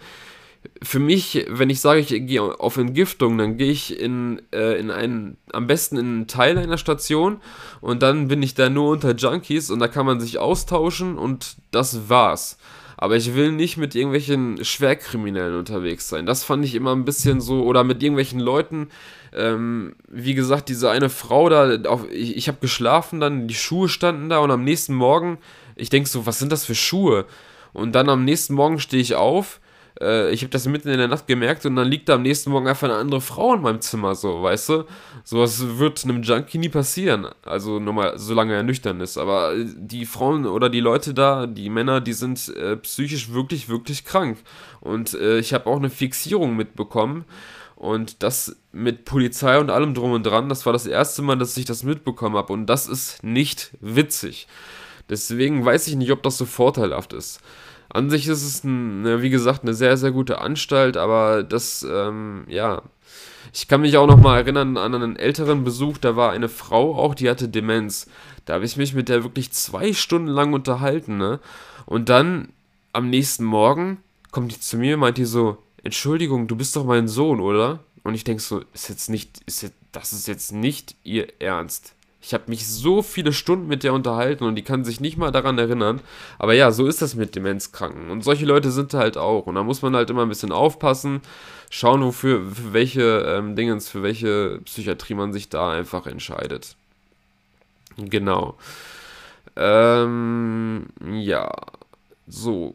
für 0.82 0.99
mich, 0.99 1.45
wenn 1.49 1.70
ich 1.70 1.82
sage, 1.82 1.99
ich 1.99 2.09
gehe 2.09 2.41
auf 2.41 2.78
Entgiftung, 2.78 3.38
dann 3.38 3.57
gehe 3.57 3.72
ich 3.72 3.99
in, 3.99 4.41
äh, 4.53 4.80
in 4.80 4.91
einen, 4.91 5.38
am 5.51 5.68
besten 5.68 5.97
in 5.97 6.05
einen 6.05 6.28
Teil 6.28 6.57
einer 6.57 6.78
Station 6.78 7.38
und 7.82 8.01
dann 8.01 8.28
bin 8.28 8.43
ich 8.43 8.53
da 8.53 8.70
nur 8.70 8.89
unter 8.89 9.16
Junkies 9.16 9.70
und 9.70 9.80
da 9.80 9.88
kann 9.88 10.05
man 10.05 10.20
sich 10.20 10.39
austauschen 10.39 11.18
und 11.18 11.57
das 11.72 12.09
war's. 12.09 12.57
Aber 12.97 13.18
ich 13.18 13.36
will 13.36 13.51
nicht 13.51 13.78
mit 13.78 13.93
irgendwelchen 13.93 14.63
Schwerkriminellen 14.63 15.57
unterwegs 15.57 16.07
sein. 16.07 16.26
Das 16.26 16.45
fand 16.45 16.63
ich 16.63 16.76
immer 16.76 16.95
ein 16.95 17.03
bisschen 17.03 17.41
so, 17.41 17.63
oder 17.63 17.84
mit 17.84 18.01
irgendwelchen 18.01 18.39
Leuten, 18.39 18.88
ähm, 19.34 19.95
wie 20.07 20.34
gesagt, 20.34 20.70
diese 20.70 20.89
eine 20.89 21.09
Frau 21.09 21.49
da, 21.49 21.78
auf, 21.89 22.09
ich, 22.09 22.38
ich 22.38 22.47
habe 22.47 22.59
geschlafen, 22.61 23.20
dann 23.20 23.47
die 23.47 23.53
Schuhe 23.53 23.89
standen 23.89 24.30
da 24.30 24.39
und 24.39 24.51
am 24.51 24.63
nächsten 24.63 24.93
Morgen, 24.93 25.38
ich 25.76 25.89
denke 25.89 26.09
so, 26.09 26.26
was 26.26 26.39
sind 26.39 26.51
das 26.51 26.66
für 26.66 26.76
Schuhe? 26.76 27.26
Und 27.74 27.93
dann 27.93 28.07
am 28.07 28.24
nächsten 28.24 28.53
Morgen 28.53 28.80
stehe 28.80 29.01
ich 29.01 29.16
auf 29.16 29.59
äh, 30.01 30.31
ich 30.31 30.41
habe 30.41 30.49
das 30.49 30.67
mitten 30.67 30.89
in 30.89 30.97
der 30.97 31.07
Nacht 31.07 31.27
gemerkt 31.27 31.65
und 31.65 31.75
dann 31.75 31.87
liegt 31.87 32.09
da 32.09 32.15
am 32.15 32.21
nächsten 32.21 32.51
Morgen 32.51 32.67
einfach 32.67 32.87
eine 32.87 32.97
andere 32.97 33.21
Frau 33.21 33.53
in 33.53 33.61
meinem 33.61 33.81
Zimmer, 33.81 34.15
so, 34.15 34.41
weißt 34.41 34.69
du? 34.69 34.83
Sowas 35.23 35.77
wird 35.77 36.03
einem 36.03 36.23
Junkie 36.23 36.57
nie 36.57 36.69
passieren. 36.69 37.27
Also 37.43 37.79
nochmal, 37.79 38.17
solange 38.17 38.53
er 38.53 38.63
nüchtern 38.63 39.01
ist. 39.01 39.17
Aber 39.17 39.53
die 39.55 40.05
Frauen 40.05 40.45
oder 40.45 40.69
die 40.69 40.79
Leute 40.81 41.13
da, 41.13 41.47
die 41.47 41.69
Männer, 41.69 42.01
die 42.01 42.13
sind 42.13 42.49
äh, 42.55 42.77
psychisch 42.77 43.31
wirklich, 43.31 43.69
wirklich 43.69 44.05
krank. 44.05 44.37
Und 44.81 45.13
äh, 45.13 45.39
ich 45.39 45.53
habe 45.53 45.67
auch 45.67 45.77
eine 45.77 45.89
Fixierung 45.89 46.55
mitbekommen. 46.55 47.25
Und 47.75 48.23
das 48.23 48.55
mit 48.71 49.03
Polizei 49.03 49.59
und 49.59 49.69
allem 49.69 49.93
drum 49.93 50.13
und 50.13 50.25
dran, 50.25 50.47
das 50.47 50.65
war 50.65 50.71
das 50.73 50.85
erste 50.85 51.21
Mal, 51.21 51.37
dass 51.37 51.57
ich 51.57 51.65
das 51.65 51.83
mitbekommen 51.83 52.35
habe. 52.35 52.53
Und 52.53 52.67
das 52.67 52.87
ist 52.87 53.23
nicht 53.23 53.71
witzig. 53.81 54.47
Deswegen 55.09 55.63
weiß 55.63 55.87
ich 55.87 55.95
nicht, 55.95 56.11
ob 56.11 56.23
das 56.23 56.37
so 56.37 56.45
vorteilhaft 56.45 57.13
ist. 57.13 57.41
An 57.95 58.09
sich 58.09 58.27
ist 58.27 58.43
es, 58.43 58.65
ein, 58.65 59.21
wie 59.21 59.29
gesagt, 59.29 59.63
eine 59.63 59.73
sehr, 59.73 59.95
sehr 59.95 60.11
gute 60.11 60.41
Anstalt, 60.41 60.97
aber 60.97 61.43
das, 61.43 61.87
ähm, 61.89 62.43
ja. 62.49 62.81
Ich 63.53 63.69
kann 63.69 63.79
mich 63.79 63.95
auch 63.95 64.05
noch 64.05 64.19
mal 64.19 64.37
erinnern 64.37 64.75
an 64.75 64.93
einen 64.93 65.15
älteren 65.15 65.63
Besuch, 65.63 65.97
da 65.97 66.17
war 66.17 66.31
eine 66.31 66.49
Frau 66.49 66.97
auch, 66.97 67.15
die 67.15 67.29
hatte 67.29 67.47
Demenz. 67.47 68.07
Da 68.43 68.55
habe 68.55 68.65
ich 68.65 68.75
mich 68.75 68.93
mit 68.93 69.07
der 69.07 69.23
wirklich 69.23 69.53
zwei 69.53 69.93
Stunden 69.93 70.27
lang 70.27 70.51
unterhalten, 70.51 71.17
ne? 71.17 71.39
Und 71.85 72.09
dann 72.09 72.49
am 72.91 73.09
nächsten 73.09 73.45
Morgen 73.45 73.99
kommt 74.29 74.51
die 74.51 74.59
zu 74.59 74.75
mir 74.75 74.97
meint 74.97 75.17
die 75.17 75.23
so, 75.23 75.57
Entschuldigung, 75.81 76.47
du 76.47 76.57
bist 76.57 76.75
doch 76.75 76.83
mein 76.83 77.07
Sohn, 77.07 77.39
oder? 77.39 77.79
Und 78.03 78.13
ich 78.13 78.25
denke 78.25 78.43
so, 78.43 78.61
ist 78.73 78.89
jetzt 78.89 79.09
nicht, 79.09 79.39
ist 79.45 79.61
jetzt, 79.61 79.75
das 79.93 80.11
ist 80.11 80.27
jetzt 80.27 80.51
nicht 80.51 80.97
ihr 81.05 81.27
Ernst. 81.39 81.94
Ich 82.26 82.34
habe 82.34 82.45
mich 82.47 82.67
so 82.67 83.03
viele 83.03 83.32
Stunden 83.32 83.67
mit 83.67 83.84
der 83.84 83.93
unterhalten 83.93 84.45
und 84.45 84.55
die 84.55 84.63
kann 84.63 84.84
sich 84.84 84.99
nicht 84.99 85.15
mal 85.15 85.32
daran 85.32 85.59
erinnern. 85.59 86.01
Aber 86.39 86.55
ja, 86.55 86.71
so 86.71 86.88
ist 86.88 87.03
das 87.03 87.13
mit 87.13 87.36
Demenzkranken. 87.36 88.09
Und 88.09 88.23
solche 88.23 88.47
Leute 88.47 88.71
sind 88.71 88.95
halt 88.95 89.15
auch. 89.15 89.45
Und 89.45 89.53
da 89.53 89.61
muss 89.61 89.84
man 89.84 89.95
halt 89.95 90.09
immer 90.09 90.23
ein 90.23 90.30
bisschen 90.30 90.51
aufpassen, 90.51 91.21
schauen, 91.69 92.01
wofür, 92.01 92.41
für 92.51 92.73
welche 92.73 93.19
ähm, 93.28 93.55
Dingens, 93.55 93.89
für 93.89 94.01
welche 94.01 94.59
Psychiatrie 94.65 95.13
man 95.13 95.34
sich 95.34 95.49
da 95.49 95.69
einfach 95.69 96.07
entscheidet. 96.07 96.76
Genau. 97.95 98.57
Ähm, 99.55 100.88
ja. 101.11 101.51
So, 102.26 102.73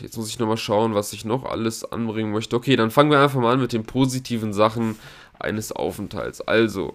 jetzt 0.00 0.16
muss 0.16 0.28
ich 0.28 0.38
nochmal 0.38 0.56
schauen, 0.56 0.94
was 0.94 1.12
ich 1.12 1.24
noch 1.24 1.44
alles 1.44 1.90
anbringen 1.90 2.30
möchte. 2.30 2.54
Okay, 2.54 2.76
dann 2.76 2.92
fangen 2.92 3.10
wir 3.10 3.18
einfach 3.18 3.40
mal 3.40 3.54
an 3.54 3.60
mit 3.60 3.72
den 3.72 3.82
positiven 3.82 4.52
Sachen 4.52 4.96
eines 5.40 5.72
Aufenthalts. 5.72 6.40
Also, 6.40 6.94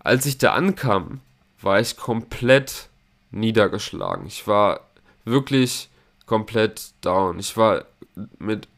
als 0.00 0.26
ich 0.26 0.38
da 0.38 0.52
ankam, 0.52 1.20
war 1.60 1.80
ich 1.80 1.96
komplett 1.96 2.88
niedergeschlagen. 3.30 4.26
Ich 4.26 4.46
war 4.46 4.80
wirklich 5.24 5.88
komplett 6.26 6.92
down. 7.00 7.38
Ich 7.38 7.56
war 7.56 7.84
mit 8.38 8.68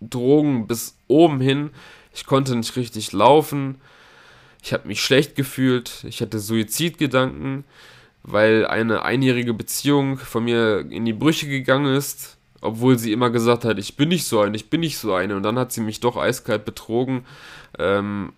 Drogen 0.00 0.66
bis 0.66 0.96
oben 1.08 1.40
hin. 1.40 1.70
Ich 2.14 2.26
konnte 2.26 2.54
nicht 2.54 2.76
richtig 2.76 3.12
laufen. 3.12 3.80
Ich 4.62 4.72
habe 4.72 4.88
mich 4.88 5.02
schlecht 5.02 5.34
gefühlt. 5.34 6.04
Ich 6.06 6.20
hatte 6.20 6.38
Suizidgedanken, 6.38 7.64
weil 8.22 8.66
eine 8.66 9.02
einjährige 9.02 9.54
Beziehung 9.54 10.18
von 10.18 10.44
mir 10.44 10.84
in 10.90 11.04
die 11.04 11.12
Brüche 11.12 11.48
gegangen 11.48 11.94
ist. 11.94 12.36
Obwohl 12.60 12.98
sie 12.98 13.12
immer 13.12 13.30
gesagt 13.30 13.64
hat, 13.64 13.78
ich 13.78 13.96
bin 13.96 14.08
nicht 14.08 14.24
so 14.24 14.40
eine, 14.40 14.56
ich 14.56 14.68
bin 14.68 14.80
nicht 14.80 14.98
so 14.98 15.14
eine. 15.14 15.36
Und 15.36 15.44
dann 15.44 15.58
hat 15.58 15.72
sie 15.72 15.80
mich 15.80 16.00
doch 16.00 16.16
eiskalt 16.16 16.64
betrogen. 16.64 17.24
Ähm, 17.78 18.32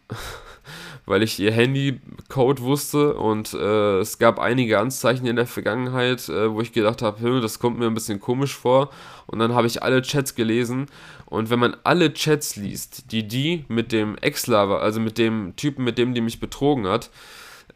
weil 1.06 1.22
ich 1.22 1.38
ihr 1.38 1.52
Handycode 1.52 2.60
wusste 2.60 3.14
und 3.14 3.54
äh, 3.54 3.98
es 3.98 4.18
gab 4.18 4.38
einige 4.38 4.78
Anzeichen 4.78 5.26
in 5.26 5.36
der 5.36 5.46
Vergangenheit, 5.46 6.28
äh, 6.28 6.52
wo 6.52 6.60
ich 6.60 6.72
gedacht 6.72 7.02
habe, 7.02 7.40
das 7.40 7.58
kommt 7.58 7.78
mir 7.78 7.86
ein 7.86 7.94
bisschen 7.94 8.20
komisch 8.20 8.54
vor. 8.54 8.90
Und 9.26 9.38
dann 9.38 9.54
habe 9.54 9.66
ich 9.66 9.82
alle 9.82 10.02
Chats 10.02 10.34
gelesen 10.34 10.86
und 11.26 11.48
wenn 11.50 11.60
man 11.60 11.76
alle 11.84 12.12
Chats 12.12 12.56
liest, 12.56 13.12
die 13.12 13.26
die 13.26 13.64
mit 13.68 13.92
dem 13.92 14.18
Ex-Lover, 14.18 14.82
also 14.82 15.00
mit 15.00 15.16
dem 15.16 15.54
Typen, 15.56 15.84
mit 15.84 15.96
dem 15.96 16.12
die 16.12 16.20
mich 16.20 16.40
betrogen 16.40 16.88
hat, 16.88 17.10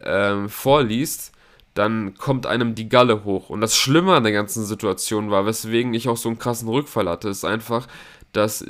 ähm, 0.02 0.48
vorliest, 0.48 1.32
dann 1.74 2.14
kommt 2.14 2.46
einem 2.46 2.74
die 2.74 2.88
Galle 2.88 3.24
hoch. 3.24 3.50
Und 3.50 3.60
das 3.60 3.76
Schlimme 3.76 4.14
an 4.14 4.24
der 4.24 4.32
ganzen 4.32 4.64
Situation 4.64 5.30
war, 5.30 5.46
weswegen 5.46 5.94
ich 5.94 6.08
auch 6.08 6.16
so 6.16 6.28
einen 6.28 6.38
krassen 6.38 6.68
Rückfall 6.68 7.08
hatte, 7.08 7.28
ist 7.28 7.44
einfach, 7.44 7.86
dass, 8.32 8.64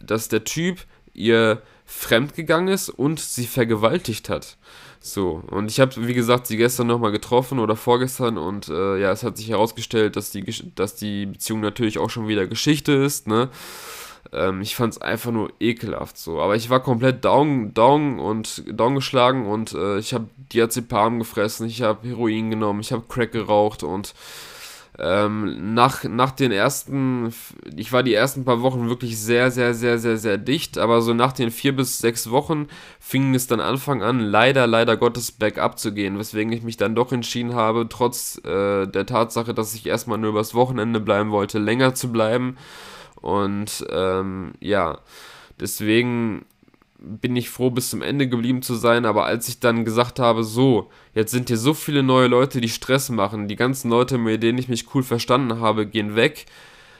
dass 0.00 0.28
der 0.28 0.44
Typ 0.44 0.78
ihr 1.12 1.62
fremdgegangen 1.84 2.68
ist 2.68 2.88
und 2.88 3.20
sie 3.20 3.46
vergewaltigt 3.46 4.28
hat. 4.28 4.56
So, 5.00 5.42
und 5.50 5.70
ich 5.70 5.80
habe, 5.80 6.06
wie 6.06 6.14
gesagt, 6.14 6.46
sie 6.46 6.56
gestern 6.56 6.86
nochmal 6.86 7.12
getroffen 7.12 7.58
oder 7.58 7.76
vorgestern 7.76 8.38
und 8.38 8.68
äh, 8.68 8.98
ja, 8.98 9.12
es 9.12 9.22
hat 9.22 9.36
sich 9.36 9.50
herausgestellt, 9.50 10.16
dass 10.16 10.30
die, 10.30 10.44
dass 10.74 10.96
die 10.96 11.26
Beziehung 11.26 11.60
natürlich 11.60 11.98
auch 11.98 12.08
schon 12.08 12.26
wieder 12.26 12.46
Geschichte 12.46 12.92
ist, 12.92 13.26
ne? 13.26 13.50
Ähm, 14.32 14.62
ich 14.62 14.74
fand 14.76 14.94
es 14.94 15.02
einfach 15.02 15.30
nur 15.30 15.52
ekelhaft 15.60 16.16
so. 16.16 16.40
Aber 16.40 16.56
ich 16.56 16.70
war 16.70 16.80
komplett 16.80 17.22
down, 17.24 17.74
down 17.74 18.18
und 18.18 18.64
down 18.66 18.94
geschlagen 18.94 19.46
und 19.46 19.74
äh, 19.74 19.98
ich 19.98 20.14
habe 20.14 20.26
Diazepam 20.52 21.18
gefressen, 21.18 21.66
ich 21.66 21.82
habe 21.82 22.08
Heroin 22.08 22.50
genommen, 22.50 22.80
ich 22.80 22.90
habe 22.90 23.04
Crack 23.06 23.32
geraucht 23.32 23.82
und 23.82 24.14
ähm, 24.98 25.74
nach, 25.74 26.04
nach 26.04 26.30
den 26.30 26.52
ersten, 26.52 27.34
ich 27.74 27.92
war 27.92 28.04
die 28.04 28.14
ersten 28.14 28.44
paar 28.44 28.62
Wochen 28.62 28.88
wirklich 28.88 29.18
sehr, 29.18 29.50
sehr, 29.50 29.74
sehr, 29.74 29.98
sehr, 29.98 30.16
sehr 30.16 30.38
dicht, 30.38 30.78
aber 30.78 31.02
so 31.02 31.14
nach 31.14 31.32
den 31.32 31.50
vier 31.50 31.74
bis 31.74 31.98
sechs 31.98 32.30
Wochen 32.30 32.68
fing 33.00 33.34
es 33.34 33.48
dann 33.48 33.60
Anfang 33.60 34.02
an, 34.02 34.20
leider, 34.20 34.68
leider 34.68 34.96
Gottes 34.96 35.32
bergab 35.32 35.80
zu 35.80 35.92
gehen, 35.92 36.18
weswegen 36.18 36.52
ich 36.52 36.62
mich 36.62 36.76
dann 36.76 36.94
doch 36.94 37.10
entschieden 37.10 37.54
habe, 37.54 37.88
trotz 37.88 38.40
äh, 38.44 38.86
der 38.86 39.06
Tatsache, 39.06 39.52
dass 39.52 39.74
ich 39.74 39.86
erstmal 39.86 40.18
nur 40.18 40.30
übers 40.30 40.54
Wochenende 40.54 41.00
bleiben 41.00 41.32
wollte, 41.32 41.58
länger 41.58 41.94
zu 41.94 42.12
bleiben. 42.12 42.56
Und 43.20 43.84
ähm, 43.90 44.52
ja, 44.60 44.98
deswegen 45.58 46.44
bin 47.04 47.36
ich 47.36 47.50
froh, 47.50 47.70
bis 47.70 47.90
zum 47.90 48.02
Ende 48.02 48.28
geblieben 48.28 48.62
zu 48.62 48.74
sein, 48.74 49.04
aber 49.04 49.24
als 49.24 49.48
ich 49.48 49.60
dann 49.60 49.84
gesagt 49.84 50.18
habe, 50.18 50.42
so, 50.44 50.90
jetzt 51.14 51.30
sind 51.30 51.48
hier 51.48 51.58
so 51.58 51.74
viele 51.74 52.02
neue 52.02 52.28
Leute, 52.28 52.60
die 52.60 52.68
Stress 52.68 53.10
machen, 53.10 53.48
die 53.48 53.56
ganzen 53.56 53.90
Leute, 53.90 54.18
mit 54.18 54.42
denen 54.42 54.58
ich 54.58 54.68
mich 54.68 54.94
cool 54.94 55.02
verstanden 55.02 55.60
habe, 55.60 55.86
gehen 55.86 56.16
weg, 56.16 56.46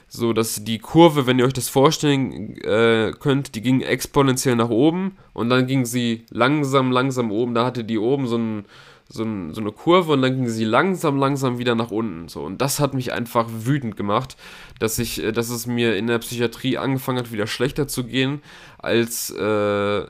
so 0.08 0.32
dass 0.32 0.64
die 0.64 0.78
Kurve, 0.78 1.26
wenn 1.26 1.38
ihr 1.38 1.46
euch 1.46 1.52
das 1.52 1.68
vorstellen 1.68 2.56
äh, 2.58 3.12
könnt, 3.18 3.54
die 3.54 3.62
ging 3.62 3.80
exponentiell 3.80 4.56
nach 4.56 4.68
oben 4.68 5.16
und 5.32 5.50
dann 5.50 5.66
ging 5.66 5.84
sie 5.84 6.26
langsam, 6.30 6.92
langsam 6.92 7.32
oben, 7.32 7.54
da 7.54 7.64
hatte 7.64 7.84
die 7.84 7.98
oben 7.98 8.26
so 8.26 8.36
ein 8.36 8.64
so, 9.08 9.22
ein, 9.22 9.52
so, 9.52 9.60
eine 9.60 9.72
Kurve 9.72 10.12
und 10.12 10.22
dann 10.22 10.34
ging 10.34 10.48
sie 10.48 10.64
langsam, 10.64 11.18
langsam 11.18 11.58
wieder 11.58 11.74
nach 11.74 11.90
unten. 11.90 12.28
So. 12.28 12.42
Und 12.42 12.60
das 12.60 12.80
hat 12.80 12.94
mich 12.94 13.12
einfach 13.12 13.46
wütend 13.50 13.96
gemacht, 13.96 14.36
dass 14.78 14.98
ich, 14.98 15.22
äh, 15.22 15.32
dass 15.32 15.50
es 15.50 15.66
mir 15.66 15.96
in 15.96 16.06
der 16.06 16.18
Psychiatrie 16.18 16.78
angefangen 16.78 17.18
hat, 17.18 17.32
wieder 17.32 17.46
schlechter 17.46 17.86
zu 17.86 18.04
gehen 18.04 18.42
als, 18.78 19.30
äh, 19.30 20.04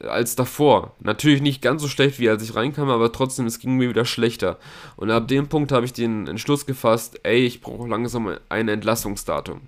als 0.00 0.34
davor. 0.34 0.94
Natürlich 1.00 1.42
nicht 1.42 1.60
ganz 1.60 1.82
so 1.82 1.88
schlecht, 1.88 2.18
wie 2.18 2.30
als 2.30 2.42
ich 2.42 2.54
reinkam, 2.54 2.88
aber 2.88 3.12
trotzdem, 3.12 3.46
es 3.46 3.58
ging 3.58 3.76
mir 3.76 3.90
wieder 3.90 4.06
schlechter. 4.06 4.58
Und 4.96 5.10
ab 5.10 5.28
dem 5.28 5.48
Punkt 5.48 5.72
habe 5.72 5.84
ich 5.84 5.92
den 5.92 6.26
Entschluss 6.26 6.64
gefasst, 6.64 7.20
ey, 7.22 7.44
ich 7.44 7.60
brauche 7.60 7.86
langsam 7.86 8.36
ein 8.48 8.68
Entlassungsdatum. 8.68 9.60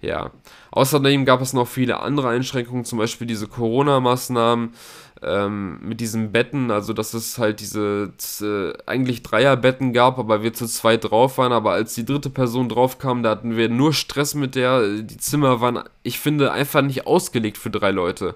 Ja. 0.00 0.30
Außerdem 0.70 1.24
gab 1.24 1.40
es 1.40 1.52
noch 1.52 1.66
viele 1.66 2.00
andere 2.00 2.28
Einschränkungen, 2.28 2.84
zum 2.84 2.98
Beispiel 2.98 3.26
diese 3.26 3.48
Corona-Maßnahmen 3.48 4.74
ähm, 5.22 5.78
mit 5.82 6.00
diesen 6.00 6.32
Betten, 6.32 6.70
also 6.70 6.92
dass 6.92 7.14
es 7.14 7.38
halt 7.38 7.60
diese 7.60 8.12
äh, 8.40 8.72
eigentlich 8.86 9.22
Dreierbetten 9.22 9.92
gab, 9.92 10.18
aber 10.18 10.42
wir 10.42 10.52
zu 10.52 10.66
zweit 10.66 11.10
drauf 11.10 11.38
waren, 11.38 11.52
aber 11.52 11.72
als 11.72 11.94
die 11.94 12.04
dritte 12.04 12.30
Person 12.30 12.68
drauf 12.68 12.98
kam, 12.98 13.22
da 13.22 13.30
hatten 13.30 13.56
wir 13.56 13.68
nur 13.68 13.92
Stress 13.92 14.34
mit 14.34 14.54
der, 14.54 15.02
die 15.02 15.16
Zimmer 15.16 15.60
waren, 15.60 15.80
ich 16.02 16.20
finde, 16.20 16.52
einfach 16.52 16.82
nicht 16.82 17.06
ausgelegt 17.06 17.58
für 17.58 17.70
drei 17.70 17.90
Leute. 17.90 18.34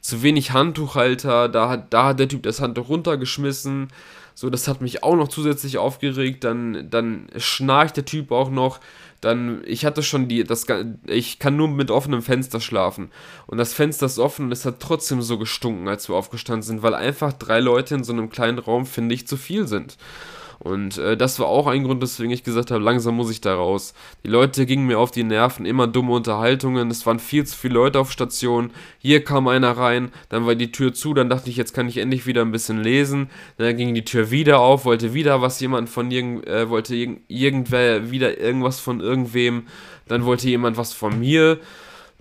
Zu 0.00 0.22
wenig 0.22 0.52
Handtuchhalter, 0.52 1.48
da 1.48 1.68
hat, 1.68 1.94
da 1.94 2.06
hat 2.06 2.20
der 2.20 2.28
Typ 2.28 2.42
das 2.42 2.60
Handtuch 2.60 2.88
runtergeschmissen, 2.88 3.88
so, 4.36 4.50
das 4.50 4.66
hat 4.66 4.80
mich 4.80 5.04
auch 5.04 5.14
noch 5.14 5.28
zusätzlich 5.28 5.78
aufgeregt, 5.78 6.42
dann, 6.42 6.90
dann 6.90 7.28
schnarcht 7.36 7.96
der 7.96 8.04
Typ 8.04 8.32
auch 8.32 8.50
noch, 8.50 8.80
dann, 9.24 9.62
ich 9.66 9.84
hatte 9.84 10.02
schon 10.02 10.28
die, 10.28 10.44
das, 10.44 10.66
ich 11.06 11.38
kann 11.38 11.56
nur 11.56 11.68
mit 11.68 11.90
offenem 11.90 12.22
Fenster 12.22 12.60
schlafen. 12.60 13.10
Und 13.46 13.58
das 13.58 13.72
Fenster 13.72 14.06
ist 14.06 14.18
offen 14.18 14.46
und 14.46 14.52
es 14.52 14.64
hat 14.64 14.80
trotzdem 14.80 15.22
so 15.22 15.38
gestunken, 15.38 15.88
als 15.88 16.08
wir 16.08 16.16
aufgestanden 16.16 16.62
sind, 16.62 16.82
weil 16.82 16.94
einfach 16.94 17.32
drei 17.32 17.60
Leute 17.60 17.94
in 17.94 18.04
so 18.04 18.12
einem 18.12 18.30
kleinen 18.30 18.58
Raum, 18.58 18.86
finde 18.86 19.14
ich, 19.14 19.26
zu 19.26 19.36
viel 19.36 19.66
sind. 19.66 19.96
Und 20.64 20.96
äh, 20.96 21.14
das 21.14 21.38
war 21.38 21.46
auch 21.46 21.66
ein 21.66 21.84
Grund, 21.84 22.00
weswegen 22.00 22.32
ich 22.32 22.42
gesagt 22.42 22.70
habe, 22.70 22.82
langsam 22.82 23.16
muss 23.16 23.30
ich 23.30 23.42
da 23.42 23.54
raus. 23.54 23.92
Die 24.24 24.30
Leute 24.30 24.64
gingen 24.64 24.86
mir 24.86 24.98
auf 24.98 25.10
die 25.10 25.22
Nerven, 25.22 25.66
immer 25.66 25.86
dumme 25.86 26.12
Unterhaltungen, 26.12 26.90
es 26.90 27.04
waren 27.04 27.18
viel 27.18 27.44
zu 27.44 27.54
viele 27.54 27.74
Leute 27.74 28.00
auf 28.00 28.10
Station. 28.10 28.70
Hier 28.98 29.22
kam 29.22 29.46
einer 29.46 29.72
rein, 29.76 30.10
dann 30.30 30.46
war 30.46 30.54
die 30.54 30.72
Tür 30.72 30.94
zu, 30.94 31.12
dann 31.12 31.28
dachte 31.28 31.50
ich, 31.50 31.58
jetzt 31.58 31.74
kann 31.74 31.86
ich 31.86 31.98
endlich 31.98 32.24
wieder 32.24 32.40
ein 32.40 32.50
bisschen 32.50 32.82
lesen. 32.82 33.28
Dann 33.58 33.76
ging 33.76 33.94
die 33.94 34.06
Tür 34.06 34.30
wieder 34.30 34.60
auf, 34.60 34.86
wollte 34.86 35.12
wieder 35.12 35.42
was 35.42 35.60
jemand 35.60 35.90
von 35.90 36.10
irgend, 36.10 36.46
äh, 36.46 36.70
wollte 36.70 36.94
irg 36.94 37.20
irgendwer 37.28 38.10
wieder 38.10 38.38
irgendwas 38.40 38.80
von 38.80 39.00
irgendwem. 39.00 39.64
Dann 40.08 40.24
wollte 40.24 40.48
jemand 40.48 40.78
was 40.78 40.94
von 40.94 41.20
mir. 41.20 41.60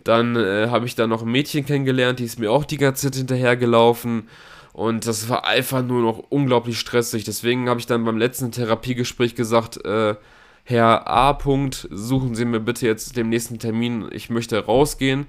Dann 0.03 0.35
äh, 0.35 0.67
habe 0.69 0.85
ich 0.85 0.95
da 0.95 1.07
noch 1.07 1.21
ein 1.21 1.31
Mädchen 1.31 1.65
kennengelernt, 1.65 2.19
die 2.19 2.25
ist 2.25 2.39
mir 2.39 2.51
auch 2.51 2.65
die 2.65 2.75
ganze 2.75 3.09
Zeit 3.09 3.15
hinterhergelaufen. 3.15 4.27
Und 4.73 5.05
das 5.05 5.29
war 5.29 5.45
einfach 5.45 5.83
nur 5.83 6.01
noch 6.01 6.23
unglaublich 6.29 6.79
stressig. 6.79 7.23
Deswegen 7.23 7.69
habe 7.69 7.79
ich 7.79 7.85
dann 7.85 8.03
beim 8.03 8.17
letzten 8.17 8.51
Therapiegespräch 8.51 9.35
gesagt, 9.35 9.85
äh, 9.85 10.15
Herr 10.65 11.07
A. 11.07 11.33
Punkt, 11.33 11.87
suchen 11.91 12.35
Sie 12.35 12.45
mir 12.45 12.59
bitte 12.59 12.87
jetzt 12.87 13.15
den 13.15 13.29
nächsten 13.29 13.59
Termin. 13.59 14.09
Ich 14.11 14.29
möchte 14.29 14.65
rausgehen, 14.65 15.27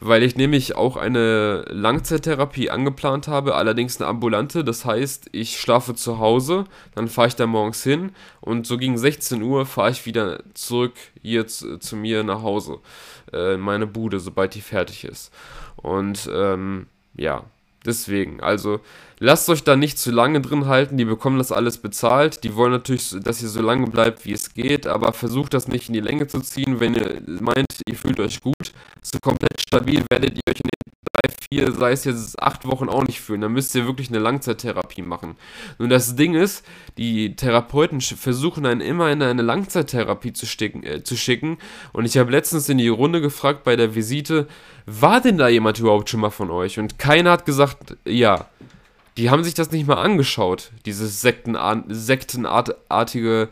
weil 0.00 0.22
ich 0.22 0.36
nämlich 0.36 0.74
auch 0.74 0.96
eine 0.96 1.66
Langzeittherapie 1.68 2.70
angeplant 2.70 3.28
habe, 3.28 3.54
allerdings 3.54 4.00
eine 4.00 4.08
ambulante. 4.08 4.64
Das 4.64 4.84
heißt, 4.84 5.28
ich 5.32 5.60
schlafe 5.60 5.94
zu 5.94 6.18
Hause, 6.18 6.64
dann 6.94 7.08
fahre 7.08 7.28
ich 7.28 7.36
da 7.36 7.46
morgens 7.46 7.84
hin 7.84 8.12
und 8.40 8.66
so 8.66 8.78
gegen 8.78 8.98
16 8.98 9.42
Uhr 9.42 9.66
fahre 9.66 9.90
ich 9.90 10.06
wieder 10.06 10.42
zurück 10.54 10.94
hier 11.22 11.46
zu, 11.46 11.78
zu 11.78 11.94
mir 11.94 12.24
nach 12.24 12.42
Hause, 12.42 12.78
äh, 13.32 13.54
in 13.54 13.60
meine 13.60 13.86
Bude, 13.86 14.18
sobald 14.18 14.54
die 14.54 14.62
fertig 14.62 15.04
ist. 15.04 15.32
Und 15.76 16.28
ähm, 16.32 16.86
ja, 17.14 17.44
Deswegen, 17.86 18.40
also 18.40 18.80
lasst 19.18 19.48
euch 19.48 19.64
da 19.64 19.74
nicht 19.74 19.98
zu 19.98 20.10
lange 20.10 20.42
drin 20.42 20.66
halten, 20.66 20.98
die 20.98 21.06
bekommen 21.06 21.38
das 21.38 21.50
alles 21.50 21.78
bezahlt, 21.78 22.44
die 22.44 22.54
wollen 22.54 22.72
natürlich, 22.72 23.16
dass 23.22 23.42
ihr 23.42 23.48
so 23.48 23.62
lange 23.62 23.86
bleibt, 23.86 24.26
wie 24.26 24.32
es 24.32 24.52
geht, 24.52 24.86
aber 24.86 25.12
versucht 25.14 25.54
das 25.54 25.66
nicht 25.66 25.88
in 25.88 25.94
die 25.94 26.00
Länge 26.00 26.26
zu 26.26 26.40
ziehen, 26.40 26.78
wenn 26.78 26.94
ihr 26.94 27.22
meint, 27.26 27.66
ihr 27.88 27.96
fühlt 27.96 28.20
euch 28.20 28.40
gut, 28.42 28.72
so 29.02 29.18
komplett 29.22 29.60
stabil 29.60 30.04
werdet 30.10 30.34
ihr 30.34 30.42
euch 30.50 30.60
in 30.60 30.68
den 30.68 30.90
vier, 31.48 31.72
sei 31.72 31.92
es 31.92 32.04
jetzt 32.04 32.40
acht 32.42 32.66
Wochen 32.66 32.88
auch 32.88 33.04
nicht 33.04 33.20
fühlen. 33.20 33.40
Dann 33.40 33.52
müsst 33.52 33.74
ihr 33.74 33.86
wirklich 33.86 34.08
eine 34.08 34.18
Langzeittherapie 34.18 35.02
machen. 35.02 35.36
Nun, 35.78 35.88
das 35.88 36.16
Ding 36.16 36.34
ist, 36.34 36.64
die 36.96 37.34
Therapeuten 37.34 38.00
versuchen 38.00 38.66
einen 38.66 38.80
immer 38.80 39.10
in 39.10 39.22
eine 39.22 39.42
Langzeittherapie 39.42 40.32
zu, 40.32 40.46
sticken, 40.46 40.82
äh, 40.84 41.02
zu 41.02 41.16
schicken. 41.16 41.58
Und 41.92 42.04
ich 42.04 42.18
habe 42.18 42.30
letztens 42.30 42.68
in 42.68 42.78
die 42.78 42.88
Runde 42.88 43.20
gefragt 43.20 43.64
bei 43.64 43.76
der 43.76 43.94
Visite, 43.94 44.46
war 44.86 45.20
denn 45.20 45.38
da 45.38 45.48
jemand 45.48 45.78
überhaupt 45.78 46.10
schon 46.10 46.20
mal 46.20 46.30
von 46.30 46.50
euch? 46.50 46.78
Und 46.78 46.98
keiner 46.98 47.32
hat 47.32 47.46
gesagt, 47.46 47.96
ja. 48.04 48.46
Die 49.16 49.28
haben 49.28 49.44
sich 49.44 49.54
das 49.54 49.72
nicht 49.72 49.86
mal 49.86 50.00
angeschaut, 50.00 50.70
dieses 50.86 51.20
Sektenart 51.20 51.84
sektenartige, 51.88 53.48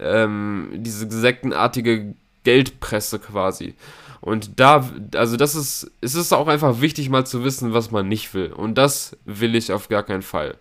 ähm, 0.00 0.70
diese 0.72 1.08
sektenartige 1.10 2.14
Geldpresse 2.44 3.18
quasi. 3.18 3.74
Und 4.22 4.60
da, 4.60 4.88
also 5.16 5.36
das 5.36 5.56
ist, 5.56 5.90
es 6.00 6.14
ist 6.14 6.32
auch 6.32 6.46
einfach 6.46 6.80
wichtig 6.80 7.10
mal 7.10 7.26
zu 7.26 7.42
wissen, 7.42 7.74
was 7.74 7.90
man 7.90 8.06
nicht 8.08 8.32
will. 8.34 8.52
Und 8.52 8.78
das 8.78 9.16
will 9.24 9.56
ich 9.56 9.72
auf 9.72 9.88
gar 9.88 10.04
keinen 10.04 10.22
Fall. 10.22 10.56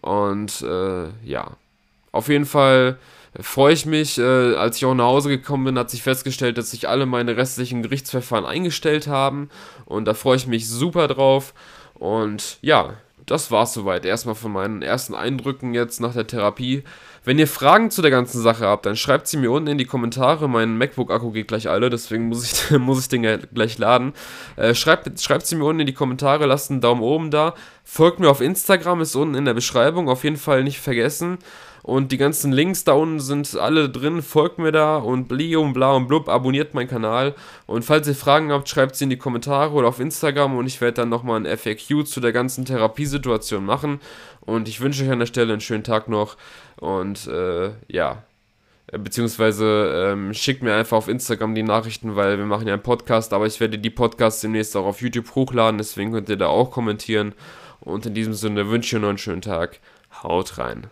Und 0.00 0.62
äh, 0.62 1.08
ja, 1.24 1.56
auf 2.12 2.28
jeden 2.28 2.46
Fall 2.46 2.96
freue 3.40 3.74
ich 3.74 3.86
mich. 3.86 4.18
Äh, 4.18 4.54
als 4.54 4.76
ich 4.76 4.84
auch 4.84 4.94
nach 4.94 5.06
Hause 5.06 5.30
gekommen 5.30 5.64
bin, 5.64 5.78
hat 5.78 5.90
sich 5.90 6.04
festgestellt, 6.04 6.58
dass 6.58 6.70
sich 6.70 6.88
alle 6.88 7.06
meine 7.06 7.36
restlichen 7.36 7.82
Gerichtsverfahren 7.82 8.46
eingestellt 8.46 9.08
haben. 9.08 9.50
Und 9.84 10.04
da 10.04 10.14
freue 10.14 10.36
ich 10.36 10.46
mich 10.46 10.68
super 10.68 11.08
drauf. 11.08 11.54
Und 11.94 12.58
ja, 12.62 12.94
das 13.26 13.50
war's 13.50 13.74
soweit. 13.74 14.04
Erstmal 14.04 14.36
von 14.36 14.52
meinen 14.52 14.82
ersten 14.82 15.16
Eindrücken 15.16 15.74
jetzt 15.74 16.00
nach 16.00 16.14
der 16.14 16.28
Therapie. 16.28 16.84
Wenn 17.22 17.38
ihr 17.38 17.46
Fragen 17.46 17.90
zu 17.90 18.00
der 18.00 18.10
ganzen 18.10 18.40
Sache 18.40 18.66
habt, 18.66 18.86
dann 18.86 18.96
schreibt 18.96 19.28
sie 19.28 19.36
mir 19.36 19.50
unten 19.50 19.68
in 19.68 19.78
die 19.78 19.84
Kommentare. 19.84 20.48
Mein 20.48 20.78
MacBook-Akku 20.78 21.32
geht 21.32 21.48
gleich 21.48 21.68
alle, 21.68 21.90
deswegen 21.90 22.28
muss 22.28 22.50
ich, 22.50 22.70
muss 22.78 23.00
ich 23.00 23.08
den 23.08 23.22
gleich 23.52 23.76
laden. 23.76 24.14
Äh, 24.56 24.74
schreibt, 24.74 25.20
schreibt 25.20 25.46
sie 25.46 25.56
mir 25.56 25.64
unten 25.64 25.80
in 25.80 25.86
die 25.86 25.92
Kommentare, 25.92 26.46
lasst 26.46 26.70
einen 26.70 26.80
Daumen 26.80 27.02
oben 27.02 27.30
da. 27.30 27.54
Folgt 27.84 28.20
mir 28.20 28.30
auf 28.30 28.40
Instagram, 28.40 29.02
ist 29.02 29.16
unten 29.16 29.34
in 29.34 29.44
der 29.44 29.54
Beschreibung. 29.54 30.08
Auf 30.08 30.24
jeden 30.24 30.38
Fall 30.38 30.64
nicht 30.64 30.80
vergessen. 30.80 31.38
Und 31.82 32.12
die 32.12 32.18
ganzen 32.18 32.52
Links 32.52 32.84
da 32.84 32.92
unten 32.92 33.20
sind 33.20 33.56
alle 33.56 33.88
drin. 33.88 34.22
Folgt 34.22 34.58
mir 34.58 34.72
da 34.72 34.96
und 34.96 35.28
bli 35.28 35.56
und 35.56 35.72
bla 35.72 35.92
und 35.92 36.08
blub, 36.08 36.28
abonniert 36.28 36.74
meinen 36.74 36.88
Kanal. 36.88 37.34
Und 37.66 37.84
falls 37.84 38.06
ihr 38.06 38.14
Fragen 38.14 38.52
habt, 38.52 38.68
schreibt 38.68 38.96
sie 38.96 39.04
in 39.04 39.10
die 39.10 39.16
Kommentare 39.16 39.72
oder 39.72 39.88
auf 39.88 40.00
Instagram 40.00 40.56
und 40.56 40.66
ich 40.66 40.80
werde 40.80 40.94
dann 40.94 41.08
nochmal 41.08 41.44
ein 41.44 41.58
FAQ 41.58 42.06
zu 42.06 42.20
der 42.20 42.32
ganzen 42.32 42.64
Therapiesituation 42.64 43.64
machen. 43.64 44.00
Und 44.40 44.68
ich 44.68 44.80
wünsche 44.80 45.04
euch 45.04 45.10
an 45.10 45.20
der 45.20 45.26
Stelle 45.26 45.52
einen 45.52 45.60
schönen 45.60 45.84
Tag 45.84 46.08
noch. 46.08 46.36
Und 46.78 47.26
äh, 47.26 47.70
ja, 47.88 48.22
beziehungsweise 48.92 50.10
ähm, 50.12 50.34
schickt 50.34 50.62
mir 50.62 50.74
einfach 50.74 50.96
auf 50.96 51.08
Instagram 51.08 51.54
die 51.54 51.62
Nachrichten, 51.62 52.16
weil 52.16 52.38
wir 52.38 52.46
machen 52.46 52.66
ja 52.66 52.74
einen 52.74 52.82
Podcast, 52.82 53.32
aber 53.32 53.46
ich 53.46 53.60
werde 53.60 53.78
die 53.78 53.90
Podcasts 53.90 54.40
demnächst 54.40 54.76
auch 54.76 54.86
auf 54.86 55.00
YouTube 55.00 55.34
hochladen, 55.34 55.78
deswegen 55.78 56.12
könnt 56.12 56.28
ihr 56.28 56.36
da 56.36 56.48
auch 56.48 56.70
kommentieren. 56.70 57.34
Und 57.80 58.06
in 58.06 58.14
diesem 58.14 58.34
Sinne 58.34 58.68
wünsche 58.68 58.88
ich 58.88 58.94
euch 58.96 59.02
noch 59.02 59.08
einen 59.08 59.18
schönen 59.18 59.42
Tag. 59.42 59.78
Haut 60.22 60.58
rein. 60.58 60.90